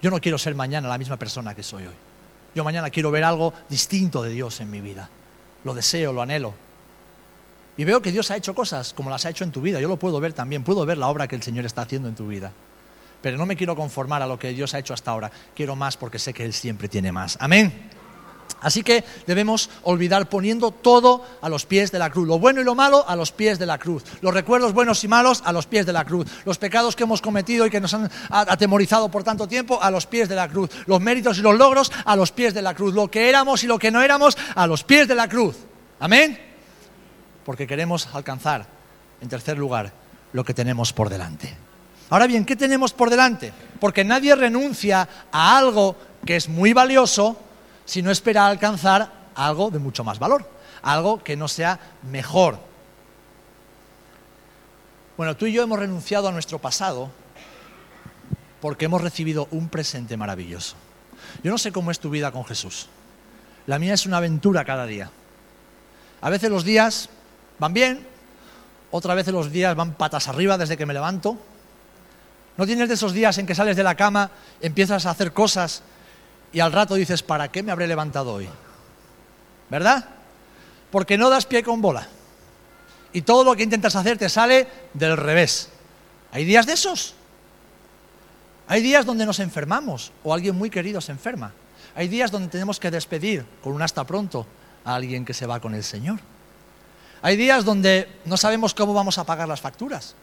Yo 0.00 0.12
no 0.12 0.20
quiero 0.20 0.38
ser 0.38 0.54
mañana 0.54 0.86
la 0.86 0.96
misma 0.96 1.16
persona 1.16 1.56
que 1.56 1.64
soy 1.64 1.88
hoy. 1.88 2.05
Yo 2.56 2.64
mañana 2.64 2.90
quiero 2.90 3.12
ver 3.12 3.22
algo 3.22 3.54
distinto 3.68 4.22
de 4.22 4.30
Dios 4.30 4.60
en 4.60 4.70
mi 4.70 4.80
vida. 4.80 5.08
Lo 5.62 5.74
deseo, 5.74 6.12
lo 6.12 6.22
anhelo. 6.22 6.54
Y 7.76 7.84
veo 7.84 8.02
que 8.02 8.10
Dios 8.10 8.32
ha 8.32 8.36
hecho 8.36 8.52
cosas 8.54 8.92
como 8.94 9.10
las 9.10 9.24
ha 9.26 9.30
hecho 9.30 9.44
en 9.44 9.52
tu 9.52 9.60
vida. 9.60 9.78
Yo 9.78 9.86
lo 9.86 9.98
puedo 9.98 10.18
ver 10.18 10.32
también. 10.32 10.64
Puedo 10.64 10.84
ver 10.84 10.98
la 10.98 11.06
obra 11.06 11.28
que 11.28 11.36
el 11.36 11.42
Señor 11.42 11.66
está 11.66 11.82
haciendo 11.82 12.08
en 12.08 12.16
tu 12.16 12.26
vida 12.26 12.52
pero 13.26 13.38
no 13.38 13.46
me 13.46 13.56
quiero 13.56 13.74
conformar 13.74 14.22
a 14.22 14.26
lo 14.28 14.38
que 14.38 14.50
Dios 14.50 14.72
ha 14.74 14.78
hecho 14.78 14.94
hasta 14.94 15.10
ahora. 15.10 15.32
Quiero 15.52 15.74
más 15.74 15.96
porque 15.96 16.16
sé 16.16 16.32
que 16.32 16.44
Él 16.44 16.52
siempre 16.52 16.88
tiene 16.88 17.10
más. 17.10 17.36
Amén. 17.40 17.90
Así 18.60 18.82
que 18.82 19.04
debemos 19.26 19.70
olvidar 19.82 20.28
poniendo 20.28 20.70
todo 20.70 21.24
a 21.42 21.48
los 21.48 21.66
pies 21.66 21.92
de 21.92 21.98
la 21.98 22.10
cruz. 22.10 22.26
Lo 22.26 22.38
bueno 22.38 22.60
y 22.60 22.64
lo 22.64 22.74
malo 22.74 23.04
a 23.06 23.14
los 23.14 23.30
pies 23.30 23.58
de 23.58 23.66
la 23.66 23.78
cruz. 23.78 24.02
Los 24.22 24.32
recuerdos 24.32 24.72
buenos 24.72 25.04
y 25.04 25.08
malos 25.08 25.42
a 25.44 25.52
los 25.52 25.66
pies 25.66 25.84
de 25.86 25.92
la 25.92 26.04
cruz. 26.04 26.26
Los 26.44 26.58
pecados 26.58 26.96
que 26.96 27.04
hemos 27.04 27.20
cometido 27.20 27.66
y 27.66 27.70
que 27.70 27.80
nos 27.80 27.92
han 27.94 28.10
atemorizado 28.30 29.10
por 29.10 29.24
tanto 29.24 29.46
tiempo 29.46 29.82
a 29.82 29.90
los 29.90 30.06
pies 30.06 30.28
de 30.28 30.36
la 30.36 30.48
cruz. 30.48 30.70
Los 30.86 31.00
méritos 31.00 31.38
y 31.38 31.42
los 31.42 31.56
logros 31.56 31.92
a 32.04 32.16
los 32.16 32.32
pies 32.32 32.54
de 32.54 32.62
la 32.62 32.74
cruz. 32.74 32.94
Lo 32.94 33.08
que 33.08 33.28
éramos 33.28 33.62
y 33.62 33.66
lo 33.66 33.78
que 33.78 33.90
no 33.90 34.02
éramos 34.02 34.36
a 34.54 34.66
los 34.66 34.84
pies 34.84 35.06
de 35.06 35.14
la 35.14 35.28
cruz. 35.28 35.56
Amén. 36.00 36.38
Porque 37.44 37.66
queremos 37.66 38.08
alcanzar, 38.12 38.66
en 39.20 39.28
tercer 39.28 39.58
lugar, 39.58 39.92
lo 40.32 40.44
que 40.44 40.54
tenemos 40.54 40.92
por 40.92 41.08
delante. 41.08 41.56
Ahora 42.10 42.26
bien, 42.26 42.44
¿qué 42.44 42.56
tenemos 42.56 42.92
por 42.92 43.10
delante? 43.10 43.52
Porque 43.80 44.04
nadie 44.04 44.34
renuncia 44.34 45.08
a 45.30 45.58
algo 45.58 45.96
que 46.24 46.36
es 46.36 46.48
muy 46.48 46.72
valioso 46.72 47.36
si 47.86 48.02
no 48.02 48.10
espera 48.10 48.46
alcanzar 48.46 49.10
algo 49.34 49.70
de 49.70 49.78
mucho 49.78 50.04
más 50.04 50.18
valor, 50.18 50.48
algo 50.82 51.22
que 51.22 51.36
no 51.36 51.48
sea 51.48 51.80
mejor. 52.02 52.58
Bueno, 55.16 55.34
tú 55.36 55.46
y 55.46 55.52
yo 55.52 55.62
hemos 55.62 55.78
renunciado 55.78 56.28
a 56.28 56.32
nuestro 56.32 56.58
pasado 56.58 57.10
porque 58.60 58.84
hemos 58.84 59.00
recibido 59.00 59.48
un 59.50 59.70
presente 59.70 60.16
maravilloso. 60.18 60.76
Yo 61.42 61.50
no 61.50 61.56
sé 61.56 61.72
cómo 61.72 61.90
es 61.90 61.98
tu 61.98 62.10
vida 62.10 62.30
con 62.32 62.44
Jesús. 62.44 62.88
La 63.66 63.78
mía 63.78 63.94
es 63.94 64.04
una 64.04 64.18
aventura 64.18 64.64
cada 64.64 64.84
día. 64.84 65.10
A 66.20 66.28
veces 66.28 66.50
los 66.50 66.64
días 66.64 67.08
van 67.58 67.72
bien, 67.72 68.06
otras 68.90 69.16
veces 69.16 69.32
los 69.32 69.50
días 69.50 69.74
van 69.74 69.94
patas 69.94 70.28
arriba 70.28 70.58
desde 70.58 70.76
que 70.76 70.86
me 70.86 70.94
levanto, 70.94 71.38
¿No 72.56 72.64
tienes 72.64 72.88
de 72.88 72.94
esos 72.94 73.12
días 73.12 73.36
en 73.38 73.46
que 73.46 73.54
sales 73.54 73.76
de 73.76 73.82
la 73.82 73.94
cama, 73.94 74.30
empiezas 74.60 75.04
a 75.04 75.10
hacer 75.10 75.32
cosas 75.32 75.82
y 76.52 76.60
al 76.60 76.72
rato 76.72 76.94
dices, 76.94 77.22
¿para 77.22 77.48
qué 77.48 77.62
me 77.62 77.72
habré 77.72 77.86
levantado 77.86 78.34
hoy? 78.34 78.48
¿Verdad? 79.68 80.08
Porque 80.90 81.18
no 81.18 81.30
das 81.30 81.46
pie 81.46 81.62
con 81.62 81.80
bola. 81.80 82.08
Y 83.12 83.22
todo 83.22 83.44
lo 83.44 83.56
que 83.56 83.62
intentas 83.62 83.96
hacer 83.96 84.18
te 84.18 84.28
sale 84.28 84.68
del 84.94 85.16
revés. 85.16 85.70
¿Hay 86.32 86.44
días 86.44 86.66
de 86.66 86.74
esos? 86.74 87.14
Hay 88.68 88.82
días 88.82 89.06
donde 89.06 89.26
nos 89.26 89.38
enfermamos 89.40 90.12
o 90.24 90.34
alguien 90.34 90.56
muy 90.56 90.70
querido 90.70 91.00
se 91.00 91.12
enferma. 91.12 91.52
Hay 91.94 92.08
días 92.08 92.30
donde 92.30 92.48
tenemos 92.48 92.78
que 92.78 92.90
despedir 92.90 93.46
con 93.62 93.72
un 93.72 93.82
hasta 93.82 94.04
pronto 94.04 94.46
a 94.84 94.94
alguien 94.94 95.24
que 95.24 95.34
se 95.34 95.46
va 95.46 95.60
con 95.60 95.74
el 95.74 95.84
Señor. 95.84 96.20
Hay 97.22 97.36
días 97.36 97.64
donde 97.64 98.20
no 98.24 98.36
sabemos 98.36 98.74
cómo 98.74 98.92
vamos 98.92 99.18
a 99.18 99.24
pagar 99.24 99.48
las 99.48 99.60
facturas. 99.60 100.14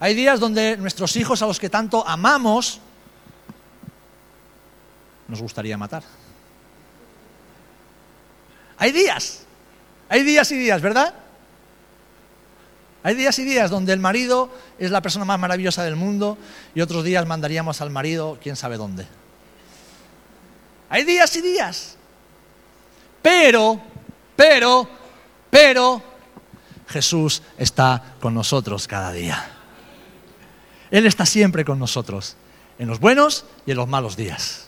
Hay 0.00 0.14
días 0.14 0.40
donde 0.40 0.76
nuestros 0.76 1.16
hijos 1.16 1.42
a 1.42 1.46
los 1.46 1.58
que 1.58 1.68
tanto 1.68 2.06
amamos 2.06 2.80
nos 5.28 5.40
gustaría 5.40 5.76
matar. 5.76 6.02
Hay 8.78 8.92
días, 8.92 9.42
hay 10.08 10.22
días 10.22 10.50
y 10.52 10.56
días, 10.56 10.80
¿verdad? 10.80 11.14
Hay 13.02 13.14
días 13.14 13.38
y 13.38 13.44
días 13.44 13.70
donde 13.70 13.92
el 13.92 14.00
marido 14.00 14.50
es 14.78 14.90
la 14.90 15.00
persona 15.00 15.24
más 15.24 15.38
maravillosa 15.38 15.84
del 15.84 15.96
mundo 15.96 16.36
y 16.74 16.80
otros 16.80 17.04
días 17.04 17.26
mandaríamos 17.26 17.80
al 17.80 17.90
marido 17.90 18.38
quién 18.42 18.56
sabe 18.56 18.76
dónde. 18.76 19.06
Hay 20.90 21.04
días 21.04 21.34
y 21.36 21.42
días. 21.42 21.96
Pero, 23.22 23.80
pero, 24.34 24.88
pero, 25.50 26.02
Jesús 26.88 27.42
está 27.56 28.14
con 28.20 28.34
nosotros 28.34 28.88
cada 28.88 29.12
día. 29.12 29.52
Él 30.90 31.06
está 31.06 31.26
siempre 31.26 31.64
con 31.64 31.78
nosotros, 31.78 32.36
en 32.78 32.88
los 32.88 33.00
buenos 33.00 33.44
y 33.66 33.72
en 33.72 33.76
los 33.76 33.88
malos 33.88 34.16
días. 34.16 34.67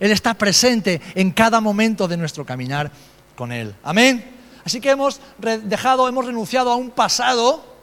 Él 0.00 0.10
está 0.10 0.34
presente 0.34 1.00
en 1.14 1.30
cada 1.30 1.60
momento 1.60 2.08
de 2.08 2.16
nuestro 2.16 2.44
caminar 2.44 2.90
con 3.36 3.52
Él. 3.52 3.74
Amén. 3.82 4.32
Así 4.64 4.80
que 4.80 4.90
hemos 4.90 5.20
dejado, 5.38 6.08
hemos 6.08 6.24
renunciado 6.24 6.70
a 6.70 6.76
un 6.76 6.90
pasado 6.90 7.74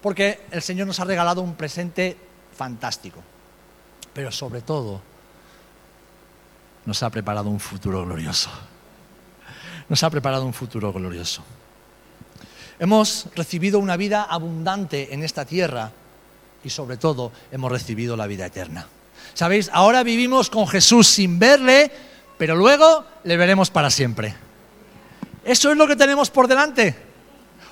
porque 0.00 0.40
el 0.50 0.62
Señor 0.62 0.86
nos 0.86 1.00
ha 1.00 1.04
regalado 1.04 1.42
un 1.42 1.54
presente 1.54 2.16
fantástico. 2.56 3.20
Pero 4.12 4.32
sobre 4.32 4.62
todo, 4.62 5.00
nos 6.86 7.02
ha 7.02 7.10
preparado 7.10 7.50
un 7.50 7.60
futuro 7.60 8.04
glorioso. 8.04 8.50
Nos 9.88 10.02
ha 10.02 10.10
preparado 10.10 10.44
un 10.44 10.54
futuro 10.54 10.92
glorioso. 10.92 11.42
Hemos 12.78 13.28
recibido 13.34 13.78
una 13.78 13.96
vida 13.96 14.22
abundante 14.22 15.12
en 15.12 15.24
esta 15.24 15.44
tierra 15.44 15.90
y 16.62 16.70
sobre 16.70 16.96
todo 16.96 17.32
hemos 17.50 17.72
recibido 17.72 18.16
la 18.16 18.26
vida 18.26 18.46
eterna. 18.46 18.86
¿Sabéis? 19.38 19.70
Ahora 19.72 20.02
vivimos 20.02 20.50
con 20.50 20.66
Jesús 20.66 21.06
sin 21.06 21.38
verle, 21.38 21.92
pero 22.38 22.56
luego 22.56 23.04
le 23.22 23.36
veremos 23.36 23.70
para 23.70 23.88
siempre. 23.88 24.34
Eso 25.44 25.70
es 25.70 25.78
lo 25.78 25.86
que 25.86 25.94
tenemos 25.94 26.28
por 26.28 26.48
delante. 26.48 26.96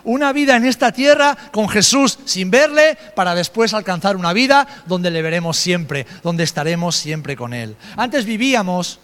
Una 0.04 0.32
vida 0.32 0.54
en 0.54 0.64
esta 0.64 0.92
tierra 0.92 1.36
con 1.50 1.68
Jesús 1.68 2.20
sin 2.24 2.52
verle 2.52 2.96
para 3.16 3.34
después 3.34 3.74
alcanzar 3.74 4.14
una 4.14 4.32
vida 4.32 4.64
donde 4.86 5.10
le 5.10 5.22
veremos 5.22 5.56
siempre, 5.56 6.06
donde 6.22 6.44
estaremos 6.44 6.94
siempre 6.94 7.34
con 7.34 7.52
Él. 7.52 7.74
Antes 7.96 8.26
vivíamos 8.26 9.00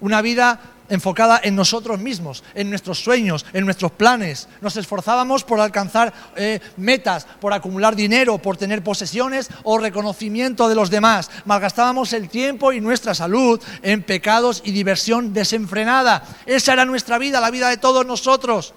una 0.00 0.22
vida 0.22 0.60
enfocada 0.88 1.40
en 1.42 1.56
nosotros 1.56 1.98
mismos, 1.98 2.42
en 2.54 2.70
nuestros 2.70 3.02
sueños, 3.02 3.44
en 3.52 3.64
nuestros 3.64 3.92
planes. 3.92 4.48
Nos 4.60 4.76
esforzábamos 4.76 5.44
por 5.44 5.60
alcanzar 5.60 6.12
eh, 6.36 6.60
metas, 6.76 7.26
por 7.40 7.52
acumular 7.52 7.94
dinero, 7.96 8.38
por 8.38 8.56
tener 8.56 8.82
posesiones 8.82 9.48
o 9.64 9.78
reconocimiento 9.78 10.68
de 10.68 10.74
los 10.74 10.90
demás. 10.90 11.30
Malgastábamos 11.44 12.12
el 12.12 12.28
tiempo 12.28 12.72
y 12.72 12.80
nuestra 12.80 13.14
salud 13.14 13.60
en 13.82 14.02
pecados 14.02 14.62
y 14.64 14.72
diversión 14.72 15.32
desenfrenada. 15.32 16.22
Esa 16.46 16.72
era 16.72 16.84
nuestra 16.84 17.18
vida, 17.18 17.40
la 17.40 17.50
vida 17.50 17.68
de 17.68 17.76
todos 17.76 18.06
nosotros. 18.06 18.74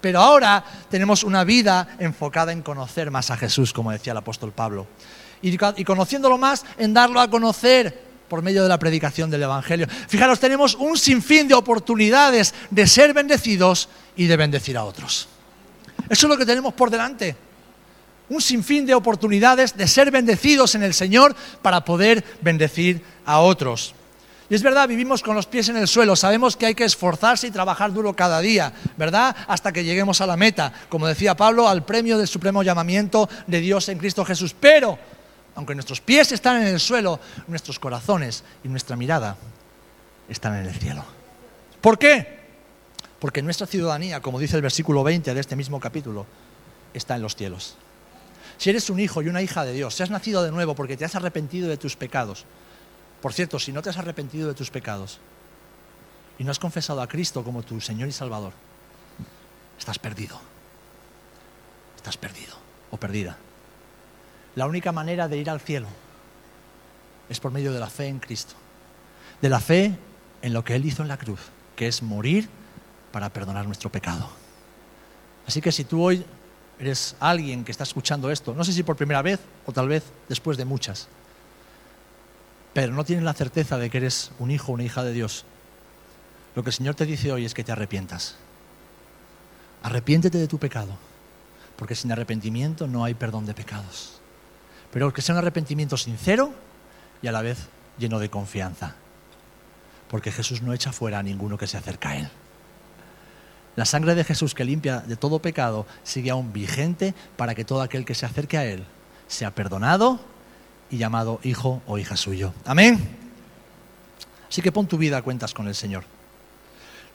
Pero 0.00 0.20
ahora 0.20 0.64
tenemos 0.90 1.22
una 1.22 1.44
vida 1.44 1.96
enfocada 1.98 2.52
en 2.52 2.62
conocer 2.62 3.10
más 3.10 3.30
a 3.30 3.36
Jesús, 3.36 3.72
como 3.72 3.92
decía 3.92 4.10
el 4.10 4.18
apóstol 4.18 4.52
Pablo. 4.52 4.88
Y, 5.40 5.50
y 5.50 5.84
conociéndolo 5.84 6.38
más, 6.38 6.64
en 6.76 6.92
darlo 6.92 7.20
a 7.20 7.30
conocer 7.30 8.11
por 8.32 8.40
medio 8.40 8.62
de 8.62 8.68
la 8.70 8.78
predicación 8.78 9.30
del 9.30 9.42
Evangelio. 9.42 9.86
Fijaros, 10.08 10.40
tenemos 10.40 10.74
un 10.76 10.96
sinfín 10.96 11.48
de 11.48 11.52
oportunidades 11.52 12.54
de 12.70 12.86
ser 12.86 13.12
bendecidos 13.12 13.90
y 14.16 14.24
de 14.24 14.38
bendecir 14.38 14.78
a 14.78 14.84
otros. 14.84 15.28
Eso 16.08 16.26
es 16.26 16.30
lo 16.30 16.38
que 16.38 16.46
tenemos 16.46 16.72
por 16.72 16.88
delante. 16.88 17.36
Un 18.30 18.40
sinfín 18.40 18.86
de 18.86 18.94
oportunidades 18.94 19.76
de 19.76 19.86
ser 19.86 20.10
bendecidos 20.10 20.74
en 20.74 20.82
el 20.82 20.94
Señor 20.94 21.36
para 21.60 21.84
poder 21.84 22.24
bendecir 22.40 23.04
a 23.26 23.40
otros. 23.40 23.94
Y 24.48 24.54
es 24.54 24.62
verdad, 24.62 24.88
vivimos 24.88 25.22
con 25.22 25.36
los 25.36 25.44
pies 25.44 25.68
en 25.68 25.76
el 25.76 25.86
suelo, 25.86 26.16
sabemos 26.16 26.56
que 26.56 26.64
hay 26.64 26.74
que 26.74 26.84
esforzarse 26.84 27.48
y 27.48 27.50
trabajar 27.50 27.92
duro 27.92 28.16
cada 28.16 28.40
día, 28.40 28.72
¿verdad? 28.96 29.36
Hasta 29.46 29.72
que 29.72 29.84
lleguemos 29.84 30.22
a 30.22 30.26
la 30.26 30.38
meta, 30.38 30.72
como 30.88 31.06
decía 31.06 31.36
Pablo, 31.36 31.68
al 31.68 31.84
premio 31.84 32.16
del 32.16 32.28
supremo 32.28 32.62
llamamiento 32.62 33.28
de 33.46 33.60
Dios 33.60 33.90
en 33.90 33.98
Cristo 33.98 34.24
Jesús. 34.24 34.56
Pero, 34.58 34.98
aunque 35.54 35.74
nuestros 35.74 36.00
pies 36.00 36.32
están 36.32 36.62
en 36.62 36.68
el 36.68 36.80
suelo, 36.80 37.20
nuestros 37.46 37.78
corazones 37.78 38.44
y 38.64 38.68
nuestra 38.68 38.96
mirada 38.96 39.36
están 40.28 40.56
en 40.56 40.66
el 40.66 40.74
cielo. 40.74 41.04
¿Por 41.80 41.98
qué? 41.98 42.40
Porque 43.18 43.42
nuestra 43.42 43.66
ciudadanía, 43.66 44.20
como 44.20 44.38
dice 44.38 44.56
el 44.56 44.62
versículo 44.62 45.04
20 45.04 45.34
de 45.34 45.40
este 45.40 45.56
mismo 45.56 45.78
capítulo, 45.80 46.26
está 46.94 47.16
en 47.16 47.22
los 47.22 47.36
cielos. 47.36 47.76
Si 48.58 48.70
eres 48.70 48.90
un 48.90 49.00
hijo 49.00 49.22
y 49.22 49.28
una 49.28 49.42
hija 49.42 49.64
de 49.64 49.72
Dios, 49.72 49.94
si 49.94 50.02
has 50.02 50.10
nacido 50.10 50.42
de 50.42 50.52
nuevo 50.52 50.74
porque 50.74 50.96
te 50.96 51.04
has 51.04 51.14
arrepentido 51.14 51.68
de 51.68 51.76
tus 51.76 51.96
pecados, 51.96 52.44
por 53.20 53.32
cierto, 53.32 53.58
si 53.58 53.72
no 53.72 53.82
te 53.82 53.90
has 53.90 53.98
arrepentido 53.98 54.48
de 54.48 54.54
tus 54.54 54.70
pecados 54.70 55.20
y 56.38 56.44
no 56.44 56.50
has 56.50 56.58
confesado 56.58 57.02
a 57.02 57.08
Cristo 57.08 57.44
como 57.44 57.62
tu 57.62 57.80
Señor 57.80 58.08
y 58.08 58.12
Salvador, 58.12 58.52
estás 59.78 59.98
perdido. 59.98 60.40
Estás 61.96 62.16
perdido 62.16 62.56
o 62.90 62.96
perdida. 62.96 63.36
La 64.54 64.66
única 64.66 64.92
manera 64.92 65.28
de 65.28 65.38
ir 65.38 65.48
al 65.48 65.60
cielo 65.60 65.86
es 67.28 67.40
por 67.40 67.52
medio 67.52 67.72
de 67.72 67.80
la 67.80 67.88
fe 67.88 68.06
en 68.06 68.18
Cristo. 68.18 68.54
De 69.40 69.48
la 69.48 69.60
fe 69.60 69.96
en 70.42 70.52
lo 70.52 70.64
que 70.64 70.74
Él 70.74 70.84
hizo 70.84 71.02
en 71.02 71.08
la 71.08 71.16
cruz, 71.16 71.40
que 71.74 71.88
es 71.88 72.02
morir 72.02 72.48
para 73.10 73.30
perdonar 73.30 73.66
nuestro 73.66 73.90
pecado. 73.90 74.28
Así 75.46 75.60
que 75.60 75.72
si 75.72 75.84
tú 75.84 76.02
hoy 76.02 76.24
eres 76.78 77.16
alguien 77.20 77.64
que 77.64 77.72
está 77.72 77.84
escuchando 77.84 78.30
esto, 78.30 78.54
no 78.54 78.64
sé 78.64 78.72
si 78.72 78.82
por 78.82 78.96
primera 78.96 79.22
vez 79.22 79.40
o 79.66 79.72
tal 79.72 79.88
vez 79.88 80.04
después 80.28 80.56
de 80.56 80.64
muchas, 80.64 81.08
pero 82.74 82.92
no 82.92 83.04
tienes 83.04 83.24
la 83.24 83.34
certeza 83.34 83.78
de 83.78 83.90
que 83.90 83.98
eres 83.98 84.32
un 84.38 84.50
hijo 84.50 84.72
o 84.72 84.74
una 84.74 84.84
hija 84.84 85.02
de 85.04 85.12
Dios, 85.12 85.44
lo 86.54 86.62
que 86.62 86.70
el 86.70 86.74
Señor 86.74 86.94
te 86.94 87.06
dice 87.06 87.32
hoy 87.32 87.44
es 87.44 87.54
que 87.54 87.64
te 87.64 87.72
arrepientas. 87.72 88.36
Arrepiéntete 89.82 90.38
de 90.38 90.48
tu 90.48 90.58
pecado, 90.58 90.92
porque 91.76 91.94
sin 91.94 92.12
arrepentimiento 92.12 92.86
no 92.86 93.04
hay 93.04 93.14
perdón 93.14 93.46
de 93.46 93.54
pecados. 93.54 94.21
Pero 94.92 95.12
que 95.12 95.22
sea 95.22 95.34
un 95.34 95.38
arrepentimiento 95.38 95.96
sincero 95.96 96.52
y 97.22 97.26
a 97.26 97.32
la 97.32 97.42
vez 97.42 97.68
lleno 97.98 98.18
de 98.18 98.30
confianza, 98.30 98.94
porque 100.08 100.30
Jesús 100.30 100.62
no 100.62 100.72
echa 100.72 100.92
fuera 100.92 101.18
a 101.18 101.22
ninguno 101.22 101.58
que 101.58 101.66
se 101.66 101.76
acerca 101.76 102.10
a 102.10 102.16
Él. 102.18 102.28
La 103.74 103.86
sangre 103.86 104.14
de 104.14 104.24
Jesús 104.24 104.54
que 104.54 104.64
limpia 104.64 105.00
de 105.00 105.16
todo 105.16 105.40
pecado 105.40 105.86
sigue 106.02 106.30
aún 106.30 106.52
vigente 106.52 107.14
para 107.36 107.54
que 107.54 107.64
todo 107.64 107.80
aquel 107.80 108.04
que 108.04 108.14
se 108.14 108.26
acerque 108.26 108.58
a 108.58 108.66
Él 108.66 108.84
sea 109.28 109.54
perdonado 109.54 110.20
y 110.90 110.98
llamado 110.98 111.40
hijo 111.42 111.82
o 111.86 111.96
hija 111.96 112.16
suyo. 112.16 112.52
Amén. 112.66 113.00
Así 114.48 114.60
que 114.60 114.72
pon 114.72 114.86
tu 114.86 114.98
vida 114.98 115.16
a 115.16 115.22
cuentas 115.22 115.54
con 115.54 115.66
el 115.68 115.74
Señor. 115.74 116.04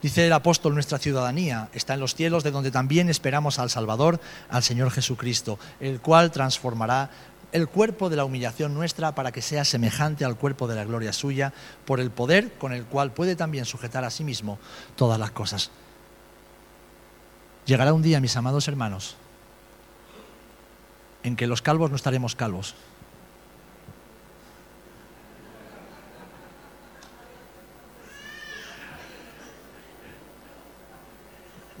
Dice 0.02 0.26
el 0.26 0.32
apóstol, 0.32 0.74
nuestra 0.74 0.98
ciudadanía 0.98 1.68
está 1.72 1.94
en 1.94 2.00
los 2.00 2.14
cielos, 2.14 2.44
de 2.44 2.50
donde 2.52 2.70
también 2.70 3.08
esperamos 3.08 3.58
al 3.58 3.70
Salvador, 3.70 4.20
al 4.48 4.62
Señor 4.62 4.90
Jesucristo, 4.90 5.58
el 5.80 6.00
cual 6.00 6.30
transformará 6.30 7.10
el 7.52 7.68
cuerpo 7.68 8.10
de 8.10 8.16
la 8.16 8.24
humillación 8.24 8.74
nuestra 8.74 9.14
para 9.14 9.32
que 9.32 9.42
sea 9.42 9.64
semejante 9.64 10.24
al 10.24 10.36
cuerpo 10.36 10.68
de 10.68 10.76
la 10.76 10.84
gloria 10.84 11.12
suya, 11.12 11.52
por 11.84 12.00
el 12.00 12.10
poder 12.10 12.52
con 12.54 12.72
el 12.72 12.84
cual 12.84 13.12
puede 13.12 13.36
también 13.36 13.64
sujetar 13.64 14.04
a 14.04 14.10
sí 14.10 14.24
mismo 14.24 14.58
todas 14.96 15.18
las 15.18 15.30
cosas. 15.30 15.70
Llegará 17.64 17.92
un 17.92 18.02
día, 18.02 18.20
mis 18.20 18.36
amados 18.36 18.68
hermanos, 18.68 19.16
en 21.22 21.36
que 21.36 21.46
los 21.46 21.62
calvos 21.62 21.90
no 21.90 21.96
estaremos 21.96 22.34
calvos, 22.34 22.74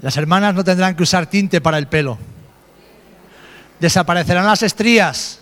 Las 0.00 0.16
hermanas 0.16 0.54
no 0.54 0.62
tendrán 0.62 0.94
que 0.94 1.02
usar 1.02 1.26
tinte 1.26 1.60
para 1.60 1.78
el 1.78 1.88
pelo. 1.88 2.18
Desaparecerán 3.80 4.46
las 4.46 4.62
estrías 4.62 5.40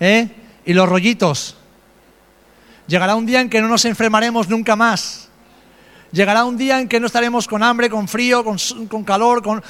¿eh? 0.00 0.28
y 0.64 0.72
los 0.72 0.88
rollitos. 0.88 1.56
Llegará 2.86 3.14
un 3.14 3.26
día 3.26 3.40
en 3.40 3.50
que 3.50 3.60
no 3.60 3.68
nos 3.68 3.84
enfermaremos 3.84 4.48
nunca 4.48 4.76
más. 4.76 5.28
Llegará 6.10 6.44
un 6.44 6.56
día 6.56 6.80
en 6.80 6.88
que 6.88 7.00
no 7.00 7.06
estaremos 7.06 7.46
con 7.46 7.62
hambre, 7.62 7.90
con 7.90 8.08
frío, 8.08 8.42
con, 8.42 9.04
calor, 9.04 9.42
con... 9.42 9.62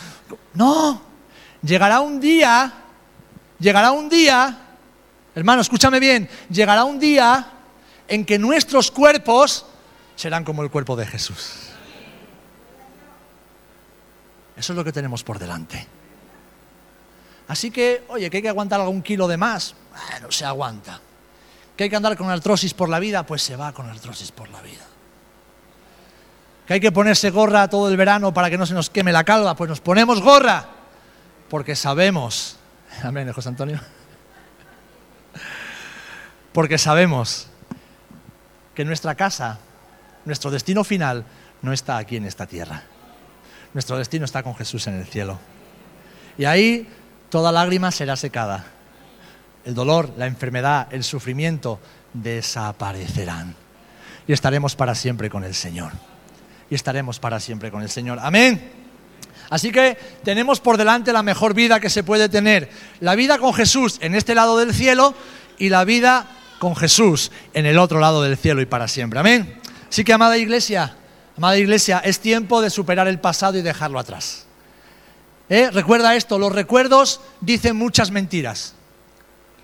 No. 0.54 1.02
Llegará 1.62 2.00
un 2.00 2.20
día, 2.20 2.72
llegará 3.58 3.90
un 3.90 4.08
día, 4.08 4.56
hermano, 5.34 5.60
escúchame 5.62 5.98
bien, 5.98 6.28
llegará 6.48 6.84
un 6.84 7.00
día 7.00 7.50
en 8.06 8.24
que 8.24 8.38
nuestros 8.38 8.92
cuerpos 8.92 9.66
serán 10.14 10.44
como 10.44 10.62
el 10.62 10.70
cuerpo 10.70 10.94
de 10.94 11.06
Jesús. 11.06 11.70
Eso 14.56 14.72
es 14.72 14.76
lo 14.76 14.84
que 14.84 14.92
tenemos 14.92 15.24
por 15.24 15.40
delante. 15.40 15.86
Así 17.48 17.70
que, 17.70 18.04
oye, 18.08 18.28
que 18.30 18.36
hay 18.36 18.42
que 18.42 18.48
aguantar 18.48 18.80
algún 18.80 19.02
kilo 19.02 19.26
de 19.26 19.36
más, 19.36 19.74
bueno, 20.10 20.30
se 20.30 20.44
aguanta. 20.44 21.00
Que 21.76 21.84
hay 21.84 21.90
que 21.90 21.96
andar 21.96 22.16
con 22.16 22.28
artrosis 22.30 22.74
por 22.74 22.88
la 22.88 22.98
vida, 22.98 23.24
pues 23.24 23.42
se 23.42 23.56
va 23.56 23.72
con 23.72 23.88
artrosis 23.88 24.32
por 24.32 24.48
la 24.50 24.60
vida. 24.62 24.84
Que 26.66 26.74
hay 26.74 26.80
que 26.80 26.92
ponerse 26.92 27.30
gorra 27.30 27.68
todo 27.68 27.88
el 27.88 27.96
verano 27.96 28.34
para 28.34 28.50
que 28.50 28.58
no 28.58 28.66
se 28.66 28.74
nos 28.74 28.90
queme 28.90 29.12
la 29.12 29.24
calva, 29.24 29.54
pues 29.54 29.70
nos 29.70 29.80
ponemos 29.80 30.20
gorra, 30.20 30.66
porque 31.48 31.74
sabemos, 31.76 32.56
amén, 33.02 33.32
José 33.32 33.48
Antonio, 33.48 33.80
porque 36.52 36.78
sabemos 36.78 37.46
que 38.74 38.84
nuestra 38.84 39.14
casa, 39.14 39.58
nuestro 40.24 40.50
destino 40.50 40.84
final, 40.84 41.24
no 41.62 41.72
está 41.72 41.96
aquí 41.96 42.16
en 42.16 42.26
esta 42.26 42.46
tierra. 42.46 42.82
Nuestro 43.74 43.98
destino 43.98 44.24
está 44.24 44.42
con 44.42 44.54
Jesús 44.54 44.86
en 44.86 44.94
el 44.94 45.06
cielo. 45.06 45.38
Y 46.36 46.44
ahí 46.44 46.88
toda 47.30 47.52
lágrima 47.52 47.90
será 47.90 48.16
secada. 48.16 48.64
El 49.68 49.74
dolor, 49.74 50.14
la 50.16 50.24
enfermedad, 50.24 50.88
el 50.92 51.04
sufrimiento 51.04 51.78
desaparecerán. 52.14 53.54
Y 54.26 54.32
estaremos 54.32 54.74
para 54.74 54.94
siempre 54.94 55.28
con 55.28 55.44
el 55.44 55.54
Señor. 55.54 55.92
Y 56.70 56.74
estaremos 56.74 57.18
para 57.18 57.38
siempre 57.38 57.70
con 57.70 57.82
el 57.82 57.90
Señor. 57.90 58.18
Amén. 58.22 58.72
Así 59.50 59.70
que 59.70 59.98
tenemos 60.24 60.58
por 60.60 60.78
delante 60.78 61.12
la 61.12 61.22
mejor 61.22 61.52
vida 61.52 61.80
que 61.80 61.90
se 61.90 62.02
puede 62.02 62.30
tener. 62.30 62.70
La 63.00 63.14
vida 63.14 63.36
con 63.36 63.52
Jesús 63.52 63.98
en 64.00 64.14
este 64.14 64.34
lado 64.34 64.56
del 64.56 64.72
cielo 64.72 65.12
y 65.58 65.68
la 65.68 65.84
vida 65.84 66.26
con 66.58 66.74
Jesús 66.74 67.30
en 67.52 67.66
el 67.66 67.76
otro 67.76 68.00
lado 68.00 68.22
del 68.22 68.38
cielo 68.38 68.62
y 68.62 68.66
para 68.66 68.88
siempre. 68.88 69.20
Amén. 69.20 69.60
Así 69.90 70.02
que, 70.02 70.14
amada 70.14 70.38
iglesia, 70.38 70.96
Amada 71.36 71.58
iglesia, 71.58 71.98
es 71.98 72.20
tiempo 72.20 72.62
de 72.62 72.70
superar 72.70 73.06
el 73.06 73.20
pasado 73.20 73.58
y 73.58 73.60
dejarlo 73.60 73.98
atrás. 73.98 74.46
¿Eh? 75.50 75.70
Recuerda 75.70 76.16
esto, 76.16 76.38
los 76.38 76.52
recuerdos 76.52 77.20
dicen 77.42 77.76
muchas 77.76 78.10
mentiras. 78.10 78.74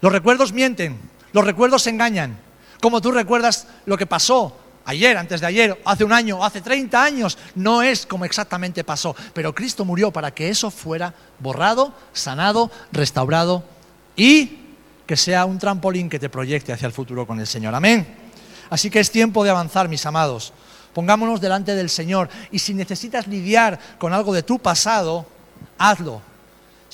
Los 0.04 0.12
recuerdos 0.12 0.52
mienten, 0.52 1.00
los 1.32 1.46
recuerdos 1.46 1.86
engañan. 1.86 2.36
Como 2.82 3.00
tú 3.00 3.10
recuerdas 3.10 3.66
lo 3.86 3.96
que 3.96 4.04
pasó 4.04 4.54
ayer, 4.84 5.16
antes 5.16 5.40
de 5.40 5.46
ayer, 5.46 5.80
hace 5.82 6.04
un 6.04 6.12
año, 6.12 6.44
hace 6.44 6.60
30 6.60 7.02
años, 7.02 7.38
no 7.54 7.80
es 7.80 8.04
como 8.04 8.26
exactamente 8.26 8.84
pasó. 8.84 9.16
Pero 9.32 9.54
Cristo 9.54 9.86
murió 9.86 10.10
para 10.10 10.34
que 10.34 10.50
eso 10.50 10.70
fuera 10.70 11.14
borrado, 11.38 11.94
sanado, 12.12 12.70
restaurado 12.92 13.64
y 14.14 14.58
que 15.06 15.16
sea 15.16 15.46
un 15.46 15.58
trampolín 15.58 16.10
que 16.10 16.18
te 16.18 16.28
proyecte 16.28 16.74
hacia 16.74 16.84
el 16.84 16.92
futuro 16.92 17.26
con 17.26 17.40
el 17.40 17.46
Señor. 17.46 17.74
Amén. 17.74 18.06
Así 18.68 18.90
que 18.90 19.00
es 19.00 19.10
tiempo 19.10 19.42
de 19.42 19.48
avanzar, 19.48 19.88
mis 19.88 20.04
amados. 20.04 20.52
Pongámonos 20.92 21.40
delante 21.40 21.74
del 21.74 21.88
Señor. 21.88 22.28
Y 22.52 22.58
si 22.58 22.74
necesitas 22.74 23.26
lidiar 23.26 23.80
con 23.96 24.12
algo 24.12 24.34
de 24.34 24.42
tu 24.42 24.58
pasado, 24.58 25.24
hazlo. 25.78 26.33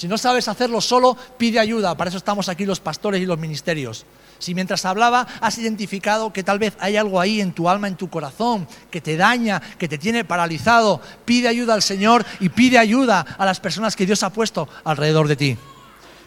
Si 0.01 0.09
no 0.09 0.17
sabes 0.17 0.49
hacerlo 0.49 0.81
solo, 0.81 1.15
pide 1.37 1.61
ayuda. 1.61 1.95
Para 1.95 2.09
eso 2.09 2.17
estamos 2.17 2.49
aquí 2.49 2.65
los 2.65 2.81
pastores 2.81 3.21
y 3.21 3.27
los 3.27 3.39
ministerios. 3.39 4.07
Si 4.39 4.55
mientras 4.55 4.87
hablaba 4.87 5.27
has 5.43 5.59
identificado 5.59 6.33
que 6.33 6.43
tal 6.43 6.59
vez 6.59 6.75
hay 6.81 6.97
algo 6.97 7.21
ahí 7.21 7.43
en 7.43 7.53
tu 7.53 7.69
alma, 7.69 7.87
en 7.87 7.97
tu 7.97 8.09
corazón, 8.09 8.67
que 8.91 9.03
te 9.03 9.19
daña, 9.19 9.61
que 9.61 9.89
te 9.89 9.99
tiene 9.99 10.25
paralizado, 10.25 11.03
pide 11.27 11.49
ayuda 11.49 11.75
al 11.75 11.83
Señor 11.83 12.25
y 12.41 12.49
pide 12.49 12.79
ayuda 12.79 13.21
a 13.37 13.45
las 13.45 13.61
personas 13.61 13.95
que 13.95 14.07
Dios 14.07 14.23
ha 14.23 14.33
puesto 14.33 14.71
alrededor 14.85 15.29
de 15.29 15.37
ti. 15.37 15.59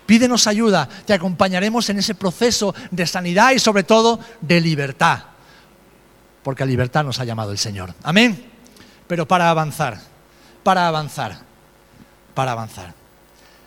Pídenos 0.06 0.46
ayuda, 0.46 0.88
te 1.08 1.14
acompañaremos 1.14 1.90
en 1.90 1.98
ese 1.98 2.14
proceso 2.14 2.76
de 2.92 3.08
sanidad 3.08 3.54
y 3.54 3.60
sobre 3.60 3.82
todo 3.82 4.20
de 4.40 4.62
libertad 4.62 5.24
porque 6.44 6.62
a 6.62 6.66
libertad 6.66 7.06
nos 7.06 7.20
ha 7.20 7.24
llamado 7.24 7.52
el 7.52 7.58
Señor. 7.58 7.94
Amén. 8.04 8.52
Pero 9.08 9.26
para 9.26 9.50
avanzar, 9.50 9.98
para 10.62 10.88
avanzar, 10.88 11.38
para 12.36 12.52
avanzar. 12.52 13.03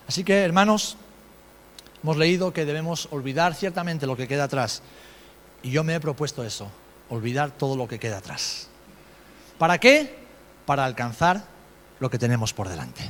Así 0.09 0.25
que, 0.25 0.43
hermanos, 0.43 0.97
hemos 2.03 2.17
leído 2.17 2.53
que 2.53 2.65
debemos 2.65 3.09
olvidar 3.11 3.55
ciertamente 3.55 4.07
lo 4.07 4.17
que 4.17 4.29
queda 4.29 4.45
atrás. 4.45 4.83
Y 5.63 5.71
yo 5.71 5.83
me 5.85 5.95
he 5.95 6.01
propuesto 6.01 6.45
eso, 6.45 6.71
olvidar 7.09 7.51
todo 7.51 7.77
lo 7.77 7.89
que 7.89 7.99
queda 7.99 8.19
atrás. 8.19 8.69
¿Para 9.59 9.79
qué? 9.79 10.15
Para 10.65 10.85
alcanzar 10.85 11.45
lo 11.99 12.11
que 12.11 12.19
tenemos 12.19 12.53
por 12.53 12.69
delante. 12.69 13.09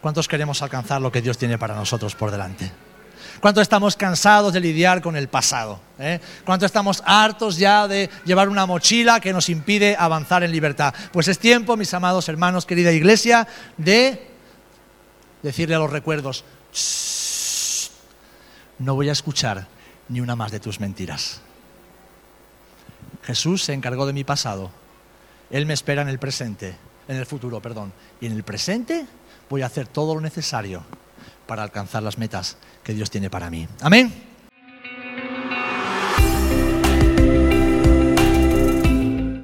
¿Cuántos 0.00 0.28
queremos 0.28 0.62
alcanzar 0.62 1.00
lo 1.00 1.12
que 1.12 1.22
Dios 1.22 1.38
tiene 1.38 1.58
para 1.58 1.74
nosotros 1.74 2.14
por 2.14 2.30
delante? 2.30 2.70
¿Cuánto 3.40 3.60
estamos 3.60 3.96
cansados 3.96 4.52
de 4.52 4.60
lidiar 4.60 5.00
con 5.00 5.16
el 5.16 5.28
pasado? 5.28 5.80
Eh? 5.98 6.20
¿Cuánto 6.44 6.66
estamos 6.66 7.02
hartos 7.06 7.56
ya 7.56 7.86
de 7.86 8.10
llevar 8.24 8.48
una 8.48 8.66
mochila 8.66 9.20
que 9.20 9.32
nos 9.32 9.48
impide 9.48 9.96
avanzar 9.98 10.42
en 10.42 10.52
libertad? 10.52 10.94
Pues 11.12 11.28
es 11.28 11.38
tiempo, 11.38 11.76
mis 11.76 11.94
amados 11.94 12.28
hermanos, 12.28 12.66
querida 12.66 12.92
iglesia, 12.92 13.46
de 13.76 14.31
decirle 15.42 15.74
a 15.74 15.78
los 15.78 15.90
recuerdos, 15.90 16.44
no 18.78 18.94
voy 18.94 19.08
a 19.08 19.12
escuchar 19.12 19.66
ni 20.08 20.20
una 20.20 20.36
más 20.36 20.52
de 20.52 20.60
tus 20.60 20.80
mentiras. 20.80 21.40
Jesús 23.22 23.62
se 23.64 23.72
encargó 23.72 24.06
de 24.06 24.12
mi 24.12 24.24
pasado. 24.24 24.70
Él 25.50 25.66
me 25.66 25.74
espera 25.74 26.02
en 26.02 26.08
el 26.08 26.18
presente, 26.18 26.74
en 27.08 27.16
el 27.16 27.26
futuro, 27.26 27.60
perdón. 27.60 27.92
Y 28.20 28.26
en 28.26 28.32
el 28.32 28.42
presente 28.42 29.06
voy 29.48 29.62
a 29.62 29.66
hacer 29.66 29.86
todo 29.86 30.14
lo 30.14 30.20
necesario 30.20 30.82
para 31.46 31.62
alcanzar 31.62 32.02
las 32.02 32.18
metas 32.18 32.56
que 32.82 32.94
Dios 32.94 33.10
tiene 33.10 33.30
para 33.30 33.50
mí. 33.50 33.68
Amén. 33.80 34.31